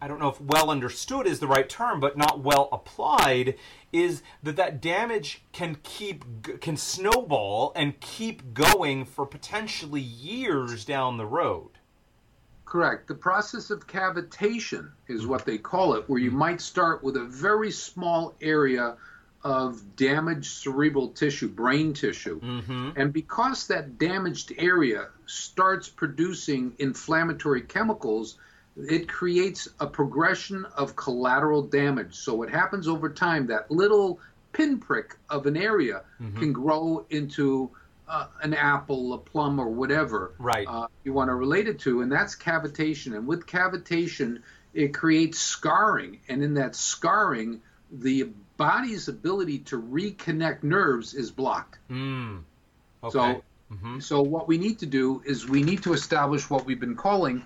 I 0.00 0.08
don't 0.08 0.18
know 0.20 0.28
if 0.28 0.40
well 0.40 0.70
understood 0.70 1.26
is 1.26 1.40
the 1.40 1.46
right 1.46 1.68
term, 1.68 2.00
but 2.00 2.16
not 2.16 2.40
well 2.40 2.68
applied, 2.70 3.54
is 3.92 4.22
that 4.42 4.56
that 4.56 4.80
damage 4.80 5.42
can 5.52 5.78
keep 5.82 6.24
can 6.60 6.76
snowball 6.76 7.72
and 7.74 7.98
keep 8.00 8.52
going 8.52 9.04
for 9.04 9.24
potentially 9.24 10.00
years 10.00 10.84
down 10.84 11.16
the 11.16 11.26
road. 11.26 11.70
Correct. 12.64 13.06
The 13.06 13.14
process 13.14 13.70
of 13.70 13.86
cavitation 13.86 14.90
is 15.06 15.26
what 15.26 15.44
they 15.44 15.58
call 15.58 15.94
it, 15.94 16.08
where 16.08 16.18
you 16.18 16.30
might 16.30 16.60
start 16.60 17.04
with 17.04 17.16
a 17.16 17.24
very 17.24 17.70
small 17.70 18.34
area 18.40 18.96
of 19.44 19.94
damaged 19.94 20.50
cerebral 20.50 21.08
tissue, 21.10 21.48
brain 21.48 21.92
tissue. 21.92 22.40
Mm-hmm. 22.40 22.90
And 22.96 23.12
because 23.12 23.66
that 23.68 23.98
damaged 23.98 24.54
area 24.58 25.08
starts 25.26 25.88
producing 25.88 26.72
inflammatory 26.78 27.60
chemicals, 27.60 28.38
it 28.76 29.08
creates 29.08 29.68
a 29.80 29.86
progression 29.86 30.64
of 30.76 30.96
collateral 30.96 31.62
damage. 31.62 32.16
So 32.16 32.34
what 32.34 32.50
happens 32.50 32.88
over 32.88 33.08
time, 33.10 33.46
that 33.48 33.70
little 33.70 34.20
pinprick 34.52 35.16
of 35.30 35.46
an 35.46 35.56
area 35.56 36.02
Mm-hmm. 36.20 36.38
can 36.40 36.52
grow 36.52 37.06
into 37.10 37.70
uh, 38.08 38.26
an 38.42 38.54
apple, 38.54 39.12
a 39.14 39.18
plum, 39.18 39.58
or 39.58 39.68
whatever 39.68 40.34
Right. 40.38 40.66
uh, 40.68 40.86
you 41.04 41.12
want 41.12 41.28
to 41.30 41.34
relate 41.34 41.68
it 41.68 41.78
to, 41.80 42.02
and 42.02 42.10
that's 42.12 42.36
cavitation. 42.36 43.16
And 43.16 43.26
with 43.26 43.46
cavitation, 43.46 44.42
it 44.72 44.92
creates 44.94 45.38
scarring, 45.38 46.20
and 46.28 46.42
in 46.42 46.54
that 46.54 46.74
scarring, 46.76 47.62
the 47.90 48.30
body's 48.56 49.08
ability 49.08 49.60
to 49.60 49.80
reconnect 49.80 50.62
nerves 50.62 51.14
is 51.14 51.30
blocked. 51.30 51.78
Mm. 51.90 52.42
Okay. 53.02 53.12
So, 53.12 53.44
Mhm. 53.72 54.02
so 54.02 54.22
what 54.22 54.46
we 54.48 54.58
need 54.58 54.80
to 54.80 54.86
do 54.86 55.22
is 55.24 55.48
we 55.48 55.62
need 55.62 55.82
to 55.84 55.92
establish 55.94 56.48
what 56.50 56.66
we've 56.66 56.80
been 56.80 56.96
calling 56.96 57.42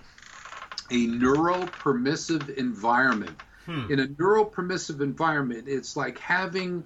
a 0.91 1.07
neuropermissive 1.07 2.55
environment. 2.55 3.37
Hmm. 3.65 3.91
In 3.91 3.99
a 3.99 4.07
neuropermissive 4.07 5.01
environment, 5.01 5.67
it's 5.67 5.95
like 5.95 6.17
having 6.19 6.83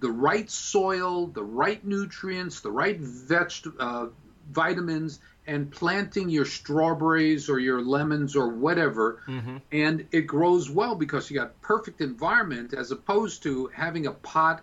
the 0.00 0.10
right 0.10 0.50
soil, 0.50 1.26
the 1.28 1.42
right 1.44 1.84
nutrients, 1.84 2.60
the 2.60 2.70
right 2.70 2.98
veg- 2.98 3.72
uh, 3.78 4.06
vitamins, 4.50 5.20
and 5.46 5.70
planting 5.70 6.28
your 6.28 6.44
strawberries 6.44 7.48
or 7.48 7.58
your 7.58 7.82
lemons 7.82 8.36
or 8.36 8.48
whatever, 8.48 9.20
Mhm. 9.26 9.60
and 9.72 10.06
it 10.12 10.22
grows 10.22 10.70
well 10.70 10.94
because 10.94 11.30
you 11.30 11.36
got 11.38 11.60
perfect 11.62 12.00
environment 12.00 12.72
as 12.74 12.90
opposed 12.90 13.42
to 13.42 13.66
having 13.74 14.06
a 14.06 14.12
pot 14.12 14.62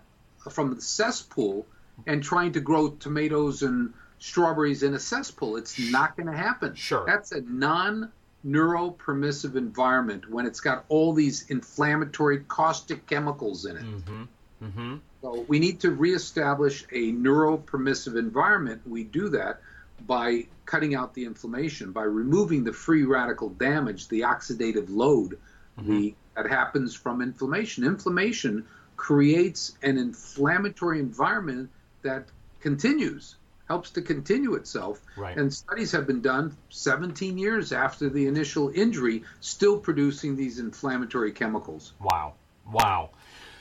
from 0.50 0.74
the 0.74 0.80
cesspool 0.80 1.66
and 2.06 2.22
trying 2.22 2.52
to 2.52 2.60
grow 2.60 2.90
tomatoes 2.90 3.62
and 3.62 3.92
strawberries 4.18 4.82
in 4.82 4.94
a 4.94 4.98
cesspool. 4.98 5.56
It's 5.56 5.78
not 5.78 6.16
going 6.16 6.28
to 6.28 6.36
happen. 6.36 6.74
Sure. 6.74 7.04
That's 7.06 7.32
a 7.32 7.40
non 7.42 8.10
neuropermissive 8.46 9.56
environment 9.56 10.30
when 10.30 10.46
it's 10.46 10.60
got 10.60 10.84
all 10.88 11.12
these 11.12 11.48
inflammatory 11.50 12.40
caustic 12.48 13.06
chemicals 13.06 13.64
in 13.64 13.76
it. 13.76 13.84
Mhm. 13.84 14.28
Mhm. 14.62 15.00
So 15.22 15.44
we 15.48 15.58
need 15.58 15.80
to 15.80 15.90
reestablish 15.90 16.84
a 16.92 17.12
neuropermissive 17.12 18.16
environment. 18.16 18.82
We 18.86 19.04
do 19.04 19.28
that 19.30 19.60
by 20.06 20.46
cutting 20.66 20.94
out 20.94 21.14
the 21.14 21.24
inflammation, 21.24 21.92
by 21.92 22.04
removing 22.04 22.64
the 22.64 22.72
free 22.72 23.02
radical 23.04 23.50
damage, 23.50 24.08
the 24.08 24.20
oxidative 24.20 24.86
load 24.88 25.38
the, 25.78 26.14
that 26.34 26.48
happens 26.48 26.94
from 26.94 27.22
inflammation. 27.22 27.84
Inflammation 27.84 28.66
creates 28.96 29.76
an 29.82 29.96
inflammatory 29.96 30.98
environment 30.98 31.70
that 32.02 32.26
continues, 32.60 33.36
helps 33.68 33.90
to 33.90 34.02
continue 34.02 34.54
itself. 34.54 35.00
Right. 35.16 35.36
And 35.36 35.52
studies 35.52 35.92
have 35.92 36.06
been 36.06 36.22
done 36.22 36.56
17 36.70 37.38
years 37.38 37.72
after 37.72 38.08
the 38.08 38.26
initial 38.26 38.70
injury, 38.74 39.22
still 39.40 39.78
producing 39.78 40.36
these 40.36 40.58
inflammatory 40.58 41.32
chemicals. 41.32 41.92
Wow. 42.00 42.34
Wow. 42.70 43.10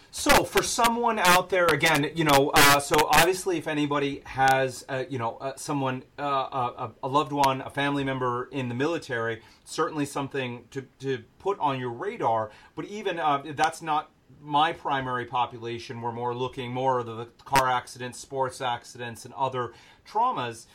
So, 0.09 0.45
for 0.45 0.63
someone 0.63 1.19
out 1.19 1.49
there, 1.49 1.67
again, 1.67 2.09
you 2.15 2.23
know, 2.23 2.49
uh, 2.53 2.79
so 2.79 2.95
obviously, 3.11 3.57
if 3.57 3.67
anybody 3.67 4.23
has, 4.25 4.83
uh, 4.89 5.03
you 5.09 5.19
know, 5.19 5.37
uh, 5.37 5.53
someone, 5.57 6.03
uh, 6.17 6.23
a, 6.23 6.91
a 7.03 7.07
loved 7.07 7.33
one, 7.33 7.61
a 7.61 7.69
family 7.69 8.03
member 8.03 8.49
in 8.51 8.69
the 8.69 8.73
military, 8.73 9.41
certainly 9.65 10.05
something 10.05 10.63
to, 10.71 10.81
to 10.99 11.23
put 11.39 11.59
on 11.59 11.79
your 11.79 11.91
radar. 11.91 12.51
But 12.73 12.85
even 12.85 13.19
uh, 13.19 13.43
that's 13.53 13.81
not 13.81 14.09
my 14.41 14.73
primary 14.73 15.25
population. 15.25 16.01
We're 16.01 16.11
more 16.11 16.35
looking 16.35 16.71
more 16.73 16.99
of 16.99 17.05
the 17.05 17.27
car 17.45 17.69
accidents, 17.69 18.19
sports 18.19 18.61
accidents, 18.61 19.25
and 19.25 19.33
other 19.33 19.73
traumas. 20.07 20.65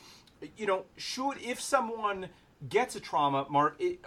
You 0.56 0.66
know, 0.66 0.84
should 0.96 1.38
if 1.42 1.60
someone 1.60 2.28
gets 2.68 2.96
a 2.96 3.00
trauma, 3.00 3.46
Mark, 3.48 3.76
it, 3.78 4.04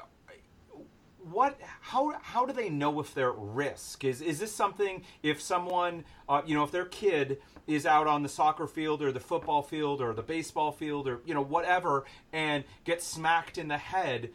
what 1.32 1.60
how 1.82 2.14
how 2.22 2.46
do 2.46 2.54
they 2.54 2.70
know 2.70 3.00
if 3.00 3.14
they're 3.14 3.32
at 3.32 3.36
risk 3.38 4.04
is 4.04 4.22
is 4.22 4.40
this 4.40 4.54
something 4.54 5.04
if 5.24 5.42
someone 5.42 6.04
uh, 6.30 6.42
you 6.46 6.56
know 6.56 6.64
if 6.64 6.72
their 6.72 6.86
kid 6.86 7.40
is 7.66 7.86
out 7.86 8.06
on 8.06 8.22
the 8.22 8.30
soccer 8.30 8.68
field 8.68 9.02
or 9.02 9.12
the 9.12 9.20
football 9.20 9.64
field 9.64 10.02
or 10.02 10.14
the 10.14 10.22
baseball 10.22 10.72
field 10.72 11.08
or 11.08 11.22
you 11.26 11.34
know 11.34 11.42
whatever 11.42 12.06
and 12.32 12.64
gets 12.84 13.06
smacked 13.06 13.58
in 13.58 13.68
the 13.68 13.78
head 13.78 14.30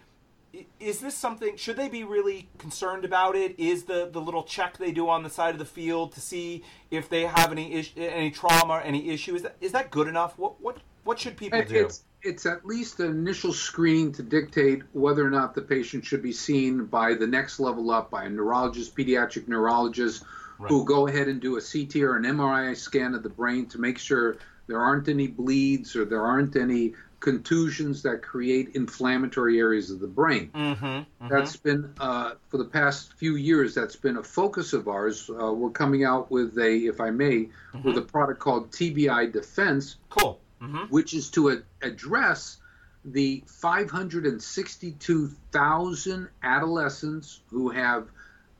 is 0.79 1.01
this 1.01 1.15
something 1.15 1.57
should 1.57 1.77
they 1.77 1.89
be 1.89 2.05
really 2.05 2.49
concerned 2.59 3.05
about 3.05 3.37
it? 3.37 3.59
Is 3.59 3.85
the 3.85 4.09
the 4.11 4.21
little 4.21 4.43
check 4.43 4.79
they 4.79 4.93
do 4.93 5.09
on 5.09 5.23
the 5.23 5.31
side 5.31 5.55
of 5.55 5.59
the 5.59 5.65
field 5.65 6.13
to 6.13 6.21
see 6.21 6.65
if 6.91 7.09
they 7.09 7.23
have 7.23 7.53
any 7.53 7.73
is- 7.73 7.91
any 7.97 8.31
trauma 8.31 8.81
any 8.85 9.11
issue 9.11 9.35
is 9.35 9.43
that 9.43 9.57
is 9.61 9.73
that 9.73 9.91
good 9.91 10.09
enough? 10.09 10.39
What 10.39 10.61
what 10.61 10.79
what 11.05 11.19
should 11.19 11.37
people 11.37 11.63
do? 11.63 11.87
It's, 11.87 12.05
it's 12.23 12.47
at 12.47 12.67
least 12.67 13.01
an 13.01 13.11
initial 13.11 13.53
screening 13.53 14.13
to 14.13 14.23
dictate 14.23 14.83
whether 14.93 15.27
or 15.27 15.31
not 15.31 15.55
the 15.55 15.63
patient 15.63 16.05
should 16.05 16.23
be 16.23 16.33
seen 16.33 16.85
by 16.85 17.15
the 17.15 17.27
next 17.27 17.59
level 17.61 17.91
up 17.91 18.11
by 18.11 18.25
a 18.25 18.29
neurologist, 18.29 18.95
pediatric 18.95 19.49
neurologist, 19.49 20.25
who 20.69 20.85
go 20.85 21.07
ahead 21.07 21.29
and 21.29 21.41
do 21.41 21.57
a 21.57 21.61
CT 21.61 21.97
or 22.03 22.17
an 22.17 22.25
MRI 22.25 22.77
scan 22.77 23.15
of 23.15 23.23
the 23.23 23.31
brain 23.31 23.67
to 23.67 23.79
make 23.79 23.99
sure 23.99 24.37
there 24.67 24.79
aren't 24.79 25.09
any 25.09 25.27
bleeds 25.27 25.97
or 25.97 26.05
there 26.05 26.23
aren't 26.23 26.55
any 26.57 26.95
contusions 27.21 28.03
that 28.03 28.23
create 28.23 28.71
inflammatory 28.75 29.59
areas 29.59 29.91
of 29.91 30.01
the 30.01 30.07
brain. 30.07 30.51
mm-hmm, 30.55 31.29
That's 31.29 31.57
been 31.57 31.93
uh, 32.01 32.33
for 32.49 32.59
the 32.59 32.65
past 32.65 33.13
few 33.15 33.37
years. 33.37 33.75
That's 33.75 33.97
been 33.97 34.17
a 34.17 34.23
focus 34.23 34.73
of 34.73 34.89
ours. 34.89 35.31
Uh, 35.31 35.53
we're 35.53 35.71
coming 35.71 36.05
out 36.05 36.31
with 36.31 36.57
a, 36.59 36.87
if 36.87 37.01
I 37.01 37.11
may, 37.11 37.49
with 37.85 37.99
a 37.99 38.03
product 38.03 38.41
called 38.41 38.71
TBI 38.71 39.33
Defense, 39.33 39.97
cool 40.09 40.41
mm-hmm. 40.63 40.85
which 40.89 41.15
is 41.15 41.31
to 41.31 41.51
a- 41.51 41.63
address 41.83 42.59
the 43.05 43.43
562,000 43.47 46.29
adolescents 46.43 47.41
who 47.49 47.71
have 47.71 48.09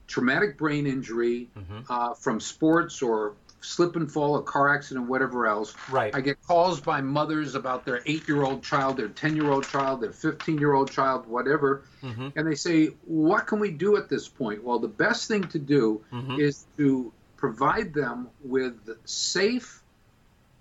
traumatic 0.07 0.57
brain 0.57 0.87
injury 0.87 1.49
uh, 1.89 2.13
from 2.15 2.39
sports 2.39 3.01
or 3.01 3.33
slip 3.61 3.95
and 3.95 4.11
fall, 4.11 4.35
a 4.37 4.43
car 4.43 4.73
accident, 4.73 5.07
whatever 5.07 5.47
else. 5.47 5.75
Right. 5.89 6.13
I 6.15 6.21
get 6.21 6.41
calls 6.41 6.81
by 6.81 7.01
mothers 7.01 7.55
about 7.55 7.85
their 7.85 8.01
eight 8.05 8.27
year 8.27 8.43
old 8.43 8.63
child, 8.63 8.97
their 8.97 9.07
10 9.07 9.35
year 9.35 9.49
old 9.49 9.67
child, 9.67 10.01
their 10.01 10.11
15 10.11 10.57
year 10.57 10.73
old 10.73 10.91
child, 10.91 11.27
whatever. 11.27 11.83
And 12.35 12.47
they 12.47 12.55
say, 12.55 12.87
What 13.05 13.47
can 13.47 13.59
we 13.59 13.71
do 13.71 13.97
at 13.97 14.09
this 14.09 14.27
point? 14.27 14.63
Well, 14.63 14.79
the 14.79 14.87
best 14.87 15.27
thing 15.27 15.43
to 15.49 15.59
do 15.59 16.03
is 16.37 16.65
to 16.77 17.13
provide 17.37 17.93
them 17.93 18.29
with 18.43 18.89
safe, 19.05 19.81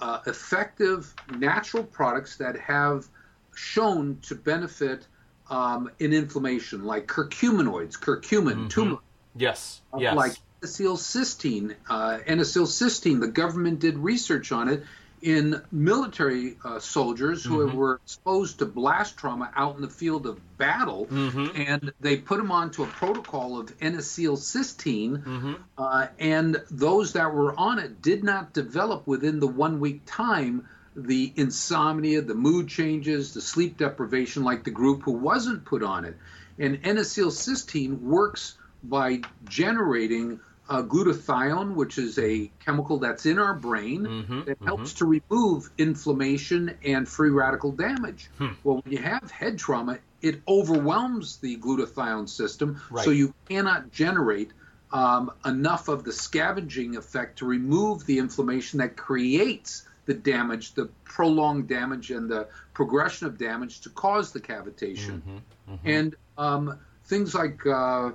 uh, 0.00 0.20
effective 0.26 1.14
natural 1.36 1.84
products 1.84 2.36
that 2.36 2.58
have 2.58 3.06
shown 3.54 4.18
to 4.22 4.34
benefit 4.34 5.06
um, 5.50 5.90
in 5.98 6.12
inflammation, 6.12 6.84
like 6.84 7.06
curcuminoids, 7.06 7.98
curcumin, 7.98 8.70
turmeric, 8.70 9.00
yes 9.36 9.80
uh, 9.92 9.98
yes 9.98 10.14
like 10.14 10.32
N-acetylcysteine. 10.62 11.74
Uh, 11.88 12.18
N-acetylcysteine, 12.26 13.20
the 13.20 13.28
government 13.28 13.80
did 13.80 13.98
research 13.98 14.52
on 14.52 14.68
it 14.68 14.84
in 15.22 15.60
military 15.70 16.56
uh, 16.64 16.78
soldiers 16.80 17.44
who 17.44 17.58
Mm-hmm. 17.66 17.76
were 17.76 18.00
exposed 18.04 18.58
to 18.60 18.66
blast 18.66 19.18
trauma 19.18 19.50
out 19.54 19.76
in 19.76 19.82
the 19.82 19.88
field 19.88 20.26
of 20.26 20.40
battle, 20.58 21.06
Mm-hmm. 21.06 21.60
and 21.60 21.92
they 22.00 22.16
put 22.16 22.38
them 22.38 22.50
onto 22.50 22.82
a 22.82 22.86
protocol 22.86 23.60
of 23.60 23.72
N-acetylcysteine, 23.80 25.22
Mm-hmm. 25.24 25.54
uh, 25.78 26.06
and 26.18 26.62
those 26.70 27.12
that 27.14 27.32
were 27.34 27.54
on 27.58 27.78
it 27.78 28.00
did 28.02 28.24
not 28.24 28.52
develop 28.52 29.06
within 29.06 29.40
the 29.40 29.46
one 29.46 29.80
week 29.80 30.02
time 30.06 30.66
the 30.96 31.32
insomnia, 31.36 32.20
the 32.20 32.34
mood 32.34 32.68
changes, 32.68 33.32
the 33.32 33.40
sleep 33.40 33.78
deprivation 33.78 34.42
like 34.42 34.64
the 34.64 34.70
group 34.72 35.02
who 35.02 35.12
wasn't 35.12 35.64
put 35.64 35.82
on 35.82 36.04
it. 36.04 36.16
And 36.58 36.80
N-acetylcysteine 36.82 38.00
works 38.00 38.56
by 38.82 39.20
generating 39.48 40.40
uh, 40.70 40.82
glutathione, 40.82 41.74
which 41.74 41.98
is 41.98 42.16
a 42.18 42.50
chemical 42.64 42.98
that's 43.00 43.26
in 43.26 43.38
our 43.38 43.54
brain 43.54 44.06
Mm-hmm, 44.06 44.42
that 44.44 44.58
helps 44.64 44.94
to 44.94 45.04
remove 45.04 45.68
inflammation 45.76 46.76
and 46.84 47.08
free 47.08 47.30
radical 47.30 47.72
damage. 47.72 48.30
Hmm. 48.38 48.48
Well, 48.62 48.76
when 48.82 48.92
you 48.92 48.98
have 49.02 49.30
head 49.30 49.58
trauma, 49.58 49.98
it 50.22 50.40
overwhelms 50.46 51.38
the 51.38 51.56
glutathione 51.56 52.28
system, 52.28 52.80
Right. 52.90 53.04
so 53.04 53.10
you 53.10 53.34
cannot 53.48 53.90
generate 53.90 54.52
um, 54.92 55.32
enough 55.44 55.88
of 55.88 56.04
the 56.04 56.12
scavenging 56.12 56.96
effect 56.96 57.38
to 57.38 57.46
remove 57.46 58.06
the 58.06 58.18
inflammation 58.18 58.78
that 58.78 58.96
creates 58.96 59.86
the 60.06 60.14
damage, 60.14 60.74
the 60.74 60.88
prolonged 61.04 61.68
damage, 61.68 62.10
and 62.10 62.28
the 62.30 62.48
progression 62.74 63.26
of 63.26 63.38
damage 63.38 63.80
to 63.82 63.90
cause 63.90 64.32
the 64.32 64.40
cavitation. 64.40 65.20
Mm-hmm. 65.68 65.74
And 65.84 66.16
um, 66.38 66.78
things 67.04 67.34
like 67.34 67.64
uh, 67.66 68.12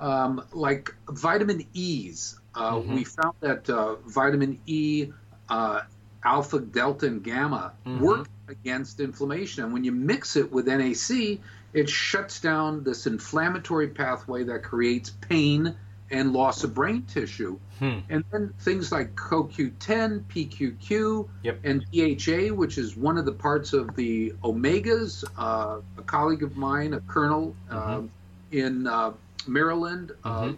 um, 0.00 0.44
like 0.52 0.94
vitamin 1.08 1.66
E's. 1.74 2.38
Uh, 2.54 2.72
Mm-hmm. 2.72 2.94
We 2.94 3.04
found 3.04 3.34
that 3.40 3.70
uh, 3.70 3.94
vitamin 4.06 4.58
E, 4.66 5.12
uh, 5.48 5.82
alpha, 6.24 6.58
delta, 6.58 7.06
and 7.06 7.22
gamma 7.22 7.72
Mm-hmm. 7.86 8.04
work 8.04 8.28
against 8.48 8.98
inflammation. 8.98 9.62
And 9.62 9.72
when 9.72 9.84
you 9.84 9.92
mix 9.92 10.34
it 10.36 10.50
with 10.50 10.66
NAC, 10.66 11.38
it 11.72 11.88
shuts 11.88 12.40
down 12.40 12.82
this 12.82 13.06
inflammatory 13.06 13.88
pathway 13.88 14.44
that 14.44 14.64
creates 14.64 15.10
pain 15.10 15.76
and 16.10 16.32
loss 16.32 16.64
of 16.64 16.74
brain 16.74 17.02
tissue. 17.02 17.58
Hmm. 17.78 18.00
And 18.08 18.24
then 18.32 18.52
things 18.58 18.90
like 18.90 19.14
CoQ10, 19.14 20.24
PQQ, 20.24 21.28
yep. 21.44 21.60
and 21.62 21.84
DHA, 21.92 22.52
which 22.52 22.78
is 22.78 22.96
one 22.96 23.16
of 23.16 23.24
the 23.24 23.32
parts 23.32 23.72
of 23.72 23.94
the 23.94 24.34
omegas. 24.42 25.24
Uh, 25.38 25.80
a 25.96 26.02
colleague 26.02 26.42
of 26.42 26.56
mine, 26.56 26.94
a 26.94 27.00
colonel 27.00 27.54
mm-hmm. 27.70 28.06
uh, 28.06 28.08
in 28.50 28.88
uh, 28.88 29.12
Maryland, 29.46 30.12
uh, 30.24 30.42
mm-hmm. 30.42 30.54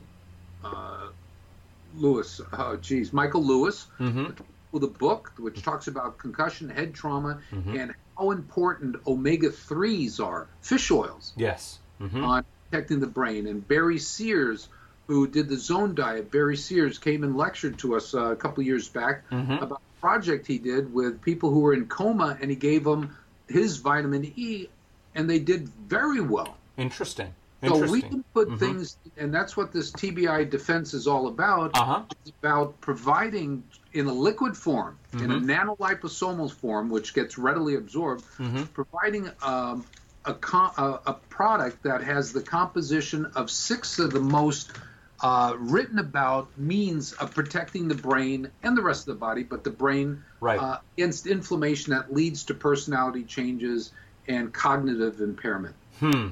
Uh, 0.65 1.09
Lewis, 1.97 2.41
oh 2.53 2.77
geez, 2.77 3.13
Michael 3.13 3.45
Lewis, 3.45 3.87
mm-hmm. 3.99 4.27
with 4.71 4.85
a 4.85 4.89
book 4.89 5.33
which 5.39 5.63
talks 5.63 5.87
about 5.87 6.19
concussion, 6.19 6.71
head 6.71 6.95
trauma, 6.95 7.41
mm-hmm. 7.51 7.77
and 7.77 7.95
how 8.17 8.31
important 8.31 8.97
omega 9.07 9.49
3s 9.49 10.25
are, 10.25 10.47
fish 10.61 10.91
oils. 10.91 11.33
Yes. 11.37 11.79
Mm-hmm. 12.01 12.25
On 12.25 12.45
protecting 12.71 13.01
the 13.01 13.07
brain. 13.07 13.47
And 13.47 13.67
Barry 13.67 13.99
Sears, 13.99 14.69
who 15.07 15.27
did 15.27 15.49
the 15.49 15.57
zone 15.57 15.95
diet, 15.95 16.31
Barry 16.31 16.57
Sears 16.57 16.99
came 16.99 17.25
and 17.25 17.37
lectured 17.37 17.79
to 17.79 17.97
us 17.97 18.15
uh, 18.15 18.31
a 18.31 18.37
couple 18.37 18.63
years 18.63 18.89
back 18.89 19.29
mm-hmm. 19.31 19.53
about 19.53 19.83
a 19.97 20.01
project 20.01 20.47
he 20.47 20.59
did 20.59 20.93
with 20.93 21.23
people 21.23 21.51
who 21.51 21.61
were 21.61 21.75
in 21.75 21.87
coma, 21.87 22.39
and 22.41 22.51
he 22.51 22.57
gave 22.57 22.85
them 22.85 23.17
his 23.49 23.77
vitamin 23.77 24.33
E, 24.37 24.69
and 25.15 25.29
they 25.29 25.39
did 25.39 25.69
very 25.69 26.21
well. 26.21 26.57
Interesting. 26.77 27.35
So 27.65 27.91
we 27.91 28.03
can 28.03 28.25
put 28.35 28.49
mm-hmm. 28.49 28.57
things, 28.57 28.97
and 29.17 29.33
that's 29.33 29.57
what 29.57 29.73
this 29.73 29.93
TBI 29.93 30.51
defense 30.51 30.95
is 30.95 31.07
all 31.07 31.29
about. 31.29 31.71
Uh-huh. 31.75 32.03
It's 32.11 32.33
about 32.41 32.81
providing 32.81 33.63
in 33.93 34.07
a 34.07 34.13
liquid 34.13 34.57
form, 34.57 34.99
mm-hmm. 35.13 35.25
in 35.25 35.31
a 35.31 35.35
mm-hmm. 35.37 35.71
nanoliposomal 35.71 36.51
form, 36.53 36.91
which 36.91 37.15
gets 37.15 37.39
readily 37.39 37.77
absorbed, 37.77 38.25
mm-hmm. 38.39 38.65
providing 38.65 39.31
um, 39.43 39.85
a, 40.25 40.33
a, 40.33 41.01
a, 41.07 41.13
product 41.29 41.85
that 41.85 42.03
has 42.03 42.33
the 42.33 42.43
composition 42.43 43.27
of 43.37 43.51
six 43.51 43.99
of 43.99 44.13
the 44.13 44.21
most 44.21 44.73
uh, 45.21 45.55
written 45.57 45.99
about 45.99 46.49
means 46.59 47.13
of 47.13 47.33
protecting 47.33 47.87
the 47.87 47.95
brain 47.95 48.51
and 48.63 48.77
the 48.77 48.83
rest 48.83 49.03
of 49.03 49.15
the 49.15 49.21
body, 49.21 49.45
but 49.45 49.63
the 49.63 49.71
brain 49.71 50.25
right. 50.41 50.59
uh, 50.59 50.79
against 50.97 51.27
inflammation 51.29 51.93
that 51.93 52.13
leads 52.13 52.45
to 52.45 52.55
personality 52.55 53.23
changes 53.23 53.93
and 54.27 54.53
cognitive 54.53 55.21
impairment. 55.21 55.77
Hmm. 56.01 56.29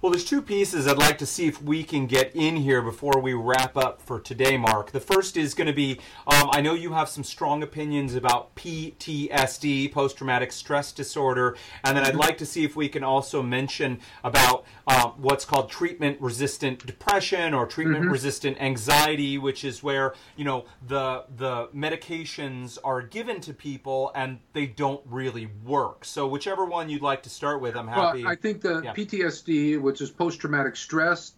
Well, 0.00 0.12
there's 0.12 0.24
two 0.24 0.42
pieces 0.42 0.86
I'd 0.86 0.96
like 0.96 1.18
to 1.18 1.26
see 1.26 1.48
if 1.48 1.60
we 1.60 1.82
can 1.82 2.06
get 2.06 2.30
in 2.36 2.54
here 2.54 2.80
before 2.80 3.20
we 3.20 3.34
wrap 3.34 3.76
up 3.76 4.00
for 4.00 4.20
today, 4.20 4.56
Mark. 4.56 4.92
The 4.92 5.00
first 5.00 5.36
is 5.36 5.54
going 5.54 5.66
to 5.66 5.72
be 5.72 5.98
um, 6.24 6.50
I 6.52 6.60
know 6.60 6.74
you 6.74 6.92
have 6.92 7.08
some 7.08 7.24
strong 7.24 7.64
opinions 7.64 8.14
about 8.14 8.54
PTSD, 8.54 9.90
post 9.90 10.16
traumatic 10.16 10.52
stress 10.52 10.92
disorder, 10.92 11.56
and 11.82 11.96
then 11.96 12.04
I'd 12.04 12.10
mm-hmm. 12.10 12.20
like 12.20 12.38
to 12.38 12.46
see 12.46 12.64
if 12.64 12.76
we 12.76 12.88
can 12.88 13.02
also 13.02 13.42
mention 13.42 13.98
about 14.22 14.64
uh, 14.86 15.08
what's 15.16 15.44
called 15.44 15.68
treatment 15.68 16.20
resistant 16.20 16.86
depression 16.86 17.52
or 17.52 17.66
treatment 17.66 18.08
resistant 18.08 18.54
mm-hmm. 18.54 18.66
anxiety, 18.66 19.36
which 19.36 19.64
is 19.64 19.82
where 19.82 20.14
you 20.36 20.44
know 20.44 20.66
the 20.86 21.24
the 21.36 21.70
medications 21.74 22.78
are 22.84 23.02
given 23.02 23.40
to 23.40 23.52
people 23.52 24.12
and 24.14 24.38
they 24.52 24.66
don't 24.66 25.02
really 25.06 25.48
work. 25.64 26.04
So 26.04 26.28
whichever 26.28 26.64
one 26.64 26.88
you'd 26.88 27.02
like 27.02 27.24
to 27.24 27.30
start 27.30 27.60
with, 27.60 27.76
I'm 27.76 27.88
happy. 27.88 28.22
Well, 28.22 28.30
I 28.30 28.36
think 28.36 28.60
the 28.60 28.82
yeah. 28.84 28.94
PTSD 28.94 29.87
which 29.88 30.02
is 30.02 30.10
post 30.10 30.38
traumatic 30.38 30.76
stress 30.76 31.32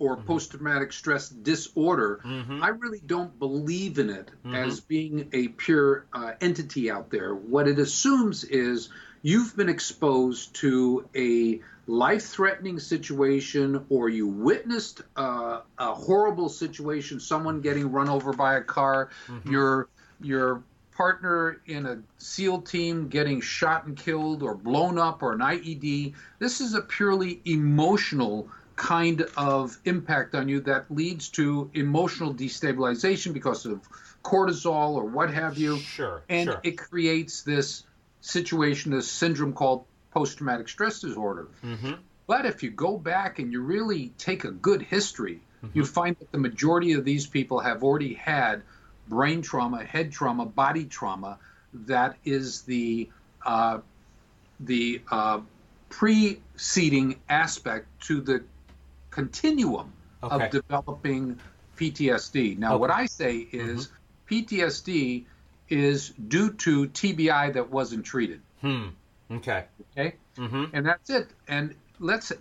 or 0.00 0.16
mm-hmm. 0.16 0.26
post 0.26 0.50
traumatic 0.50 0.92
stress 0.92 1.28
disorder, 1.28 2.20
mm-hmm. 2.24 2.60
I 2.60 2.70
really 2.70 3.00
don't 3.06 3.38
believe 3.38 4.00
in 4.00 4.10
it 4.10 4.32
mm-hmm. 4.44 4.52
as 4.52 4.80
being 4.80 5.28
a 5.32 5.46
pure 5.46 6.06
uh, 6.12 6.32
entity 6.40 6.90
out 6.90 7.10
there. 7.10 7.32
What 7.32 7.68
it 7.68 7.78
assumes 7.78 8.42
is 8.42 8.88
you've 9.22 9.56
been 9.56 9.68
exposed 9.68 10.56
to 10.56 11.08
a 11.14 11.60
life 11.86 12.24
threatening 12.24 12.80
situation 12.80 13.86
or 13.88 14.08
you 14.08 14.26
witnessed 14.26 15.02
uh, 15.14 15.60
a 15.78 15.94
horrible 15.94 16.48
situation, 16.48 17.20
someone 17.20 17.60
getting 17.60 17.92
run 17.92 18.08
over 18.08 18.32
by 18.32 18.56
a 18.56 18.62
car, 18.62 19.10
mm-hmm. 19.28 19.52
your 19.52 19.88
your 20.20 20.64
partner 20.96 21.60
in 21.66 21.86
a 21.86 21.98
SEAL 22.18 22.62
team 22.62 23.08
getting 23.08 23.40
shot 23.40 23.86
and 23.86 23.96
killed 23.96 24.42
or 24.42 24.54
blown 24.54 24.98
up 24.98 25.22
or 25.22 25.32
an 25.32 25.40
IED. 25.40 26.14
This 26.38 26.60
is 26.60 26.74
a 26.74 26.80
purely 26.80 27.40
emotional 27.44 28.48
kind 28.76 29.26
of 29.36 29.78
impact 29.84 30.34
on 30.34 30.48
you 30.48 30.60
that 30.60 30.90
leads 30.90 31.28
to 31.30 31.70
emotional 31.74 32.34
destabilization 32.34 33.32
because 33.32 33.66
of 33.66 33.80
cortisol 34.22 34.94
or 34.94 35.04
what 35.04 35.32
have 35.32 35.58
you. 35.58 35.78
Sure. 35.78 36.22
And 36.28 36.48
sure. 36.48 36.60
it 36.62 36.78
creates 36.78 37.42
this 37.42 37.84
situation, 38.20 38.92
this 38.92 39.10
syndrome 39.10 39.52
called 39.52 39.84
post 40.10 40.38
traumatic 40.38 40.68
stress 40.68 41.00
disorder. 41.00 41.48
Mm-hmm. 41.64 41.94
But 42.26 42.46
if 42.46 42.62
you 42.62 42.70
go 42.70 42.96
back 42.96 43.38
and 43.38 43.52
you 43.52 43.60
really 43.60 44.12
take 44.16 44.44
a 44.44 44.50
good 44.50 44.80
history, 44.80 45.40
mm-hmm. 45.62 45.76
you 45.76 45.84
find 45.84 46.16
that 46.18 46.32
the 46.32 46.38
majority 46.38 46.92
of 46.92 47.04
these 47.04 47.26
people 47.26 47.60
have 47.60 47.84
already 47.84 48.14
had 48.14 48.62
brain 49.08 49.42
trauma, 49.42 49.84
head 49.84 50.12
trauma, 50.12 50.46
body 50.46 50.84
trauma 50.84 51.38
that 51.86 52.16
is 52.24 52.62
the 52.62 53.08
uh, 53.44 53.78
the 54.60 55.02
uh, 55.10 55.40
preceding 55.88 57.20
aspect 57.28 57.86
to 58.02 58.20
the 58.20 58.42
continuum 59.10 59.92
okay. 60.22 60.46
of 60.46 60.50
developing 60.50 61.38
PTSD. 61.76 62.58
Now, 62.58 62.74
okay. 62.74 62.80
what 62.80 62.90
I 62.90 63.06
say 63.06 63.36
is 63.36 63.88
mm-hmm. 63.88 64.34
PTSD 64.34 65.24
is 65.68 66.10
due 66.10 66.52
to 66.52 66.88
TBI 66.88 67.54
that 67.54 67.70
wasn't 67.70 68.04
treated. 68.04 68.40
Hmm. 68.60 68.88
Okay. 69.30 69.64
Okay. 69.96 70.14
Mm-hmm. 70.36 70.64
And 70.72 70.86
that's 70.86 71.10
it. 71.10 71.28
And 71.48 71.74
let's 71.98 72.32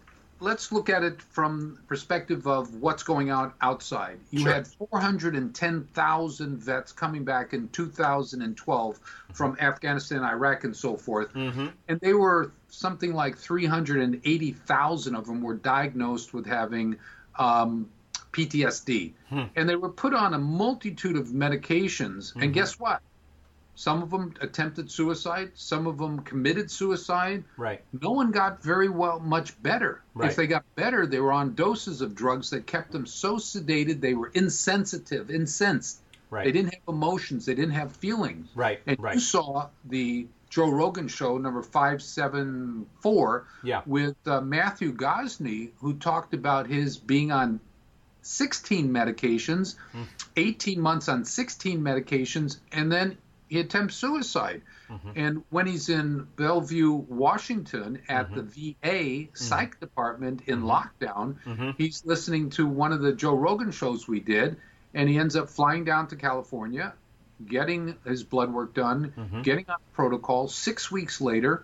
let's 0.44 0.72
look 0.72 0.90
at 0.90 1.04
it 1.04 1.22
from 1.22 1.80
perspective 1.88 2.46
of 2.46 2.76
what's 2.76 3.02
going 3.02 3.32
on 3.32 3.54
outside. 3.62 4.20
You 4.30 4.42
sure. 4.42 4.54
had 4.54 4.68
410,000 4.68 6.58
vets 6.58 6.92
coming 6.92 7.24
back 7.24 7.54
in 7.54 7.70
2012 7.70 9.00
from 9.34 9.58
Afghanistan, 9.60 10.24
Iraq, 10.24 10.66
and 10.66 10.76
so 10.76 10.98
forth, 10.98 11.34
mm-hmm. 11.34 11.68
and 11.88 12.00
they 12.02 12.14
were 12.14 12.52
something 12.68 13.14
like 13.14 13.38
380,000 13.38 15.16
of 15.16 15.26
them 15.26 15.42
were 15.42 15.56
diagnosed 15.56 16.34
with 16.34 16.46
having 16.46 16.98
um, 17.40 17.90
PTSD, 18.34 19.14
hmm. 19.30 19.44
and 19.56 19.70
they 19.70 19.76
were 19.76 19.90
put 19.90 20.14
on 20.14 20.34
a 20.34 20.40
multitude 20.40 21.16
of 21.16 21.28
medications. 21.28 22.32
Mm-hmm. 22.32 22.42
And 22.42 22.54
guess 22.54 22.80
what? 22.80 23.02
Some 23.76 24.04
of 24.04 24.12
them 24.12 24.34
attempted 24.40 24.92
suicide. 24.92 25.52
Some 25.56 25.88
of 25.88 25.98
them 25.98 26.20
committed 26.20 26.70
suicide. 26.70 27.44
Right. 27.58 27.82
No 28.00 28.12
one 28.12 28.32
got 28.32 28.62
very 28.62 28.90
well 28.90 29.20
much 29.20 29.62
better. 29.64 30.02
Right. 30.14 30.30
If 30.30 30.36
they 30.36 30.48
got 30.48 30.64
better, 30.76 31.08
they 31.08 31.20
were 31.20 31.32
on 31.32 31.56
doses 31.56 32.02
of 32.02 32.14
drugs 32.14 32.52
that 32.52 32.68
kept 32.68 32.92
them 32.92 33.06
so 33.06 33.38
sedated 33.38 34.00
they 34.00 34.14
were 34.14 34.32
insensitive, 34.34 35.32
incensed. 35.32 36.02
Right. 36.30 36.46
They 36.46 36.52
didn't 36.52 36.74
have 36.74 36.84
emotions. 36.88 37.46
They 37.46 37.56
didn't 37.56 37.74
have 37.74 37.96
feelings. 37.96 38.48
Right. 38.56 38.80
And 38.86 39.00
right. 39.00 39.16
you 39.16 39.20
saw 39.20 39.70
the 39.86 40.28
Joe 40.50 40.70
Rogan 40.70 41.08
show 41.08 41.40
number 41.40 41.64
five 41.64 42.02
seven 42.04 42.86
four. 43.02 43.48
Yeah. 43.64 43.82
With 43.88 44.16
uh, 44.28 44.42
Matthew 44.42 44.94
Gosney, 44.94 45.72
who 45.80 45.96
talked 45.96 46.36
about 46.36 46.68
his 46.68 46.98
being 46.98 47.32
on 47.32 47.60
16 48.24 48.90
medications, 48.90 49.76
mm. 49.94 50.06
18 50.38 50.80
months 50.80 51.10
on 51.10 51.26
16 51.26 51.82
medications, 51.82 52.58
and 52.72 52.92
then 52.92 53.18
he 53.54 53.60
attempts 53.60 53.94
suicide. 53.94 54.64
Mm-hmm. 54.90 55.12
And 55.16 55.44
when 55.52 55.68
he's 55.68 55.88
in 55.88 56.28
Bellevue, 56.38 56.92
Washington, 56.92 58.02
at 58.10 58.32
mm-hmm. 58.32 58.36
the 58.36 58.42
VA 58.42 58.76
mm-hmm. 58.88 59.36
psych 59.36 59.80
department 59.80 60.42
in 60.48 60.64
mm-hmm. 60.64 60.72
lockdown, 60.72 61.36
mm-hmm. 61.46 61.70
he's 61.78 62.04
listening 62.04 62.50
to 62.52 62.66
one 62.66 62.94
of 62.94 63.02
the 63.02 63.14
Joe 63.14 63.36
Rogan 63.36 63.70
shows 63.70 64.08
we 64.08 64.22
did, 64.22 64.58
and 64.96 65.08
he 65.08 65.20
ends 65.20 65.36
up 65.36 65.52
flying 65.52 65.84
down 65.84 66.08
to 66.08 66.16
California, 66.16 66.94
getting 67.48 67.96
his 68.06 68.24
blood 68.24 68.52
work 68.52 68.74
done, 68.74 69.14
mm-hmm. 69.16 69.44
getting 69.44 69.70
on 69.70 69.78
protocol. 69.94 70.48
Six 70.48 70.90
weeks 70.90 71.22
later, 71.22 71.64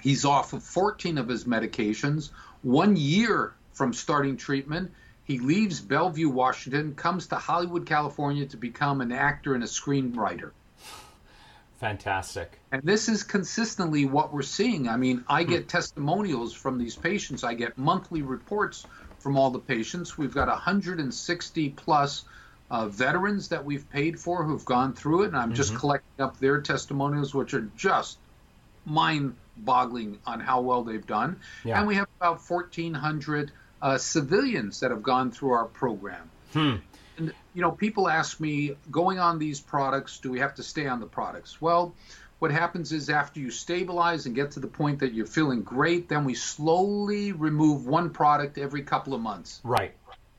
he's 0.00 0.24
off 0.24 0.54
of 0.54 0.62
14 0.62 1.18
of 1.18 1.28
his 1.28 1.44
medications. 1.44 2.30
One 2.62 2.96
year 2.96 3.52
from 3.74 3.92
starting 3.92 4.38
treatment, 4.38 4.90
he 5.24 5.38
leaves 5.38 5.82
Bellevue, 5.82 6.30
Washington, 6.30 6.94
comes 6.94 7.26
to 7.26 7.34
Hollywood, 7.34 7.84
California 7.84 8.46
to 8.46 8.56
become 8.56 9.02
an 9.02 9.12
actor 9.12 9.54
and 9.54 9.62
a 9.62 9.66
screenwriter. 9.66 10.52
Fantastic. 11.78 12.60
And 12.72 12.82
this 12.82 13.08
is 13.08 13.22
consistently 13.22 14.06
what 14.06 14.32
we're 14.32 14.42
seeing. 14.42 14.88
I 14.88 14.96
mean, 14.96 15.24
I 15.28 15.44
get 15.44 15.62
hmm. 15.62 15.68
testimonials 15.68 16.52
from 16.52 16.78
these 16.78 16.96
patients. 16.96 17.44
I 17.44 17.54
get 17.54 17.76
monthly 17.76 18.22
reports 18.22 18.86
from 19.18 19.36
all 19.36 19.50
the 19.50 19.58
patients. 19.58 20.16
We've 20.16 20.34
got 20.34 20.48
160 20.48 21.70
plus 21.70 22.24
uh, 22.70 22.88
veterans 22.88 23.48
that 23.48 23.64
we've 23.64 23.88
paid 23.90 24.18
for 24.18 24.44
who've 24.44 24.64
gone 24.64 24.94
through 24.94 25.24
it, 25.24 25.28
and 25.28 25.36
I'm 25.36 25.48
mm-hmm. 25.48 25.54
just 25.54 25.74
collecting 25.76 26.24
up 26.24 26.38
their 26.38 26.60
testimonials, 26.60 27.34
which 27.34 27.54
are 27.54 27.68
just 27.76 28.18
mind 28.84 29.36
boggling 29.56 30.18
on 30.26 30.40
how 30.40 30.60
well 30.60 30.84
they've 30.84 31.06
done. 31.06 31.40
Yeah. 31.64 31.78
And 31.78 31.88
we 31.88 31.96
have 31.96 32.08
about 32.18 32.40
1,400 32.48 33.52
uh, 33.80 33.98
civilians 33.98 34.80
that 34.80 34.90
have 34.90 35.02
gone 35.02 35.30
through 35.30 35.52
our 35.52 35.66
program. 35.66 36.30
Hmm. 36.52 36.76
You 37.54 37.62
know, 37.62 37.70
people 37.70 38.08
ask 38.08 38.40
me, 38.40 38.76
going 38.90 39.18
on 39.18 39.38
these 39.38 39.60
products, 39.60 40.18
do 40.18 40.30
we 40.30 40.40
have 40.40 40.54
to 40.56 40.62
stay 40.62 40.86
on 40.86 41.00
the 41.00 41.06
products? 41.06 41.60
Well, 41.60 41.94
what 42.40 42.50
happens 42.50 42.92
is 42.92 43.08
after 43.08 43.40
you 43.40 43.50
stabilize 43.50 44.26
and 44.26 44.34
get 44.34 44.50
to 44.52 44.60
the 44.60 44.66
point 44.66 44.98
that 44.98 45.14
you're 45.14 45.24
feeling 45.24 45.62
great, 45.62 46.08
then 46.08 46.24
we 46.24 46.34
slowly 46.34 47.32
remove 47.32 47.86
one 47.86 48.10
product 48.10 48.58
every 48.58 48.82
couple 48.82 49.14
of 49.14 49.20
months. 49.20 49.60
Right, 49.64 49.94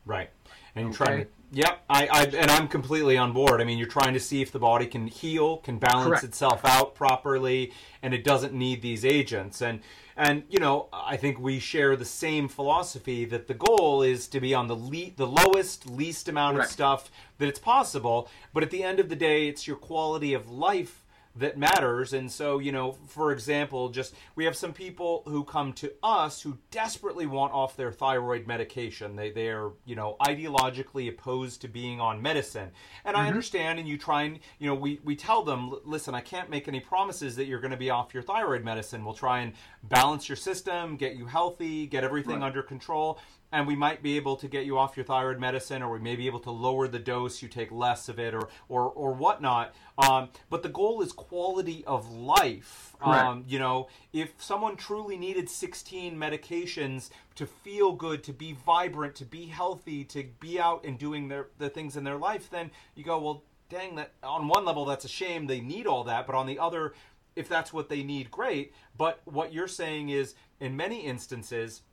right. 0.05 0.29
And 0.75 0.87
okay. 0.87 0.95
trying 0.95 1.23
to 1.23 1.27
Yep, 1.51 1.83
I, 1.89 2.07
I 2.07 2.23
and 2.25 2.51
I'm 2.51 2.67
completely 2.67 3.17
on 3.17 3.31
board. 3.31 3.61
I 3.61 3.63
mean, 3.63 3.77
you're 3.77 3.87
trying 3.87 4.13
to 4.13 4.19
see 4.19 4.41
if 4.41 4.51
the 4.51 4.59
body 4.59 4.87
can 4.87 5.07
heal, 5.07 5.57
can 5.57 5.77
balance 5.77 6.07
Correct. 6.09 6.23
itself 6.25 6.65
out 6.65 6.95
properly, 6.95 7.71
and 8.01 8.13
it 8.13 8.25
doesn't 8.25 8.53
need 8.53 8.81
these 8.81 9.05
agents. 9.05 9.61
And 9.61 9.79
and 10.17 10.43
you 10.49 10.59
know, 10.59 10.87
I 10.93 11.17
think 11.17 11.39
we 11.39 11.59
share 11.59 11.95
the 11.95 12.05
same 12.05 12.47
philosophy 12.47 13.25
that 13.25 13.47
the 13.47 13.53
goal 13.53 14.01
is 14.01 14.27
to 14.29 14.39
be 14.39 14.53
on 14.53 14.67
the 14.67 14.75
le- 14.75 15.11
the 15.15 15.27
lowest, 15.27 15.89
least 15.89 16.29
amount 16.29 16.57
of 16.57 16.65
stuff 16.65 17.11
that 17.37 17.47
it's 17.47 17.59
possible. 17.59 18.29
But 18.53 18.63
at 18.63 18.71
the 18.71 18.83
end 18.83 18.99
of 18.99 19.09
the 19.09 19.15
day, 19.15 19.47
it's 19.47 19.67
your 19.67 19.77
quality 19.77 20.33
of 20.33 20.49
life 20.49 21.04
that 21.37 21.57
matters. 21.57 22.13
And 22.13 22.31
so, 22.31 22.59
you 22.59 22.71
know, 22.71 22.93
for 23.07 23.31
example, 23.31 23.89
just 23.89 24.15
we 24.35 24.45
have 24.45 24.55
some 24.55 24.73
people 24.73 25.23
who 25.25 25.43
come 25.43 25.73
to 25.73 25.91
us 26.01 26.41
who 26.41 26.57
desperately 26.71 27.25
want 27.25 27.53
off 27.53 27.75
their 27.75 27.91
thyroid 27.91 28.47
medication. 28.47 29.15
They 29.15 29.31
they're, 29.31 29.71
you 29.85 29.95
know, 29.95 30.15
ideologically 30.21 31.09
opposed 31.09 31.61
to 31.61 31.67
being 31.67 31.99
on 31.99 32.21
medicine. 32.21 32.71
And 33.03 33.15
I 33.15 33.21
mm-hmm. 33.21 33.27
understand 33.29 33.79
and 33.79 33.87
you 33.87 33.97
try 33.97 34.23
and, 34.23 34.39
you 34.59 34.67
know, 34.67 34.75
we 34.75 34.99
we 35.03 35.15
tell 35.15 35.43
them, 35.43 35.75
listen, 35.83 36.15
I 36.15 36.21
can't 36.21 36.49
make 36.49 36.67
any 36.67 36.79
promises 36.79 37.35
that 37.35 37.45
you're 37.45 37.61
going 37.61 37.71
to 37.71 37.77
be 37.77 37.89
off 37.89 38.13
your 38.13 38.23
thyroid 38.23 38.63
medicine. 38.63 39.03
We'll 39.03 39.13
try 39.13 39.39
and 39.39 39.53
balance 39.83 40.29
your 40.29 40.37
system, 40.37 40.95
get 40.95 41.15
you 41.15 41.25
healthy, 41.25 41.87
get 41.87 42.03
everything 42.03 42.25
Right. 42.25 42.43
under 42.43 42.63
control 42.63 43.19
and 43.55 43.65
we 43.65 43.75
might 43.75 44.03
be 44.03 44.17
able 44.17 44.35
to 44.35 44.49
get 44.49 44.65
you 44.65 44.77
off 44.77 44.97
your 44.97 45.05
thyroid 45.05 45.39
medicine, 45.39 45.81
or 45.81 45.93
we 45.93 45.99
may 45.99 46.17
be 46.17 46.27
able 46.27 46.41
to 46.41 46.51
lower 46.51 46.89
the 46.89 46.99
dose. 46.99 47.41
You 47.41 47.47
take 47.47 47.71
less 47.71 48.09
of 48.09 48.19
it, 48.19 48.33
or 48.33 48.49
or 48.67 48.89
or 48.89 49.13
whatnot. 49.13 49.73
Um, 49.97 50.27
but 50.49 50.61
the 50.61 50.67
goal 50.67 51.01
is 51.01 51.13
quality 51.13 51.81
of 51.87 52.11
life. 52.11 52.97
Um, 53.01 53.45
you 53.47 53.57
know, 53.57 53.87
if 54.11 54.33
someone 54.39 54.75
truly 54.75 55.15
needed 55.15 55.49
16 55.49 56.17
medications 56.17 57.11
to 57.35 57.45
feel 57.45 57.93
good, 57.93 58.23
to 58.25 58.33
be 58.33 58.51
vibrant, 58.51 59.15
to 59.15 59.25
be 59.25 59.45
healthy, 59.45 60.03
to 60.05 60.25
be 60.41 60.59
out 60.59 60.83
and 60.83 60.99
doing 60.99 61.29
their 61.29 61.47
the 61.57 61.69
things 61.69 61.95
in 61.95 62.03
their 62.03 62.17
life, 62.17 62.49
then 62.49 62.71
you 62.93 63.05
go, 63.05 63.19
well, 63.19 63.43
dang, 63.69 63.95
that 63.95 64.11
on 64.21 64.49
one 64.49 64.65
level 64.65 64.83
that's 64.83 65.05
a 65.05 65.09
shame 65.09 65.47
they 65.47 65.61
need 65.61 65.87
all 65.87 66.03
that, 66.03 66.27
but 66.27 66.35
on 66.35 66.45
the 66.45 66.59
other, 66.59 66.93
if 67.37 67.47
that's 67.47 67.71
what 67.71 67.87
they 67.87 68.03
need, 68.03 68.29
great. 68.29 68.73
But 68.97 69.21
what 69.23 69.53
you're 69.53 69.69
saying 69.69 70.09
is, 70.09 70.35
in 70.59 70.75
many 70.75 71.05
instances 71.05 71.83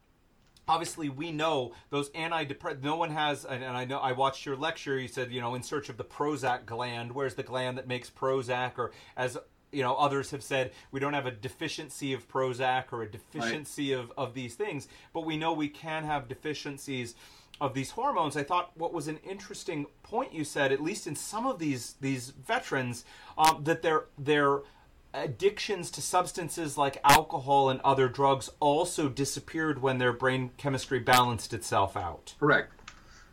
obviously 0.69 1.09
we 1.09 1.33
know 1.33 1.73
those 1.91 2.11
antidepressants 2.11 2.83
no 2.83 2.97
one 2.97 3.11
has 3.11 3.45
and, 3.45 3.63
and 3.63 3.77
i 3.77 3.85
know 3.85 3.99
i 3.99 4.13
watched 4.13 4.47
your 4.47 4.57
lecture 4.57 4.99
you 4.99 5.09
said 5.09 5.33
you 5.33 5.41
know 5.41 5.55
in 5.55 5.63
search 5.63 5.89
of 5.89 5.97
the 5.97 6.05
prozac 6.05 6.65
gland 6.67 7.13
where's 7.13 7.35
the 7.35 7.43
gland 7.43 7.77
that 7.79 7.89
makes 7.89 8.11
prozac? 8.11 8.79
Or 8.79 8.93
as 9.17 9.37
you 9.73 9.83
know 9.83 9.95
others 9.95 10.31
have 10.31 10.43
said 10.43 10.73
we 10.91 11.01
don't 11.01 11.15
have 11.15 11.27
a 11.27 11.31
deficiency 11.31 12.13
of 12.13 12.29
prozac 12.29 12.93
or 12.93 13.03
a 13.03 13.11
deficiency 13.11 13.93
of, 13.93 14.13
of 14.17 14.35
these 14.35 14.55
things 14.55 14.89
but 15.13 15.25
we 15.25 15.37
know 15.37 15.53
we 15.53 15.69
can 15.69 16.05
have 16.05 16.29
deficiencies 16.29 17.15
of 17.63 17.75
these 17.75 17.93
hormones. 17.93 18.37
I 18.37 18.43
thought 18.43 18.73
what 18.77 18.93
was 18.93 19.07
an 19.07 19.19
interesting 19.19 19.87
point 20.03 20.35
you 20.35 20.43
said 20.43 20.73
at 20.73 20.83
least 20.83 21.07
in 21.07 21.15
some 21.15 21.47
of 21.47 21.61
these 21.61 21.95
these 22.01 22.31
veterans 22.31 23.05
um, 23.39 23.63
that 23.65 23.83
their 23.83 24.07
their 24.19 24.63
addictions 25.15 25.91
to 25.93 26.01
substances 26.03 26.79
like 26.79 26.99
alcohol 27.05 27.69
and 27.71 27.81
other 27.83 28.09
drugs 28.09 28.51
also 28.61 29.09
disappeared 29.09 29.81
when 29.83 29.99
their 29.99 30.13
brain 30.13 30.51
chemistry 30.57 30.99
balanced 30.99 31.53
itself 31.53 31.97
out. 31.97 32.35
Correct. 32.41 32.73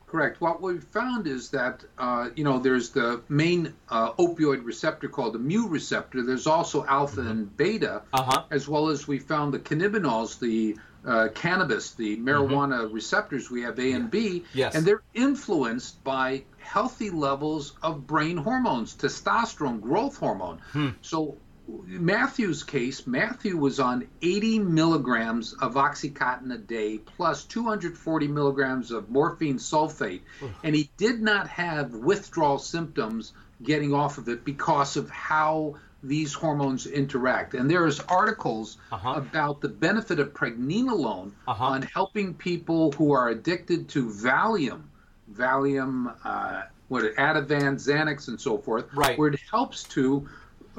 Correct. 0.08 0.42
What 0.42 0.60
we 0.60 0.80
found 0.80 1.28
is 1.28 1.50
that 1.52 1.84
uh, 2.00 2.30
you 2.36 2.44
know 2.44 2.58
there's 2.58 2.90
the 2.90 3.22
main 3.30 3.74
uh, 3.90 4.14
opioid 4.14 4.66
receptor 4.66 5.08
called 5.08 5.34
the 5.36 5.40
mu 5.40 5.68
receptor. 5.68 6.24
There's 6.24 6.48
also 6.48 6.84
alpha 6.86 7.22
and 7.22 7.56
beta, 7.56 8.02
Uh-huh. 8.12 8.44
as 8.50 8.68
well 8.68 8.90
as 8.90 9.08
we 9.08 9.20
found 9.20 9.54
the 9.54 9.60
cannabinoids, 9.60 10.40
the 10.40 10.78
uh, 11.06 11.28
cannabis, 11.36 11.92
the 11.94 12.18
marijuana 12.18 12.92
receptors. 12.92 13.52
We 13.52 13.62
have 13.62 13.78
A 13.80 13.92
and 13.92 14.10
B, 14.10 14.44
Yes. 14.54 14.74
and 14.74 14.84
they're 14.84 15.04
influenced 15.14 16.04
by 16.04 16.44
healthy 16.58 17.12
levels 17.12 17.74
of 17.84 18.08
brain 18.08 18.36
hormones, 18.38 18.96
testosterone, 18.98 19.80
growth 19.80 20.18
hormone. 20.18 20.60
So. 21.02 21.38
Matthew's 21.86 22.64
case, 22.64 23.06
Matthew 23.06 23.58
was 23.58 23.80
on 23.80 24.08
80 24.22 24.60
milligrams 24.60 25.54
of 25.54 25.76
Oxycontin 25.76 26.54
a 26.54 26.58
day 26.58 26.98
plus 26.98 27.46
240 27.46 28.28
milligrams 28.28 28.92
of 28.92 29.10
morphine 29.10 29.58
sulfate, 29.58 30.22
and 30.64 30.76
he 30.76 30.90
did 30.98 31.22
not 31.22 31.48
have 31.48 31.94
withdrawal 31.94 32.60
symptoms 32.60 33.34
getting 33.62 33.94
off 33.94 34.18
of 34.18 34.30
it 34.30 34.44
because 34.46 34.98
of 34.98 35.10
how 35.10 35.76
these 36.02 36.34
hormones 36.34 36.88
interact. 36.88 37.54
And 37.54 37.70
there's 37.70 38.00
articles 38.00 38.78
Uh-huh. 38.92 39.14
about 39.18 39.62
the 39.62 39.68
benefit 39.70 40.20
of 40.20 40.34
pregnenolone 40.34 41.34
Uh-huh. 41.48 41.66
on 41.66 41.82
helping 41.84 42.34
people 42.36 42.92
who 42.94 43.12
are 43.12 43.30
addicted 43.30 43.90
to 43.90 44.06
Valium, 44.10 44.84
Valium, 45.32 46.16
uh, 46.24 46.62
what 46.88 47.04
Ativan, 47.18 47.76
Xanax, 47.76 48.30
and 48.30 48.40
so 48.42 48.58
forth, 48.58 48.86
Right. 48.94 49.18
where 49.20 49.30
it 49.30 49.40
helps 49.52 49.84
to 49.90 50.28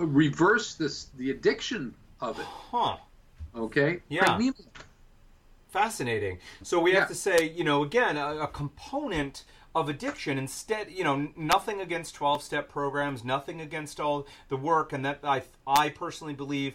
reverse 0.07 0.75
this 0.75 1.07
the 1.17 1.31
addiction 1.31 1.95
of 2.21 2.39
it. 2.39 2.47
Huh. 2.47 2.97
Okay. 3.55 4.01
Yeah. 4.09 4.39
Fascinating. 5.69 6.39
So 6.63 6.81
we 6.81 6.93
have 6.93 7.09
to 7.09 7.15
say, 7.15 7.49
you 7.49 7.63
know, 7.63 7.85
again, 7.85 8.17
a, 8.17 8.41
a 8.41 8.47
component 8.49 9.45
of 9.75 9.89
addiction 9.89 10.37
instead, 10.37 10.91
you 10.91 11.05
know, 11.05 11.29
nothing 11.37 11.81
against 11.81 12.15
12 12.17 12.43
step 12.43 12.69
programs, 12.69 13.25
nothing 13.25 13.61
against 13.61 14.01
all 14.01 14.27
the 14.49 14.57
work 14.57 14.93
and 14.93 15.05
that 15.05 15.21
I 15.23 15.43
I 15.67 15.91
personally 15.91 16.35
believe 16.35 16.75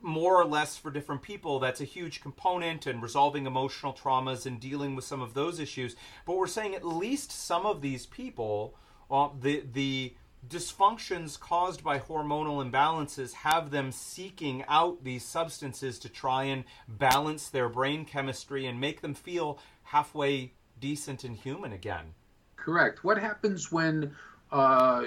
more 0.00 0.40
or 0.40 0.44
less 0.44 0.76
for 0.76 0.90
different 0.90 1.22
people 1.22 1.58
that's 1.58 1.80
a 1.80 1.84
huge 1.84 2.20
component 2.20 2.86
and 2.86 3.02
resolving 3.02 3.46
emotional 3.46 3.92
traumas 3.92 4.46
and 4.46 4.60
dealing 4.60 4.94
with 4.94 5.04
some 5.04 5.20
of 5.20 5.34
those 5.34 5.58
issues 5.58 5.96
but 6.24 6.36
we're 6.36 6.46
saying 6.46 6.72
at 6.72 6.86
least 6.86 7.32
some 7.32 7.66
of 7.66 7.80
these 7.80 8.06
people 8.06 8.74
uh, 9.10 9.28
the 9.40 9.64
the 9.72 10.14
dysfunctions 10.46 11.38
caused 11.38 11.82
by 11.82 11.98
hormonal 11.98 12.64
imbalances 12.64 13.32
have 13.32 13.70
them 13.70 13.90
seeking 13.92 14.64
out 14.68 15.02
these 15.04 15.24
substances 15.24 15.98
to 15.98 16.08
try 16.08 16.44
and 16.44 16.64
balance 16.86 17.48
their 17.48 17.68
brain 17.68 18.04
chemistry 18.04 18.66
and 18.66 18.80
make 18.80 19.00
them 19.00 19.14
feel 19.14 19.58
halfway 19.84 20.52
decent 20.80 21.24
and 21.24 21.36
human 21.36 21.72
again 21.72 22.14
Correct. 22.56 23.02
What 23.02 23.18
happens 23.18 23.72
when 23.72 24.14
uh, 24.52 25.04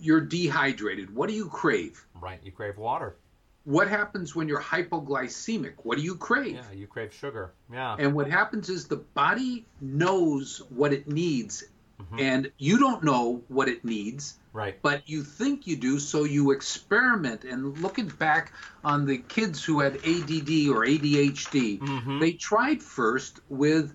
you're 0.00 0.20
dehydrated? 0.20 1.12
What 1.14 1.28
do 1.28 1.34
you 1.34 1.48
crave? 1.48 2.04
right 2.14 2.38
you 2.44 2.52
crave 2.52 2.78
water 2.78 3.16
What 3.64 3.88
happens 3.88 4.36
when 4.36 4.46
you're 4.48 4.62
hypoglycemic? 4.62 5.74
What 5.82 5.98
do 5.98 6.04
you 6.04 6.14
crave? 6.16 6.54
yeah 6.54 6.72
you 6.72 6.86
crave 6.86 7.12
sugar 7.12 7.52
yeah 7.72 7.96
And 7.98 8.14
what 8.14 8.30
happens 8.30 8.68
is 8.68 8.86
the 8.88 8.96
body 8.96 9.66
knows 9.80 10.62
what 10.70 10.92
it 10.92 11.08
needs, 11.08 11.64
Mm-hmm. 12.00 12.18
and 12.18 12.52
you 12.58 12.78
don't 12.78 13.02
know 13.04 13.42
what 13.48 13.68
it 13.68 13.84
needs, 13.84 14.38
right 14.52 14.76
but 14.82 15.08
you 15.08 15.22
think 15.22 15.66
you 15.66 15.76
do, 15.76 15.98
so 15.98 16.24
you 16.24 16.50
experiment. 16.50 17.44
And 17.44 17.78
looking 17.78 18.08
back 18.08 18.52
on 18.84 19.06
the 19.06 19.18
kids 19.18 19.64
who 19.64 19.80
had 19.80 19.96
ADD 19.96 20.68
or 20.68 20.84
ADHD, 20.84 21.78
Mm-hmm. 21.80 22.18
they 22.20 22.32
tried 22.32 22.82
first 22.82 23.40
with 23.48 23.94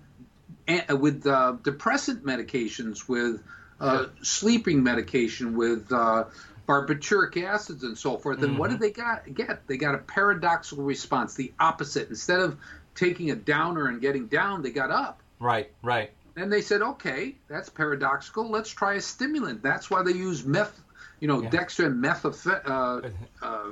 a- 0.68 0.96
with 0.96 1.26
uh, 1.26 1.56
depressant 1.62 2.24
medications, 2.24 3.08
with 3.08 3.42
uh, 3.80 4.06
sleeping 4.22 4.82
medication, 4.82 5.56
with 5.56 5.90
uh, 5.92 6.24
barbituric 6.68 7.42
acids, 7.44 7.82
and 7.84 7.96
so 7.98 8.16
forth. 8.16 8.42
And 8.42 8.58
what 8.58 8.70
Mm-hmm. 8.70 8.80
did 8.80 8.94
they 8.94 9.00
got, 9.00 9.32
get? 9.34 9.66
They 9.66 9.76
got 9.76 9.94
a 9.94 9.98
paradoxical 9.98 10.84
response, 10.84 11.34
the 11.34 11.52
opposite. 11.58 12.08
Instead 12.08 12.40
of 12.40 12.58
taking 12.94 13.30
a 13.30 13.36
downer 13.36 13.86
and 13.86 14.00
getting 14.00 14.26
down, 14.26 14.62
they 14.62 14.70
got 14.70 14.90
up. 14.90 15.22
right 15.38 15.70
right 15.82 16.10
Then 16.34 16.48
they 16.50 16.62
said, 16.62 16.82
okay, 16.82 17.36
that's 17.48 17.68
paradoxical. 17.68 18.50
Let's 18.50 18.70
try 18.70 18.94
a 18.94 19.00
stimulant. 19.00 19.62
That's 19.62 19.90
why 19.90 20.02
they 20.02 20.12
use 20.12 20.44
meth, 20.44 20.80
you 21.20 21.28
know, 21.28 21.42
Yeah. 21.42 21.50
dextrin, 21.50 21.96
meth, 21.96 22.24
uh, 22.46 23.00
uh, 23.42 23.64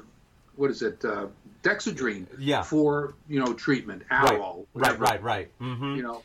what 0.57 0.71
is 0.71 0.83
it, 0.83 1.05
uh, 1.05 1.29
dexedrine 1.63 2.27
Yeah. 2.39 2.63
for, 2.63 3.15
you 3.29 3.41
know, 3.41 3.55
treatment, 3.55 4.03
right 4.11 4.33
Adderall, 4.39 4.67
right 4.75 4.99
right 4.99 5.23
right 5.23 5.59
mm-hmm. 5.59 5.97
You 5.97 6.03
know, 6.03 6.23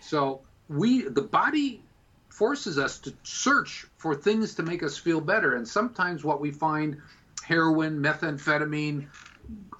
so 0.00 0.42
we, 0.68 1.02
the 1.02 1.22
body 1.22 1.82
forces 2.30 2.78
us 2.78 3.00
to 3.00 3.12
search 3.24 3.86
for 3.98 4.14
things 4.14 4.54
to 4.56 4.62
make 4.62 4.82
us 4.82 4.96
feel 4.96 5.20
better. 5.20 5.54
And 5.56 5.66
sometimes 5.66 6.24
what 6.24 6.40
we 6.40 6.50
find, 6.52 7.02
heroin, 7.42 8.02
methamphetamine, 8.02 9.08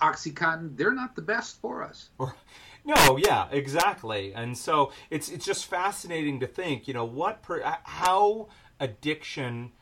Oxycontin, 0.00 0.76
they're 0.76 0.92
not 0.92 1.14
the 1.14 1.22
best 1.22 1.60
for 1.60 1.82
us. 1.82 2.08
Or- 2.18 2.34
No, 2.84 3.16
yeah, 3.16 3.48
exactly. 3.50 4.34
And 4.34 4.56
so 4.58 4.92
it's 5.10 5.28
it's 5.28 5.46
just 5.46 5.66
fascinating 5.66 6.40
to 6.40 6.46
think, 6.46 6.88
you 6.88 6.94
know, 6.94 7.04
what 7.04 7.42
per, 7.42 7.62
how 7.84 8.48
addiction 8.80 9.72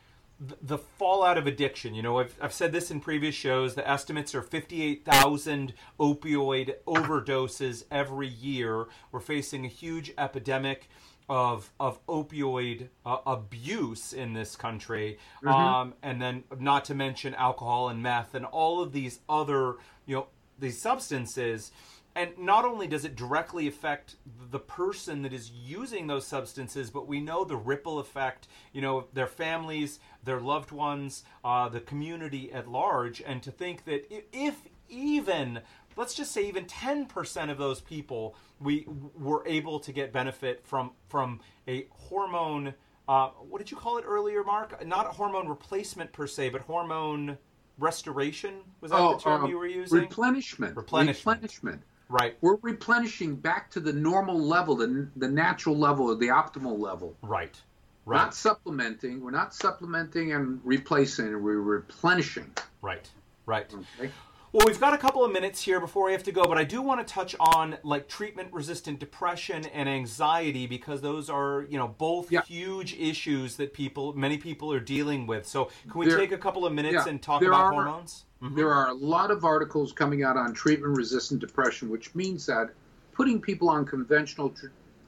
the 0.61 0.77
fallout 0.77 1.37
of 1.37 1.45
addiction. 1.45 1.93
You 1.93 2.01
know, 2.01 2.19
I've, 2.19 2.35
I've 2.41 2.53
said 2.53 2.71
this 2.71 2.89
in 2.89 2.99
previous 2.99 3.35
shows. 3.35 3.75
The 3.75 3.87
estimates 3.87 4.33
are 4.33 4.41
58,000 4.41 5.73
opioid 5.99 6.75
overdoses 6.87 7.83
every 7.91 8.27
year. 8.27 8.87
We're 9.11 9.19
facing 9.19 9.65
a 9.65 9.69
huge 9.69 10.11
epidemic 10.17 10.89
of 11.29 11.71
of 11.79 12.05
opioid 12.07 12.89
uh, 13.05 13.17
abuse 13.25 14.11
in 14.11 14.33
this 14.33 14.55
country, 14.55 15.17
um, 15.45 15.93
and 16.03 16.21
then 16.21 16.43
not 16.59 16.83
to 16.85 16.95
mention 16.95 17.33
alcohol 17.35 17.87
and 17.87 18.03
meth 18.03 18.35
and 18.35 18.45
all 18.45 18.81
of 18.81 18.91
these 18.91 19.19
other 19.29 19.75
you 20.05 20.15
know 20.15 20.27
these 20.59 20.81
substances 20.81 21.71
and 22.15 22.37
not 22.37 22.65
only 22.65 22.87
does 22.87 23.05
it 23.05 23.15
directly 23.15 23.67
affect 23.67 24.15
the 24.49 24.59
person 24.59 25.21
that 25.21 25.31
is 25.31 25.49
using 25.49 26.07
those 26.07 26.27
substances, 26.27 26.89
but 26.89 27.07
we 27.07 27.21
know 27.21 27.45
the 27.45 27.55
ripple 27.55 27.99
effect, 27.99 28.47
you 28.73 28.81
know, 28.81 29.07
their 29.13 29.27
families, 29.27 29.99
their 30.23 30.39
loved 30.39 30.71
ones, 30.71 31.23
uh, 31.43 31.69
the 31.69 31.79
community 31.79 32.51
at 32.51 32.67
large. 32.67 33.21
And 33.21 33.41
to 33.43 33.51
think 33.51 33.85
that 33.85 34.11
if 34.33 34.55
even, 34.89 35.61
let's 35.95 36.13
just 36.13 36.31
say 36.31 36.45
even 36.47 36.65
10% 36.65 37.49
of 37.49 37.57
those 37.57 37.79
people 37.79 38.35
we 38.59 38.85
were 39.17 39.43
able 39.47 39.79
to 39.79 39.91
get 39.91 40.11
benefit 40.11 40.65
from, 40.65 40.91
from 41.07 41.39
a 41.67 41.87
hormone, 41.91 42.73
uh, 43.07 43.29
what 43.29 43.59
did 43.59 43.71
you 43.71 43.77
call 43.77 43.97
it 43.97 44.05
earlier, 44.05 44.43
Mark? 44.43 44.85
Not 44.85 45.07
a 45.07 45.09
hormone 45.09 45.47
replacement 45.47 46.11
per 46.11 46.27
se, 46.27 46.49
but 46.49 46.61
hormone 46.61 47.37
restoration? 47.79 48.59
Was 48.81 48.91
that 48.91 48.99
oh, 48.99 49.13
the 49.13 49.19
term 49.19 49.45
um, 49.45 49.49
you 49.49 49.57
were 49.57 49.65
using? 49.65 49.99
replenishment. 49.99 50.75
Replenishment. 50.75 51.41
Replenishment 51.41 51.81
Right. 52.11 52.37
We're 52.41 52.57
replenishing 52.61 53.37
back 53.37 53.71
to 53.71 53.79
the 53.79 53.93
normal 53.93 54.37
level, 54.37 54.75
the, 54.75 55.07
the 55.15 55.29
natural 55.29 55.77
level, 55.77 56.07
or 56.07 56.15
the 56.15 56.27
optimal 56.27 56.77
level. 56.77 57.15
Right. 57.21 57.57
Right. 58.05 58.17
Not 58.17 58.35
supplementing. 58.35 59.21
We're 59.21 59.31
not 59.31 59.53
supplementing 59.53 60.33
and 60.33 60.59
replacing. 60.65 61.41
We're 61.41 61.61
replenishing. 61.61 62.51
Right. 62.81 63.09
Right. 63.45 63.73
Okay. 63.73 64.11
Well, 64.53 64.65
we've 64.67 64.81
got 64.81 64.93
a 64.93 64.97
couple 64.97 65.23
of 65.23 65.31
minutes 65.31 65.61
here 65.61 65.79
before 65.79 66.07
we 66.07 66.11
have 66.11 66.23
to 66.23 66.31
go, 66.33 66.43
but 66.43 66.57
I 66.57 66.65
do 66.65 66.81
want 66.81 67.05
to 67.05 67.13
touch 67.13 67.37
on 67.39 67.77
like 67.83 68.09
treatment-resistant 68.09 68.99
depression 68.99 69.65
and 69.67 69.87
anxiety 69.87 70.67
because 70.67 70.99
those 70.99 71.29
are, 71.29 71.65
you 71.69 71.77
know, 71.77 71.87
both 71.87 72.29
yeah. 72.29 72.41
huge 72.41 72.93
issues 72.95 73.55
that 73.55 73.73
people, 73.73 74.11
many 74.11 74.37
people 74.37 74.73
are 74.73 74.81
dealing 74.81 75.25
with. 75.25 75.47
So, 75.47 75.69
can 75.89 75.97
we 75.97 76.07
there, 76.07 76.17
take 76.17 76.33
a 76.33 76.37
couple 76.37 76.65
of 76.65 76.73
minutes 76.73 77.05
yeah, 77.05 77.07
and 77.07 77.21
talk 77.21 77.41
about 77.41 77.61
are, 77.61 77.71
hormones? 77.71 78.25
Mm-hmm. 78.43 78.57
There 78.57 78.73
are 78.73 78.89
a 78.89 78.93
lot 78.93 79.31
of 79.31 79.45
articles 79.45 79.93
coming 79.93 80.25
out 80.25 80.35
on 80.35 80.53
treatment-resistant 80.53 81.39
depression, 81.39 81.89
which 81.89 82.13
means 82.13 82.45
that 82.47 82.71
putting 83.13 83.39
people 83.39 83.69
on 83.69 83.85
conventional 83.85 84.53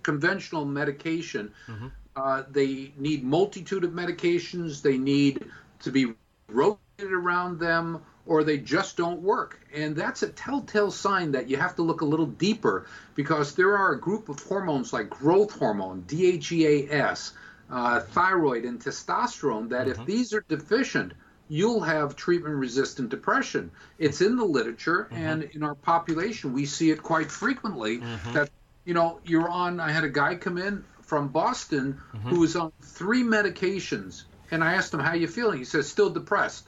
conventional 0.04 0.64
medication, 0.64 1.52
mm-hmm. 1.68 1.88
uh, 2.16 2.44
they 2.50 2.94
need 2.96 3.26
multitude 3.26 3.84
of 3.84 3.92
medications. 3.92 4.82
They 4.82 4.98
need 4.98 5.44
to 5.82 5.92
be 5.92 6.14
rotated 6.48 7.12
around 7.12 7.60
them 7.60 8.02
or 8.26 8.44
they 8.44 8.58
just 8.58 8.96
don't 8.98 9.22
work. 9.22 9.60
And 9.74 9.96
that's 9.96 10.24
a 10.24 10.30
telltale 10.30 10.92
sign 10.92 11.32
that 11.34 11.50
you 11.50 11.58
have 11.58 11.76
to 11.76 11.82
look 11.82 12.02
a 12.02 12.06
little 12.06 12.26
deeper 12.26 12.88
because 13.16 13.56
there 13.56 13.78
are 13.78 13.94
a 13.94 14.00
group 14.00 14.30
of 14.30 14.40
hormones 14.40 14.94
like 14.94 15.10
growth 15.10 15.52
hormone, 15.58 16.04
DHEAS, 16.08 17.34
uh, 17.70 18.00
thyroid, 18.00 18.64
and 18.64 18.80
testosterone 18.80 19.70
that 19.70 19.88
mm-hmm. 19.88 20.02
if 20.02 20.08
these 20.08 20.34
are 20.34 20.46
deficient, 20.48 21.14
you'll 21.50 21.82
have 21.82 22.16
treatment 22.16 22.56
resistant 22.56 23.10
depression. 23.10 23.72
It's 23.98 24.22
in 24.22 24.38
the 24.38 24.46
literature, 24.46 25.08
mm-hmm. 25.12 25.24
and 25.24 25.44
in 25.44 25.64
our 25.64 25.76
population, 25.76 26.54
we 26.54 26.66
see 26.66 26.92
it 26.92 27.04
quite 27.04 27.30
frequently 27.30 28.00
mm-hmm. 28.00 28.34
that, 28.34 28.50
you 28.86 28.94
know, 28.94 29.20
you're 29.26 29.50
on. 29.50 29.80
I 29.80 29.92
had 29.92 30.04
a 30.04 30.10
guy 30.10 30.36
come 30.36 30.58
in 30.58 30.84
from 31.02 31.28
Boston 31.28 32.02
mm-hmm. 32.14 32.30
who 32.30 32.40
was 32.40 32.56
on 32.56 32.72
three 32.82 33.24
medications, 33.24 34.24
and 34.52 34.64
I 34.64 34.74
asked 34.76 34.94
him, 34.94 35.00
How 35.00 35.14
you 35.14 35.28
feeling? 35.28 35.60
He 35.60 35.66
says, 35.66 35.88
Still 35.88 36.10
depressed. 36.10 36.68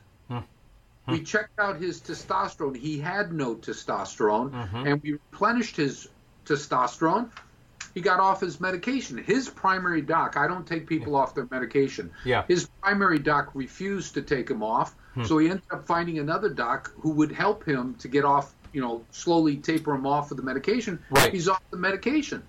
We 1.08 1.22
checked 1.22 1.60
out 1.60 1.78
his 1.78 2.02
testosterone. 2.02 2.76
He 2.76 3.00
had 3.00 3.32
no 3.32 3.56
testosterone, 3.56 4.52
mm-hmm. 4.52 4.88
and 4.88 5.04
we 5.04 5.14
replenished 5.14 5.76
his 5.76 6.08
testosterone. 6.46 7.30
He 7.94 8.02
got 8.02 8.20
off 8.20 8.42
his 8.42 8.60
medication. 8.60 9.18
His 9.18 9.48
primary 9.48 10.02
doc, 10.02 10.36
I 10.36 10.48
don't 10.48 10.68
take 10.68 10.88
people 10.88 11.14
yeah. 11.14 11.20
off 11.20 11.36
their 11.36 11.48
medication. 11.50 12.12
Yeah. 12.26 12.44
His 12.48 12.68
primary 12.82 13.20
doc 13.20 13.52
refused 13.54 14.16
to 14.16 14.22
take 14.22 14.50
him 14.50 14.64
off, 14.64 14.96
hmm. 15.14 15.24
so 15.24 15.38
he 15.38 15.50
ended 15.50 15.64
up 15.72 15.86
finding 15.86 16.20
another 16.20 16.50
doc 16.50 16.92
who 17.00 17.12
would 17.12 17.32
help 17.32 17.66
him 17.66 17.96
to 17.96 18.08
get 18.08 18.26
off, 18.26 18.54
you 18.74 18.82
know, 18.82 19.04
slowly 19.12 19.58
taper 19.58 19.94
him 19.94 20.06
off 20.06 20.32
of 20.32 20.38
the 20.38 20.44
medication. 20.44 21.00
Right. 21.10 21.32
He's 21.32 21.48
off 21.48 21.62
the 21.72 21.78
medication. 21.78 22.44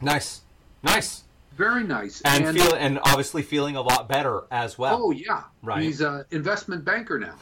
Nice. 0.00 0.42
Nice. 0.82 1.24
Very 1.56 1.82
nice. 1.82 2.22
And, 2.24 2.44
and 2.44 2.56
feel 2.56 2.72
and 2.74 3.00
obviously 3.00 3.42
feeling 3.42 3.74
a 3.74 3.82
lot 3.82 4.08
better 4.08 4.42
as 4.48 4.78
well. 4.78 5.00
Oh 5.02 5.10
yeah. 5.10 5.42
Right. 5.60 5.82
He's 5.82 6.00
an 6.00 6.24
investment 6.30 6.84
banker 6.84 7.18
now. 7.18 7.34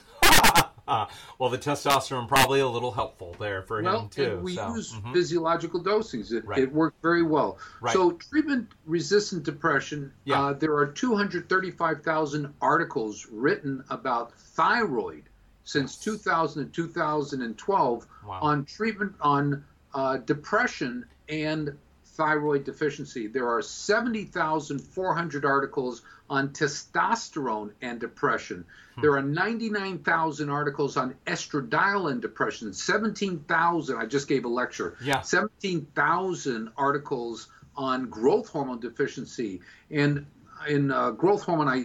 well, 1.38 1.50
the 1.50 1.58
testosterone 1.58 2.28
probably 2.28 2.60
a 2.60 2.68
little 2.68 2.92
helpful 2.92 3.34
there 3.38 3.62
for 3.62 3.82
well, 3.82 4.02
him 4.02 4.08
too. 4.08 4.40
we 4.42 4.54
so. 4.54 4.74
use 4.74 4.92
mm-hmm. 4.92 5.12
physiological 5.12 5.82
dosings. 5.82 6.32
It, 6.32 6.44
right. 6.44 6.60
it, 6.60 6.72
worked 6.72 7.02
very 7.02 7.22
well. 7.22 7.58
Right. 7.80 7.92
So, 7.92 8.12
treatment-resistant 8.12 9.42
depression. 9.44 10.12
Yeah. 10.24 10.46
Uh, 10.46 10.52
there 10.52 10.74
are 10.74 10.86
235,000 10.86 12.52
articles 12.60 13.26
written 13.30 13.84
about 13.90 14.32
thyroid 14.32 15.24
since 15.64 15.96
2000 15.96 16.62
and 16.62 16.72
2012 16.72 18.06
wow. 18.24 18.38
on 18.40 18.64
treatment 18.64 19.14
on 19.20 19.64
uh, 19.94 20.18
depression 20.18 21.04
and 21.28 21.76
thyroid 22.16 22.64
deficiency. 22.64 23.26
There 23.26 23.48
are 23.48 23.62
70,400 23.62 25.44
articles 25.44 26.02
on 26.28 26.48
testosterone 26.48 27.70
and 27.82 28.00
depression. 28.00 28.64
Hmm. 28.94 29.00
There 29.02 29.12
are 29.12 29.22
99,000 29.22 30.50
articles 30.50 30.96
on 30.96 31.14
estradiol 31.26 32.10
and 32.10 32.20
depression. 32.20 32.72
17,000, 32.72 33.96
I 33.96 34.06
just 34.06 34.26
gave 34.28 34.44
a 34.44 34.48
lecture. 34.48 34.96
Yeah. 35.02 35.20
17,000 35.20 36.70
articles 36.76 37.48
on 37.76 38.08
growth 38.08 38.48
hormone 38.48 38.80
deficiency. 38.80 39.60
And 39.90 40.26
in 40.68 40.90
uh, 40.90 41.10
growth 41.10 41.42
hormone, 41.42 41.68
I 41.68 41.84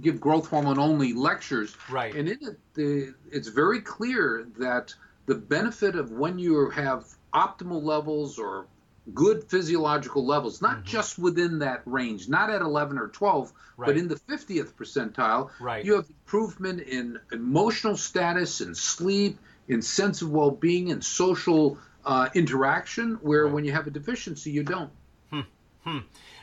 give 0.00 0.20
growth 0.20 0.48
hormone 0.48 0.78
only 0.78 1.12
lectures. 1.12 1.76
Right. 1.90 2.14
And 2.14 2.28
in 2.28 2.38
it, 2.40 2.58
the, 2.74 3.14
it's 3.30 3.48
very 3.48 3.80
clear 3.80 4.46
that 4.58 4.94
the 5.26 5.34
benefit 5.34 5.96
of 5.96 6.10
when 6.12 6.38
you 6.38 6.70
have 6.70 7.06
optimal 7.32 7.82
levels 7.82 8.38
or 8.38 8.66
good 9.12 9.44
physiological 9.44 10.24
levels, 10.24 10.62
not 10.62 10.78
mm-hmm. 10.78 10.86
just 10.86 11.18
within 11.18 11.58
that 11.60 11.82
range, 11.86 12.28
not 12.28 12.50
at 12.50 12.62
11 12.62 12.98
or 12.98 13.08
12, 13.08 13.52
right. 13.76 13.86
but 13.86 13.96
in 13.96 14.08
the 14.08 14.14
50th 14.14 14.74
percentile. 14.74 15.50
Right. 15.60 15.84
You 15.84 15.96
have 15.96 16.08
improvement 16.08 16.80
in 16.82 17.18
emotional 17.32 17.96
status 17.96 18.60
and 18.60 18.76
sleep, 18.76 19.38
in 19.68 19.82
sense 19.82 20.22
of 20.22 20.30
well 20.30 20.50
being 20.50 20.90
and 20.90 21.04
social 21.04 21.78
uh, 22.04 22.28
interaction, 22.34 23.18
where 23.22 23.44
right. 23.44 23.52
when 23.52 23.64
you 23.64 23.72
have 23.72 23.86
a 23.86 23.90
deficiency, 23.90 24.50
you 24.50 24.62
don't. 24.62 24.90
Hmm. 25.30 25.40
Hmm. 25.84 25.98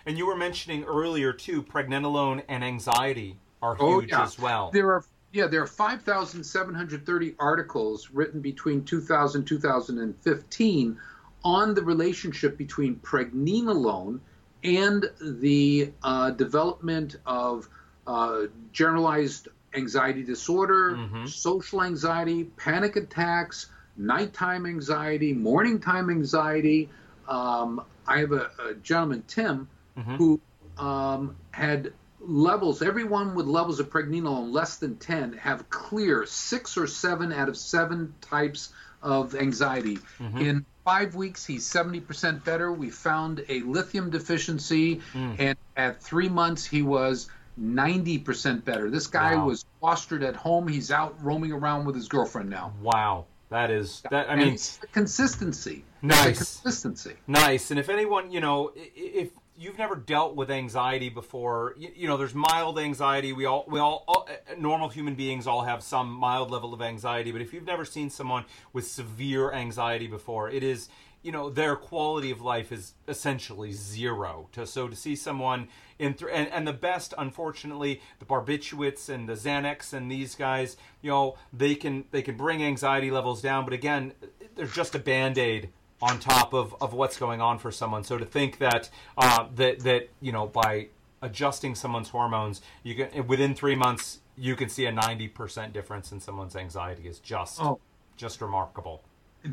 And 0.05 0.17
you 0.17 0.25
were 0.25 0.37
mentioning 0.37 0.83
earlier, 0.83 1.33
too, 1.33 1.63
pregnenolone 1.63 2.43
and 2.47 2.63
anxiety 2.63 3.37
are 3.61 3.77
oh, 3.79 3.99
huge 3.99 4.11
yeah. 4.11 4.23
as 4.23 4.39
well. 4.39 4.71
There 4.71 4.91
are 4.91 5.03
yeah, 5.31 5.45
there 5.45 5.61
are 5.61 5.67
5,730 5.67 7.35
articles 7.37 8.09
written 8.11 8.41
between 8.41 8.83
2000 8.83 9.45
2015 9.45 10.99
on 11.43 11.73
the 11.73 11.83
relationship 11.83 12.57
between 12.57 12.95
pregnenolone 12.95 14.19
and 14.63 15.09
the 15.21 15.91
uh, 16.03 16.31
development 16.31 17.15
of 17.25 17.67
uh, 18.05 18.43
generalized 18.73 19.47
anxiety 19.73 20.23
disorder, 20.23 20.95
mm-hmm. 20.95 21.25
social 21.27 21.83
anxiety, 21.83 22.43
panic 22.43 22.95
attacks, 22.95 23.67
nighttime 23.95 24.65
anxiety, 24.65 25.33
morning 25.33 25.79
time 25.79 26.09
anxiety. 26.09 26.89
Um, 27.27 27.83
I 28.07 28.19
have 28.19 28.31
a, 28.31 28.49
a 28.69 28.73
gentleman, 28.81 29.23
Tim, 29.27 29.67
mm-hmm. 29.97 30.15
who 30.15 30.41
um, 30.77 31.35
had 31.51 31.93
levels, 32.19 32.81
everyone 32.81 33.35
with 33.35 33.45
levels 33.45 33.79
of 33.79 33.89
pregnenolone 33.89 34.51
less 34.51 34.77
than 34.77 34.97
10 34.97 35.33
have 35.33 35.69
clear 35.69 36.25
six 36.25 36.77
or 36.77 36.87
seven 36.87 37.31
out 37.31 37.49
of 37.49 37.57
seven 37.57 38.13
types 38.21 38.69
of 39.01 39.35
anxiety. 39.35 39.97
Mm-hmm. 40.19 40.37
In 40.39 40.65
five 40.89 41.13
weeks, 41.13 41.45
he's 41.45 41.69
70% 41.69 42.43
better. 42.43 42.71
We 42.71 42.89
found 42.89 43.45
a 43.47 43.61
lithium 43.61 44.09
deficiency, 44.09 45.01
mm. 45.13 45.35
and 45.37 45.55
at 45.77 46.01
three 46.01 46.29
months, 46.29 46.65
he 46.65 46.81
was 46.81 47.29
90% 47.61 48.65
better. 48.65 48.89
This 48.89 49.05
guy 49.05 49.35
wow. 49.35 49.45
was 49.45 49.65
fostered 49.79 50.23
at 50.23 50.35
home. 50.35 50.67
He's 50.67 50.89
out 50.89 51.15
roaming 51.23 51.51
around 51.51 51.85
with 51.85 51.95
his 51.95 52.07
girlfriend 52.07 52.49
now. 52.49 52.73
Wow. 52.81 53.25
That 53.49 53.69
is 53.69 54.01
that. 54.09 54.29
I 54.29 54.35
mean, 54.35 54.57
consistency. 54.91 55.83
Nice 56.01 56.37
consistency. 56.37 57.13
Nice. 57.27 57.71
And 57.71 57.79
if 57.79 57.89
anyone, 57.89 58.31
you 58.31 58.41
know, 58.41 58.71
if 58.75 59.29
you've 59.59 59.77
never 59.77 59.95
dealt 59.95 60.35
with 60.35 60.49
anxiety 60.49 61.09
before, 61.09 61.75
you, 61.77 61.89
you, 61.93 62.07
know, 62.07 62.15
there's 62.15 62.33
mild 62.33 62.79
anxiety. 62.79 63.33
We 63.33 63.45
all, 63.45 63.65
we 63.67 63.79
all, 63.79 64.05
all, 64.07 64.27
uh, 64.29 64.55
normal 64.57 64.87
human 64.87 65.15
beings 65.15 65.47
all 65.47 65.63
have 65.63 65.83
some 65.83 66.09
mild 66.09 66.49
level 66.49 66.73
of 66.73 66.81
anxiety. 66.81 67.31
But 67.31 67.41
if 67.41 67.53
you've 67.53 67.65
never 67.65 67.83
seen 67.83 68.09
someone 68.09 68.45
with 68.71 68.87
severe 68.87 69.51
anxiety 69.51 70.07
before, 70.07 70.49
it 70.49 70.63
is, 70.63 70.87
you 71.21 71.33
know, 71.33 71.49
their 71.49 71.75
quality 71.75 72.31
of 72.31 72.39
life 72.39 72.71
is 72.71 72.93
essentially 73.09 73.73
zero. 73.73 74.47
To 74.53 74.65
so 74.65 74.87
to 74.87 74.95
see 74.95 75.17
someone 75.17 75.67
in 75.99 76.13
th- 76.13 76.31
and, 76.33 76.47
and 76.47 76.65
the 76.65 76.73
best, 76.73 77.13
unfortunately, 77.17 78.01
the 78.19 78.25
barbiturates 78.25 79.09
and 79.09 79.27
the 79.27 79.33
Xanax 79.33 79.91
and 79.91 80.09
these 80.09 80.35
guys, 80.35 80.77
you 81.01 81.09
know, 81.09 81.35
they 81.51 81.75
can 81.75 82.05
they 82.11 82.21
can 82.21 82.37
bring 82.37 82.63
anxiety 82.63 83.11
levels 83.11 83.41
down. 83.41 83.65
But 83.65 83.73
again, 83.73 84.13
they're 84.55 84.67
just 84.67 84.95
a 84.95 84.99
band 84.99 85.37
aid 85.37 85.69
on 86.01 86.19
top 86.19 86.53
of, 86.53 86.75
of 86.81 86.93
what's 86.93 87.17
going 87.17 87.41
on 87.41 87.59
for 87.59 87.71
someone. 87.71 88.03
So 88.03 88.17
to 88.17 88.25
think 88.25 88.57
that 88.59 88.89
uh, 89.17 89.47
that 89.55 89.79
that 89.81 90.09
you 90.21 90.31
know 90.31 90.47
by 90.47 90.87
adjusting 91.21 91.75
someone's 91.75 92.09
hormones, 92.09 92.61
you 92.83 92.95
can 92.95 93.27
within 93.27 93.55
three 93.55 93.75
months 93.75 94.19
you 94.37 94.55
can 94.55 94.69
see 94.69 94.85
a 94.85 94.91
ninety 94.91 95.27
percent 95.27 95.73
difference 95.73 96.11
in 96.11 96.19
someone's 96.19 96.55
anxiety 96.55 97.07
is 97.07 97.19
just 97.19 97.61
oh. 97.61 97.79
just 98.17 98.41
remarkable. 98.41 99.03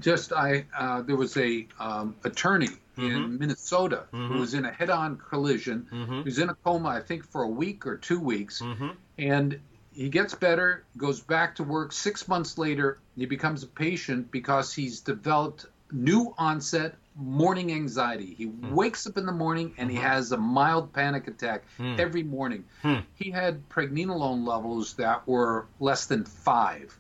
just 0.01 0.33
I 0.33 0.67
uh, 0.77 1.03
there 1.03 1.17
was 1.17 1.37
a 1.37 1.67
um, 1.81 2.15
attorney 2.25 2.69
mm-hmm. 2.69 3.05
in 3.05 3.39
Minnesota 3.39 4.05
mm-hmm. 4.13 4.33
who 4.33 4.41
was 4.41 4.55
in 4.55 4.65
a 4.65 4.73
head-on 4.73 5.17
collision. 5.17 5.87
Mm-hmm. 5.93 6.19
He 6.19 6.23
was 6.23 6.39
in 6.39 6.49
a 6.49 6.55
coma, 6.55 6.89
I 6.91 7.01
think, 7.01 7.25
for 7.25 7.43
a 7.43 7.49
week 7.49 7.87
or 7.87 7.97
two 7.97 8.21
weeks, 8.21 8.63
mm-hmm. 8.63 8.91
and 9.19 9.59
he 9.93 10.11
gets 10.11 10.35
better, 10.35 10.85
goes 10.99 11.21
back 11.21 11.57
to 11.57 11.65
work. 11.65 11.91
Six 11.91 12.29
months 12.29 12.59
later, 12.59 12.99
he 13.17 13.25
becomes 13.25 13.63
a 13.63 13.67
patient 13.67 14.31
because 14.31 14.75
he's 14.75 15.01
developed 15.01 15.65
new 15.93 16.35
onset 16.39 16.97
morning 17.17 17.73
anxiety. 17.73 18.35
He 18.35 18.47
mm. 18.47 18.73
wakes 18.73 19.07
up 19.07 19.17
in 19.17 19.27
the 19.27 19.33
morning 19.33 19.75
and 19.79 19.91
he 19.91 19.97
mm-hmm. 19.97 20.07
has 20.07 20.33
a 20.33 20.37
mild 20.37 20.93
panic 20.93 21.29
attack 21.29 21.65
mm. 21.79 21.99
every 21.99 22.23
morning. 22.23 22.65
Mm. 22.85 23.05
He 23.15 23.31
had 23.31 23.67
pregnenolone 23.69 24.47
levels 24.47 24.95
that 24.95 25.27
were 25.27 25.67
less 25.81 26.07
than 26.07 26.25
five. 26.25 26.99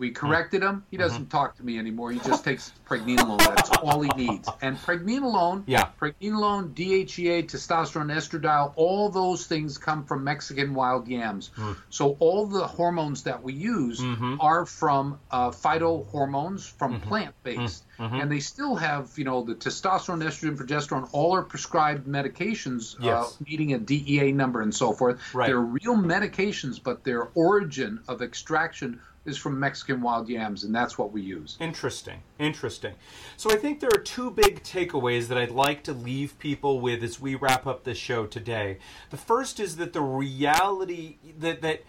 We 0.00 0.12
corrected 0.12 0.62
him. 0.62 0.82
He 0.90 0.96
doesn't 0.96 1.24
mm-hmm. 1.24 1.28
talk 1.28 1.56
to 1.58 1.62
me 1.62 1.78
anymore. 1.78 2.10
He 2.10 2.20
just 2.20 2.42
takes 2.42 2.72
pregnenolone. 2.88 3.36
That's 3.36 3.68
all 3.68 4.00
he 4.00 4.08
needs. 4.16 4.48
And 4.62 4.78
pregnenolone, 4.78 5.64
yeah. 5.66 5.90
pregnenolone, 6.00 6.72
DHEA, 6.72 7.44
testosterone, 7.44 8.10
estradiol, 8.10 8.72
all 8.76 9.10
those 9.10 9.46
things 9.46 9.76
come 9.76 10.06
from 10.06 10.24
Mexican 10.24 10.72
wild 10.72 11.06
yams. 11.06 11.50
Mm. 11.54 11.76
So 11.90 12.16
all 12.18 12.46
the 12.46 12.66
hormones 12.66 13.24
that 13.24 13.42
we 13.42 13.52
use 13.52 14.00
mm-hmm. 14.00 14.40
are 14.40 14.64
from 14.64 15.20
uh, 15.30 15.50
phytohormones, 15.50 16.66
from 16.66 16.94
mm-hmm. 16.94 17.06
plant-based. 17.06 17.84
Mm-hmm. 17.98 18.14
And 18.14 18.32
they 18.32 18.40
still 18.40 18.76
have, 18.76 19.10
you 19.18 19.24
know, 19.24 19.44
the 19.44 19.54
testosterone, 19.54 20.24
estrogen, 20.24 20.56
progesterone, 20.56 21.10
all 21.12 21.34
are 21.34 21.42
prescribed 21.42 22.06
medications, 22.06 22.94
uh, 22.94 23.04
yes. 23.04 23.36
uh, 23.38 23.44
needing 23.46 23.74
a 23.74 23.78
DEA 23.78 24.32
number 24.32 24.62
and 24.62 24.74
so 24.74 24.94
forth. 24.94 25.20
Right. 25.34 25.48
They're 25.48 25.60
real 25.60 25.96
medications, 25.96 26.82
but 26.82 27.04
their 27.04 27.28
origin 27.34 28.00
of 28.08 28.22
extraction 28.22 28.98
is 29.24 29.36
from 29.36 29.60
Mexican 29.60 30.00
wild 30.00 30.28
yams, 30.28 30.64
and 30.64 30.74
that's 30.74 30.96
what 30.96 31.12
we 31.12 31.20
use. 31.20 31.56
Interesting. 31.60 32.20
Interesting. 32.38 32.94
So 33.36 33.50
I 33.50 33.56
think 33.56 33.80
there 33.80 33.90
are 33.92 34.00
two 34.00 34.30
big 34.30 34.62
takeaways 34.62 35.28
that 35.28 35.36
I'd 35.36 35.50
like 35.50 35.82
to 35.84 35.92
leave 35.92 36.38
people 36.38 36.80
with 36.80 37.02
as 37.02 37.20
we 37.20 37.34
wrap 37.34 37.66
up 37.66 37.84
this 37.84 37.98
show 37.98 38.26
today. 38.26 38.78
The 39.10 39.16
first 39.16 39.60
is 39.60 39.76
that 39.76 39.92
the 39.92 40.00
reality 40.00 41.16
that 41.38 41.60
that 41.62 41.82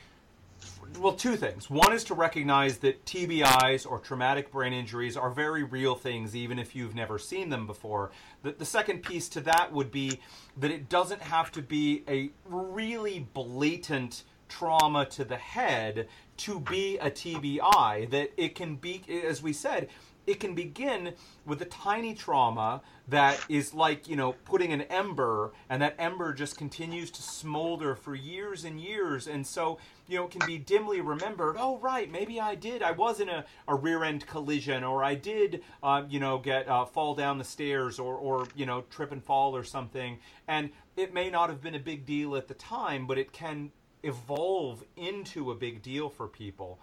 well, 0.99 1.13
two 1.13 1.35
things. 1.35 1.69
One 1.69 1.93
is 1.93 2.03
to 2.05 2.13
recognize 2.13 2.79
that 2.79 3.05
TBIs 3.05 3.89
or 3.89 3.99
traumatic 3.99 4.51
brain 4.51 4.73
injuries 4.73 5.15
are 5.15 5.29
very 5.29 5.63
real 5.63 5.95
things, 5.95 6.35
even 6.35 6.59
if 6.59 6.75
you've 6.75 6.95
never 6.95 7.17
seen 7.17 7.49
them 7.49 7.65
before. 7.65 8.11
The, 8.43 8.51
the 8.51 8.65
second 8.65 9.01
piece 9.01 9.29
to 9.29 9.41
that 9.41 9.71
would 9.71 9.91
be 9.91 10.19
that 10.57 10.69
it 10.69 10.89
doesn't 10.89 11.21
have 11.21 11.51
to 11.53 11.61
be 11.61 12.03
a 12.07 12.31
really 12.45 13.27
blatant 13.33 14.23
trauma 14.49 15.05
to 15.05 15.23
the 15.23 15.37
head 15.37 16.07
to 16.43 16.59
be 16.59 16.97
a 16.97 17.11
TBI. 17.11 18.09
That 18.09 18.31
it 18.37 18.55
can 18.55 18.75
be, 18.75 19.03
as 19.25 19.41
we 19.41 19.53
said, 19.53 19.89
it 20.27 20.39
can 20.39 20.53
begin 20.53 21.13
with 21.45 21.61
a 21.61 21.65
tiny 21.65 22.13
trauma 22.13 22.81
that 23.07 23.43
is 23.49 23.73
like, 23.73 24.07
you 24.07 24.15
know, 24.15 24.33
putting 24.45 24.71
an 24.71 24.81
ember, 24.83 25.51
and 25.69 25.81
that 25.81 25.95
ember 25.97 26.33
just 26.33 26.57
continues 26.57 27.09
to 27.11 27.21
smolder 27.21 27.95
for 27.95 28.13
years 28.13 28.63
and 28.63 28.79
years. 28.79 29.27
And 29.27 29.45
so, 29.45 29.79
you 30.07 30.17
know, 30.17 30.25
it 30.25 30.31
can 30.31 30.45
be 30.45 30.57
dimly 30.57 31.01
remembered 31.01 31.55
oh, 31.59 31.77
right, 31.79 32.09
maybe 32.09 32.39
I 32.39 32.55
did. 32.55 32.83
I 32.83 32.91
was 32.91 33.19
in 33.19 33.29
a, 33.29 33.45
a 33.67 33.75
rear 33.75 34.03
end 34.03 34.27
collision, 34.27 34.83
or 34.83 35.03
I 35.03 35.15
did, 35.15 35.63
uh, 35.81 36.03
you 36.07 36.19
know, 36.19 36.37
get 36.37 36.67
uh, 36.67 36.85
fall 36.85 37.15
down 37.15 37.37
the 37.37 37.43
stairs, 37.43 37.99
or, 37.99 38.15
or, 38.15 38.47
you 38.55 38.65
know, 38.65 38.81
trip 38.89 39.11
and 39.11 39.23
fall 39.23 39.55
or 39.55 39.63
something. 39.63 40.19
And 40.47 40.69
it 40.95 41.13
may 41.13 41.29
not 41.29 41.49
have 41.49 41.61
been 41.61 41.75
a 41.75 41.79
big 41.79 42.05
deal 42.05 42.35
at 42.35 42.47
the 42.47 42.53
time, 42.53 43.07
but 43.07 43.17
it 43.17 43.31
can 43.31 43.71
evolve 44.03 44.83
into 44.95 45.51
a 45.51 45.55
big 45.55 45.81
deal 45.81 46.09
for 46.09 46.27
people. 46.27 46.79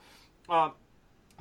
Uh, 0.49 0.71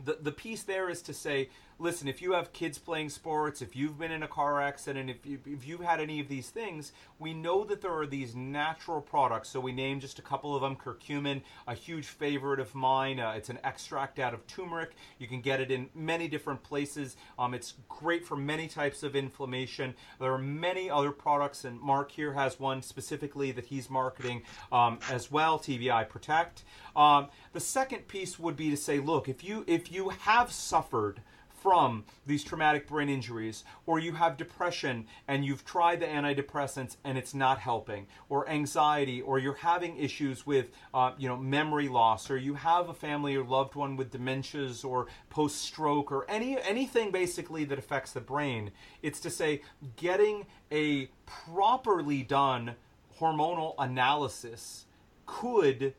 the 0.04 0.18
the 0.22 0.32
piece 0.32 0.64
there 0.64 0.90
is 0.90 1.02
to 1.04 1.14
say 1.14 1.50
listen, 1.80 2.08
if 2.08 2.22
you 2.22 2.34
have 2.34 2.54
kids 2.54 2.78
playing 2.78 3.10
sports, 3.10 3.62
if 3.62 3.76
you've 3.76 4.00
been 4.00 4.12
in 4.12 4.24
a 4.24 4.28
car 4.28 4.62
accident, 4.62 5.10
if, 5.10 5.26
you, 5.26 5.40
if 5.46 5.68
you've 5.68 5.82
had 5.82 6.00
any 6.00 6.20
of 6.20 6.28
these 6.28 6.50
things, 6.50 6.92
we 7.20 7.34
know 7.34 7.64
that 7.66 7.82
there 7.82 7.94
are 7.94 8.08
these 8.08 8.36
natural 8.36 9.02
products. 9.02 9.50
So 9.50 9.60
we 9.60 9.72
named 9.72 10.02
just 10.02 10.20
a 10.20 10.22
couple 10.22 10.56
of 10.56 10.62
them 10.62 10.76
curcumin, 10.76 11.42
a 11.68 11.76
huge 11.76 12.06
favorite 12.06 12.60
of 12.60 12.74
mine. 12.74 13.20
Uh, 13.20 13.34
it's 13.36 13.50
an 13.50 13.60
extract 13.64 14.20
out 14.20 14.34
of 14.34 14.46
turmeric. 14.48 14.92
You 15.20 15.28
can 15.28 15.42
get 15.42 15.62
it 15.62 15.72
in 15.72 15.90
many 15.94 16.28
different 16.28 16.64
places. 16.64 17.16
Um, 17.38 17.54
it's 17.54 17.76
great 17.88 18.26
for 18.26 18.36
many 18.36 18.68
types 18.68 19.04
of 19.04 19.16
inflammation. 19.16 19.94
There 20.20 20.34
are 20.34 20.38
many 20.38 20.90
other 20.90 21.12
products, 21.12 21.66
and 21.66 21.80
Mark 21.80 22.12
here 22.12 22.34
has 22.34 22.60
one 22.60 22.82
specifically 22.82 23.52
that 23.52 23.66
he's 23.66 23.90
marketing 23.90 24.44
um, 24.72 25.00
as 25.12 25.32
well, 25.32 25.60
TBI 25.60 26.10
Protect. 26.10 26.64
Um, 26.96 27.28
the 27.54 27.60
second 27.60 28.08
piece 28.08 28.40
would 28.40 28.56
be 28.56 28.70
to 28.72 28.78
say, 28.78 29.00
look, 29.00 29.30
if 29.30 29.44
you 29.44 29.64
if 29.68 29.92
you 29.92 30.10
have 30.10 30.52
suffered 30.52 31.22
from 31.62 32.06
these 32.26 32.44
traumatic 32.44 32.88
brain 32.88 33.10
injuries, 33.10 33.64
or 33.86 34.00
you 34.00 34.14
have 34.14 34.38
depression 34.38 35.06
and 35.28 35.44
you've 35.44 35.66
tried 35.66 36.00
the 36.00 36.06
antidepressants 36.06 36.98
and 37.04 37.18
it's 37.18 37.34
not 37.34 37.60
helping, 37.60 38.08
or 38.30 38.48
anxiety, 38.50 39.22
or 39.22 39.40
you're 39.40 39.56
having 39.56 39.98
issues 39.98 40.46
with 40.46 40.68
uh, 40.94 41.12
you 41.18 41.28
know 41.28 41.38
memory 41.38 41.88
loss, 41.88 42.30
or 42.30 42.38
you 42.38 42.54
have 42.54 42.90
a 42.90 42.94
family 42.94 43.36
or 43.36 43.44
loved 43.44 43.76
one 43.76 43.96
with 43.96 44.12
dementias 44.12 44.86
or 44.86 45.08
post 45.30 45.62
stroke, 45.62 46.12
or 46.12 46.30
any 46.30 46.60
anything 46.62 47.12
basically 47.12 47.66
that 47.66 47.80
affects 47.80 48.12
the 48.12 48.22
brain. 48.22 48.72
It's 49.02 49.20
to 49.22 49.30
say 49.30 49.62
getting 49.96 50.46
a 50.72 51.10
properly 51.26 52.24
done 52.24 52.76
hormonal 53.20 53.74
analysis 53.80 54.86
could 55.26 55.94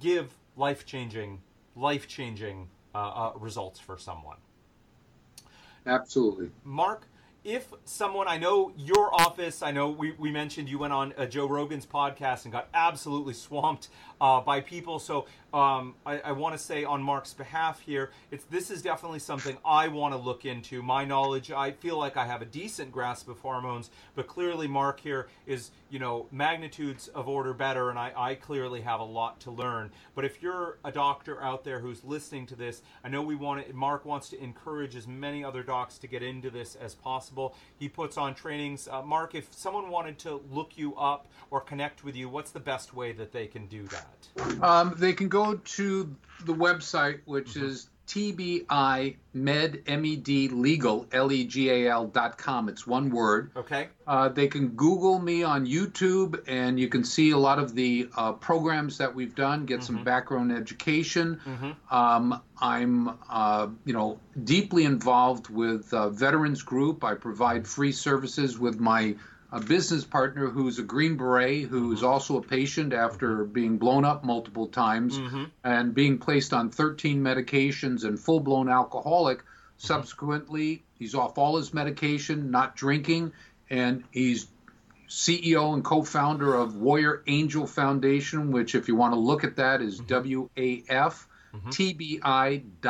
give 0.00 0.34
life 0.56 0.84
changing 0.84 1.40
life 1.76 2.08
changing 2.08 2.68
uh, 2.94 2.98
uh, 2.98 3.32
results 3.36 3.78
for 3.78 3.98
someone. 3.98 4.38
Absolutely. 5.86 6.50
Mark, 6.64 7.06
if 7.44 7.72
someone, 7.84 8.26
I 8.26 8.38
know 8.38 8.72
your 8.76 9.14
office, 9.14 9.62
I 9.62 9.70
know 9.70 9.88
we, 9.88 10.12
we 10.18 10.32
mentioned 10.32 10.68
you 10.68 10.80
went 10.80 10.92
on 10.92 11.14
Joe 11.30 11.46
Rogan's 11.46 11.86
podcast 11.86 12.42
and 12.44 12.52
got 12.52 12.68
absolutely 12.74 13.34
swamped 13.34 13.88
uh, 14.20 14.40
by 14.40 14.60
people. 14.60 14.98
So 14.98 15.26
um, 15.56 15.94
I, 16.04 16.18
I 16.18 16.32
want 16.32 16.54
to 16.54 16.58
say 16.58 16.84
on 16.84 17.02
Mark's 17.02 17.32
behalf 17.32 17.80
here, 17.80 18.10
it's 18.30 18.44
this 18.44 18.70
is 18.70 18.82
definitely 18.82 19.20
something 19.20 19.56
I 19.64 19.88
want 19.88 20.12
to 20.12 20.18
look 20.18 20.44
into. 20.44 20.82
My 20.82 21.06
knowledge, 21.06 21.50
I 21.50 21.70
feel 21.70 21.96
like 21.96 22.18
I 22.18 22.26
have 22.26 22.42
a 22.42 22.44
decent 22.44 22.92
grasp 22.92 23.26
of 23.26 23.38
hormones, 23.38 23.88
but 24.14 24.26
clearly 24.26 24.68
Mark 24.68 25.00
here 25.00 25.28
is 25.46 25.70
you 25.88 25.98
know 25.98 26.26
magnitudes 26.30 27.08
of 27.08 27.26
order 27.26 27.54
better, 27.54 27.88
and 27.88 27.98
I, 27.98 28.12
I 28.14 28.34
clearly 28.34 28.82
have 28.82 29.00
a 29.00 29.04
lot 29.04 29.40
to 29.40 29.50
learn. 29.50 29.92
But 30.14 30.26
if 30.26 30.42
you're 30.42 30.76
a 30.84 30.92
doctor 30.92 31.42
out 31.42 31.64
there 31.64 31.80
who's 31.80 32.04
listening 32.04 32.44
to 32.48 32.54
this, 32.54 32.82
I 33.02 33.08
know 33.08 33.22
we 33.22 33.34
want 33.34 33.66
to, 33.66 33.72
Mark 33.72 34.04
wants 34.04 34.28
to 34.30 34.42
encourage 34.42 34.94
as 34.94 35.06
many 35.06 35.42
other 35.42 35.62
docs 35.62 35.96
to 35.98 36.06
get 36.06 36.22
into 36.22 36.50
this 36.50 36.74
as 36.74 36.94
possible. 36.94 37.54
He 37.78 37.88
puts 37.88 38.18
on 38.18 38.34
trainings. 38.34 38.88
Uh, 38.88 39.00
Mark, 39.00 39.34
if 39.34 39.54
someone 39.54 39.88
wanted 39.88 40.18
to 40.18 40.42
look 40.50 40.76
you 40.76 40.94
up 40.96 41.28
or 41.50 41.62
connect 41.62 42.04
with 42.04 42.14
you, 42.14 42.28
what's 42.28 42.50
the 42.50 42.60
best 42.60 42.92
way 42.92 43.12
that 43.12 43.32
they 43.32 43.46
can 43.46 43.66
do 43.68 43.84
that? 43.84 44.62
Um, 44.62 44.94
they 44.98 45.14
can 45.14 45.28
go 45.28 45.45
to 45.54 46.14
the 46.44 46.54
website, 46.54 47.20
which 47.24 47.54
mm-hmm. 47.54 47.66
is 47.66 47.88
TBI 48.06 49.16
Med 49.34 49.82
M-E-D 49.86 50.48
Legal 50.48 51.06
L 51.12 51.32
E 51.32 51.44
G 51.44 51.70
A 51.70 51.90
L 51.90 52.06
dot 52.06 52.38
com. 52.38 52.68
It's 52.68 52.86
one 52.86 53.10
word. 53.10 53.50
Okay. 53.56 53.88
Uh, 54.06 54.28
they 54.28 54.46
can 54.46 54.68
Google 54.68 55.18
me 55.18 55.42
on 55.42 55.66
YouTube, 55.66 56.42
and 56.46 56.78
you 56.78 56.88
can 56.88 57.04
see 57.04 57.32
a 57.32 57.38
lot 57.38 57.58
of 57.58 57.74
the 57.74 58.08
uh, 58.16 58.32
programs 58.32 58.98
that 58.98 59.14
we've 59.14 59.34
done. 59.34 59.66
Get 59.66 59.80
mm-hmm. 59.80 59.96
some 59.96 60.04
background 60.04 60.52
education. 60.52 61.40
Mm-hmm. 61.44 61.94
Um, 61.94 62.40
I'm, 62.58 63.18
uh, 63.28 63.68
you 63.84 63.92
know, 63.92 64.20
deeply 64.42 64.84
involved 64.84 65.50
with 65.50 65.90
Veterans 65.90 66.62
Group. 66.62 67.04
I 67.04 67.14
provide 67.14 67.66
free 67.66 67.92
services 67.92 68.58
with 68.58 68.78
my 68.78 69.16
a 69.52 69.60
business 69.60 70.04
partner 70.04 70.48
who's 70.48 70.78
a 70.78 70.82
Green 70.82 71.16
Beret, 71.16 71.66
who's 71.68 71.98
mm-hmm. 72.00 72.08
also 72.08 72.38
a 72.38 72.42
patient 72.42 72.92
after 72.92 73.44
being 73.44 73.78
blown 73.78 74.04
up 74.04 74.24
multiple 74.24 74.66
times 74.66 75.18
mm-hmm. 75.18 75.44
and 75.62 75.94
being 75.94 76.18
placed 76.18 76.52
on 76.52 76.70
13 76.70 77.22
medications 77.22 78.04
and 78.04 78.18
full 78.18 78.40
blown 78.40 78.68
alcoholic. 78.68 79.38
Mm-hmm. 79.38 79.46
Subsequently, 79.78 80.82
he's 80.98 81.14
off 81.14 81.38
all 81.38 81.56
his 81.58 81.74
medication, 81.74 82.50
not 82.50 82.76
drinking, 82.76 83.32
and 83.68 84.04
he's 84.10 84.46
CEO 85.08 85.74
and 85.74 85.84
co 85.84 86.02
founder 86.02 86.54
of 86.54 86.76
Warrior 86.76 87.22
Angel 87.26 87.66
Foundation, 87.66 88.50
which, 88.52 88.74
if 88.74 88.88
you 88.88 88.96
want 88.96 89.12
to 89.14 89.20
look 89.20 89.44
at 89.44 89.56
that, 89.56 89.82
is 89.82 90.00
mm-hmm. 90.00 90.88
WAF. 90.88 91.26
TBI.org. 91.56 92.82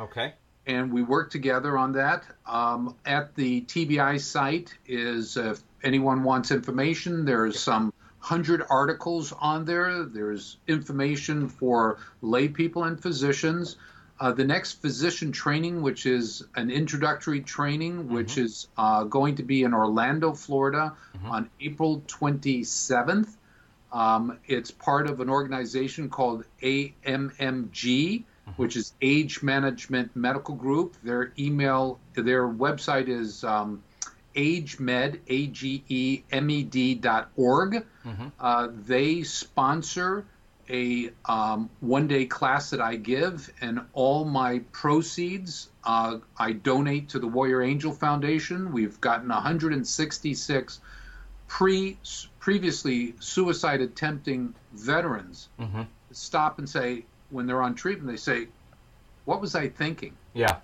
Okay 0.00 0.34
and 0.66 0.92
we 0.92 1.02
work 1.02 1.30
together 1.30 1.78
on 1.78 1.92
that. 1.92 2.24
Um, 2.46 2.96
at 3.04 3.34
the 3.34 3.62
TBI 3.62 4.20
site 4.20 4.74
is 4.86 5.36
if 5.36 5.62
anyone 5.82 6.24
wants 6.24 6.50
information, 6.50 7.24
there's 7.24 7.58
some 7.58 7.92
hundred 8.18 8.62
articles 8.68 9.32
on 9.32 9.64
there. 9.64 10.02
There's 10.02 10.56
information 10.66 11.48
for 11.48 11.98
lay 12.22 12.48
people 12.48 12.84
and 12.84 13.00
physicians. 13.00 13.76
Uh, 14.18 14.32
the 14.32 14.44
next 14.44 14.80
physician 14.80 15.30
training, 15.30 15.82
which 15.82 16.06
is 16.06 16.42
an 16.56 16.70
introductory 16.70 17.40
training, 17.40 17.98
mm-hmm. 17.98 18.14
which 18.14 18.38
is 18.38 18.66
uh, 18.76 19.04
going 19.04 19.36
to 19.36 19.42
be 19.42 19.62
in 19.62 19.74
Orlando, 19.74 20.32
Florida, 20.32 20.94
mm-hmm. 21.16 21.30
on 21.30 21.50
April 21.60 22.02
27th. 22.08 23.28
Um, 23.92 24.38
it's 24.46 24.70
part 24.70 25.06
of 25.08 25.20
an 25.20 25.28
organization 25.28 26.08
called 26.08 26.44
AMMG, 26.62 26.94
mm-hmm. 27.04 28.24
Which 28.56 28.76
is 28.76 28.92
Age 29.02 29.42
Management 29.42 30.14
Medical 30.14 30.54
Group. 30.54 30.96
Their 31.02 31.32
email, 31.38 31.98
their 32.14 32.46
website 32.46 33.08
is 33.08 33.42
um, 33.42 33.82
agemed, 34.36 35.20
A-G-E-M-E-D 35.28 36.94
dot 36.96 37.30
org. 37.36 37.84
Mm-hmm. 38.04 38.28
Uh, 38.38 38.68
they 38.86 39.22
sponsor 39.24 40.24
a 40.68 41.10
um, 41.24 41.70
one-day 41.80 42.26
class 42.26 42.70
that 42.70 42.80
I 42.80 42.96
give, 42.96 43.52
and 43.60 43.80
all 43.92 44.24
my 44.24 44.60
proceeds 44.72 45.68
uh, 45.84 46.18
I 46.36 46.52
donate 46.52 47.10
to 47.10 47.18
the 47.18 47.28
Warrior 47.28 47.62
Angel 47.62 47.92
Foundation. 47.92 48.72
We've 48.72 49.00
gotten 49.00 49.28
166 49.28 50.80
pre 51.48 51.98
previously 52.40 53.14
suicide 53.20 53.80
attempting 53.80 54.54
veterans 54.72 55.48
mm-hmm. 55.58 55.82
stop 56.12 56.58
and 56.58 56.68
say 56.68 57.04
when 57.30 57.46
they're 57.46 57.62
on 57.62 57.74
treatment, 57.74 58.10
they 58.10 58.16
say, 58.16 58.48
"What 59.24 59.40
was 59.40 59.54
I 59.54 59.68
thinking?" 59.68 60.14
Yeah. 60.34 60.56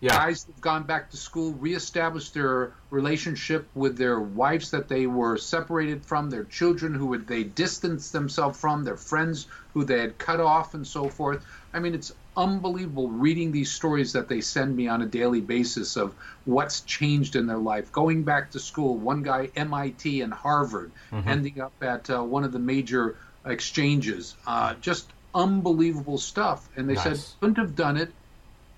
Yeah. 0.00 0.16
Guys 0.16 0.44
have 0.44 0.60
gone 0.62 0.84
back 0.84 1.10
to 1.10 1.18
school, 1.18 1.52
reestablished 1.52 2.32
their 2.32 2.72
relationship 2.88 3.68
with 3.74 3.98
their 3.98 4.18
wives 4.18 4.70
that 4.70 4.88
they 4.88 5.06
were 5.06 5.36
separated 5.36 6.06
from, 6.06 6.30
their 6.30 6.44
children 6.44 6.94
who 6.94 7.12
had, 7.12 7.26
they 7.26 7.44
distanced 7.44 8.10
themselves 8.12 8.58
from, 8.58 8.84
their 8.84 8.96
friends 8.96 9.46
who 9.74 9.84
they 9.84 10.00
had 10.00 10.16
cut 10.16 10.40
off, 10.40 10.72
and 10.72 10.86
so 10.86 11.08
forth. 11.08 11.44
I 11.74 11.80
mean, 11.80 11.94
it's 11.94 12.14
unbelievable 12.34 13.08
reading 13.08 13.52
these 13.52 13.70
stories 13.70 14.14
that 14.14 14.28
they 14.28 14.40
send 14.40 14.74
me 14.74 14.88
on 14.88 15.02
a 15.02 15.06
daily 15.06 15.42
basis 15.42 15.96
of 15.96 16.14
what's 16.46 16.80
changed 16.80 17.36
in 17.36 17.46
their 17.46 17.58
life. 17.58 17.92
Going 17.92 18.22
back 18.22 18.52
to 18.52 18.58
school, 18.58 18.96
one 18.96 19.22
guy, 19.22 19.50
MIT 19.54 20.22
and 20.22 20.32
Harvard, 20.32 20.92
mm-hmm. 21.12 21.28
ending 21.28 21.60
up 21.60 21.72
at 21.82 22.08
uh, 22.08 22.22
one 22.22 22.44
of 22.44 22.52
the 22.52 22.58
major 22.58 23.16
exchanges. 23.44 24.34
Uh, 24.46 24.74
just 24.80 25.10
unbelievable 25.34 26.18
stuff. 26.18 26.68
And 26.76 26.88
they 26.88 26.94
nice. 26.94 27.04
said, 27.04 27.40
couldn't 27.40 27.58
have 27.58 27.74
done 27.74 27.96
it 27.96 28.12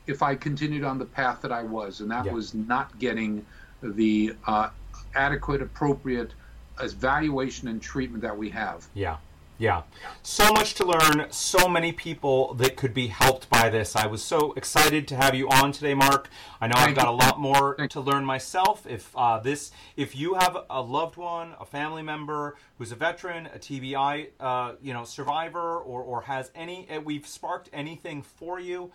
if 0.06 0.22
I 0.22 0.34
continued 0.34 0.84
on 0.84 0.98
the 0.98 1.04
path 1.04 1.42
that 1.42 1.52
I 1.52 1.62
was, 1.62 2.00
and 2.00 2.10
that 2.10 2.26
yeah. 2.26 2.32
was 2.32 2.54
not 2.54 2.98
getting 2.98 3.44
the 3.82 4.34
uh, 4.46 4.70
adequate, 5.14 5.62
appropriate 5.62 6.32
evaluation 6.80 7.68
and 7.68 7.80
treatment 7.80 8.22
that 8.22 8.36
we 8.36 8.50
have. 8.50 8.86
Yeah. 8.94 9.18
Yeah. 9.62 9.82
So 10.24 10.52
much 10.52 10.74
to 10.74 10.84
learn, 10.84 11.28
so 11.30 11.68
many 11.68 11.92
people 11.92 12.52
that 12.54 12.74
could 12.74 12.92
be 12.92 13.06
helped 13.06 13.48
by 13.48 13.68
this. 13.68 13.94
I 13.94 14.08
was 14.08 14.20
so 14.20 14.54
excited 14.54 15.06
to 15.06 15.14
have 15.14 15.36
you 15.36 15.48
on 15.48 15.70
today, 15.70 15.94
Mark. 15.94 16.28
I 16.60 16.66
know 16.66 16.74
I've 16.74 16.96
got 16.96 17.06
a 17.06 17.12
lot 17.12 17.38
more 17.38 17.76
to 17.76 18.00
learn 18.00 18.24
myself. 18.24 18.84
If 18.88 19.16
uh, 19.16 19.38
this 19.38 19.70
if 19.96 20.16
you 20.16 20.34
have 20.34 20.56
a 20.68 20.82
loved 20.82 21.16
one, 21.16 21.54
a 21.60 21.64
family 21.64 22.02
member 22.02 22.56
who's 22.76 22.90
a 22.90 22.96
veteran, 22.96 23.46
a 23.54 23.58
TBI 23.60 24.30
uh, 24.40 24.72
you 24.82 24.92
know, 24.92 25.04
survivor 25.04 25.78
or 25.78 26.02
or 26.02 26.22
has 26.22 26.50
any 26.56 26.90
uh, 26.90 27.00
we've 27.00 27.24
sparked 27.24 27.70
anything 27.72 28.20
for 28.20 28.58
you, 28.58 28.90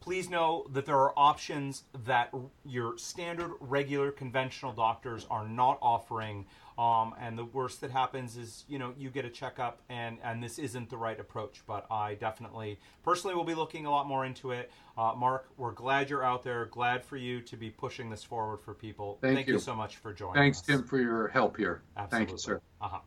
please 0.00 0.28
know 0.28 0.66
that 0.72 0.84
there 0.84 0.98
are 0.98 1.12
options 1.16 1.84
that 2.06 2.34
your 2.66 2.98
standard, 2.98 3.52
regular, 3.60 4.10
conventional 4.10 4.72
doctors 4.72 5.28
are 5.30 5.46
not 5.46 5.78
offering. 5.80 6.44
Um, 6.78 7.14
and 7.20 7.36
the 7.36 7.44
worst 7.44 7.80
that 7.82 7.90
happens 7.90 8.36
is, 8.36 8.64
you 8.68 8.78
know, 8.78 8.94
you 8.96 9.10
get 9.10 9.24
a 9.24 9.30
checkup, 9.30 9.80
and 9.88 10.18
and 10.24 10.42
this 10.42 10.58
isn't 10.58 10.88
the 10.90 10.96
right 10.96 11.18
approach. 11.18 11.62
But 11.66 11.86
I 11.90 12.14
definitely, 12.14 12.78
personally, 13.02 13.34
will 13.36 13.44
be 13.44 13.54
looking 13.54 13.86
a 13.86 13.90
lot 13.90 14.06
more 14.06 14.24
into 14.24 14.52
it. 14.52 14.70
Uh, 14.96 15.12
Mark, 15.16 15.48
we're 15.56 15.72
glad 15.72 16.10
you're 16.10 16.24
out 16.24 16.42
there. 16.42 16.66
Glad 16.66 17.04
for 17.04 17.16
you 17.16 17.40
to 17.42 17.56
be 17.56 17.70
pushing 17.70 18.10
this 18.10 18.24
forward 18.24 18.58
for 18.58 18.74
people. 18.74 19.18
Thank, 19.20 19.36
Thank 19.36 19.48
you. 19.48 19.54
you. 19.54 19.60
so 19.60 19.74
much 19.74 19.96
for 19.96 20.12
joining. 20.12 20.34
Thanks, 20.34 20.58
us. 20.60 20.66
Tim, 20.66 20.82
for 20.82 20.98
your 20.98 21.28
help 21.28 21.56
here. 21.56 21.82
Absolutely. 21.96 22.18
Thank 22.26 22.30
you, 22.30 22.38
sir. 22.38 22.60
Uh-huh. 22.80 22.98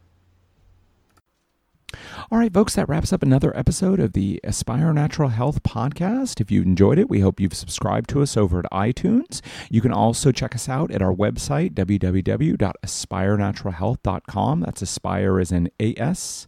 All 2.31 2.37
right, 2.37 2.53
folks, 2.53 2.75
that 2.75 2.87
wraps 2.89 3.13
up 3.13 3.23
another 3.23 3.55
episode 3.57 3.99
of 3.99 4.13
the 4.13 4.39
Aspire 4.43 4.93
Natural 4.93 5.29
Health 5.29 5.63
podcast. 5.63 6.39
If 6.41 6.51
you 6.51 6.61
enjoyed 6.61 6.99
it, 6.99 7.09
we 7.09 7.21
hope 7.21 7.39
you've 7.39 7.53
subscribed 7.53 8.09
to 8.11 8.21
us 8.21 8.37
over 8.37 8.59
at 8.59 8.65
iTunes. 8.71 9.41
You 9.69 9.81
can 9.81 9.91
also 9.91 10.31
check 10.31 10.53
us 10.55 10.69
out 10.69 10.91
at 10.91 11.01
our 11.01 11.13
website, 11.13 11.73
www.aspirenaturalhealth.com. 11.73 14.59
That's 14.61 14.81
Aspire 14.81 15.39
as 15.39 15.51
in 15.51 15.69
A 15.79 15.93
S 15.97 16.47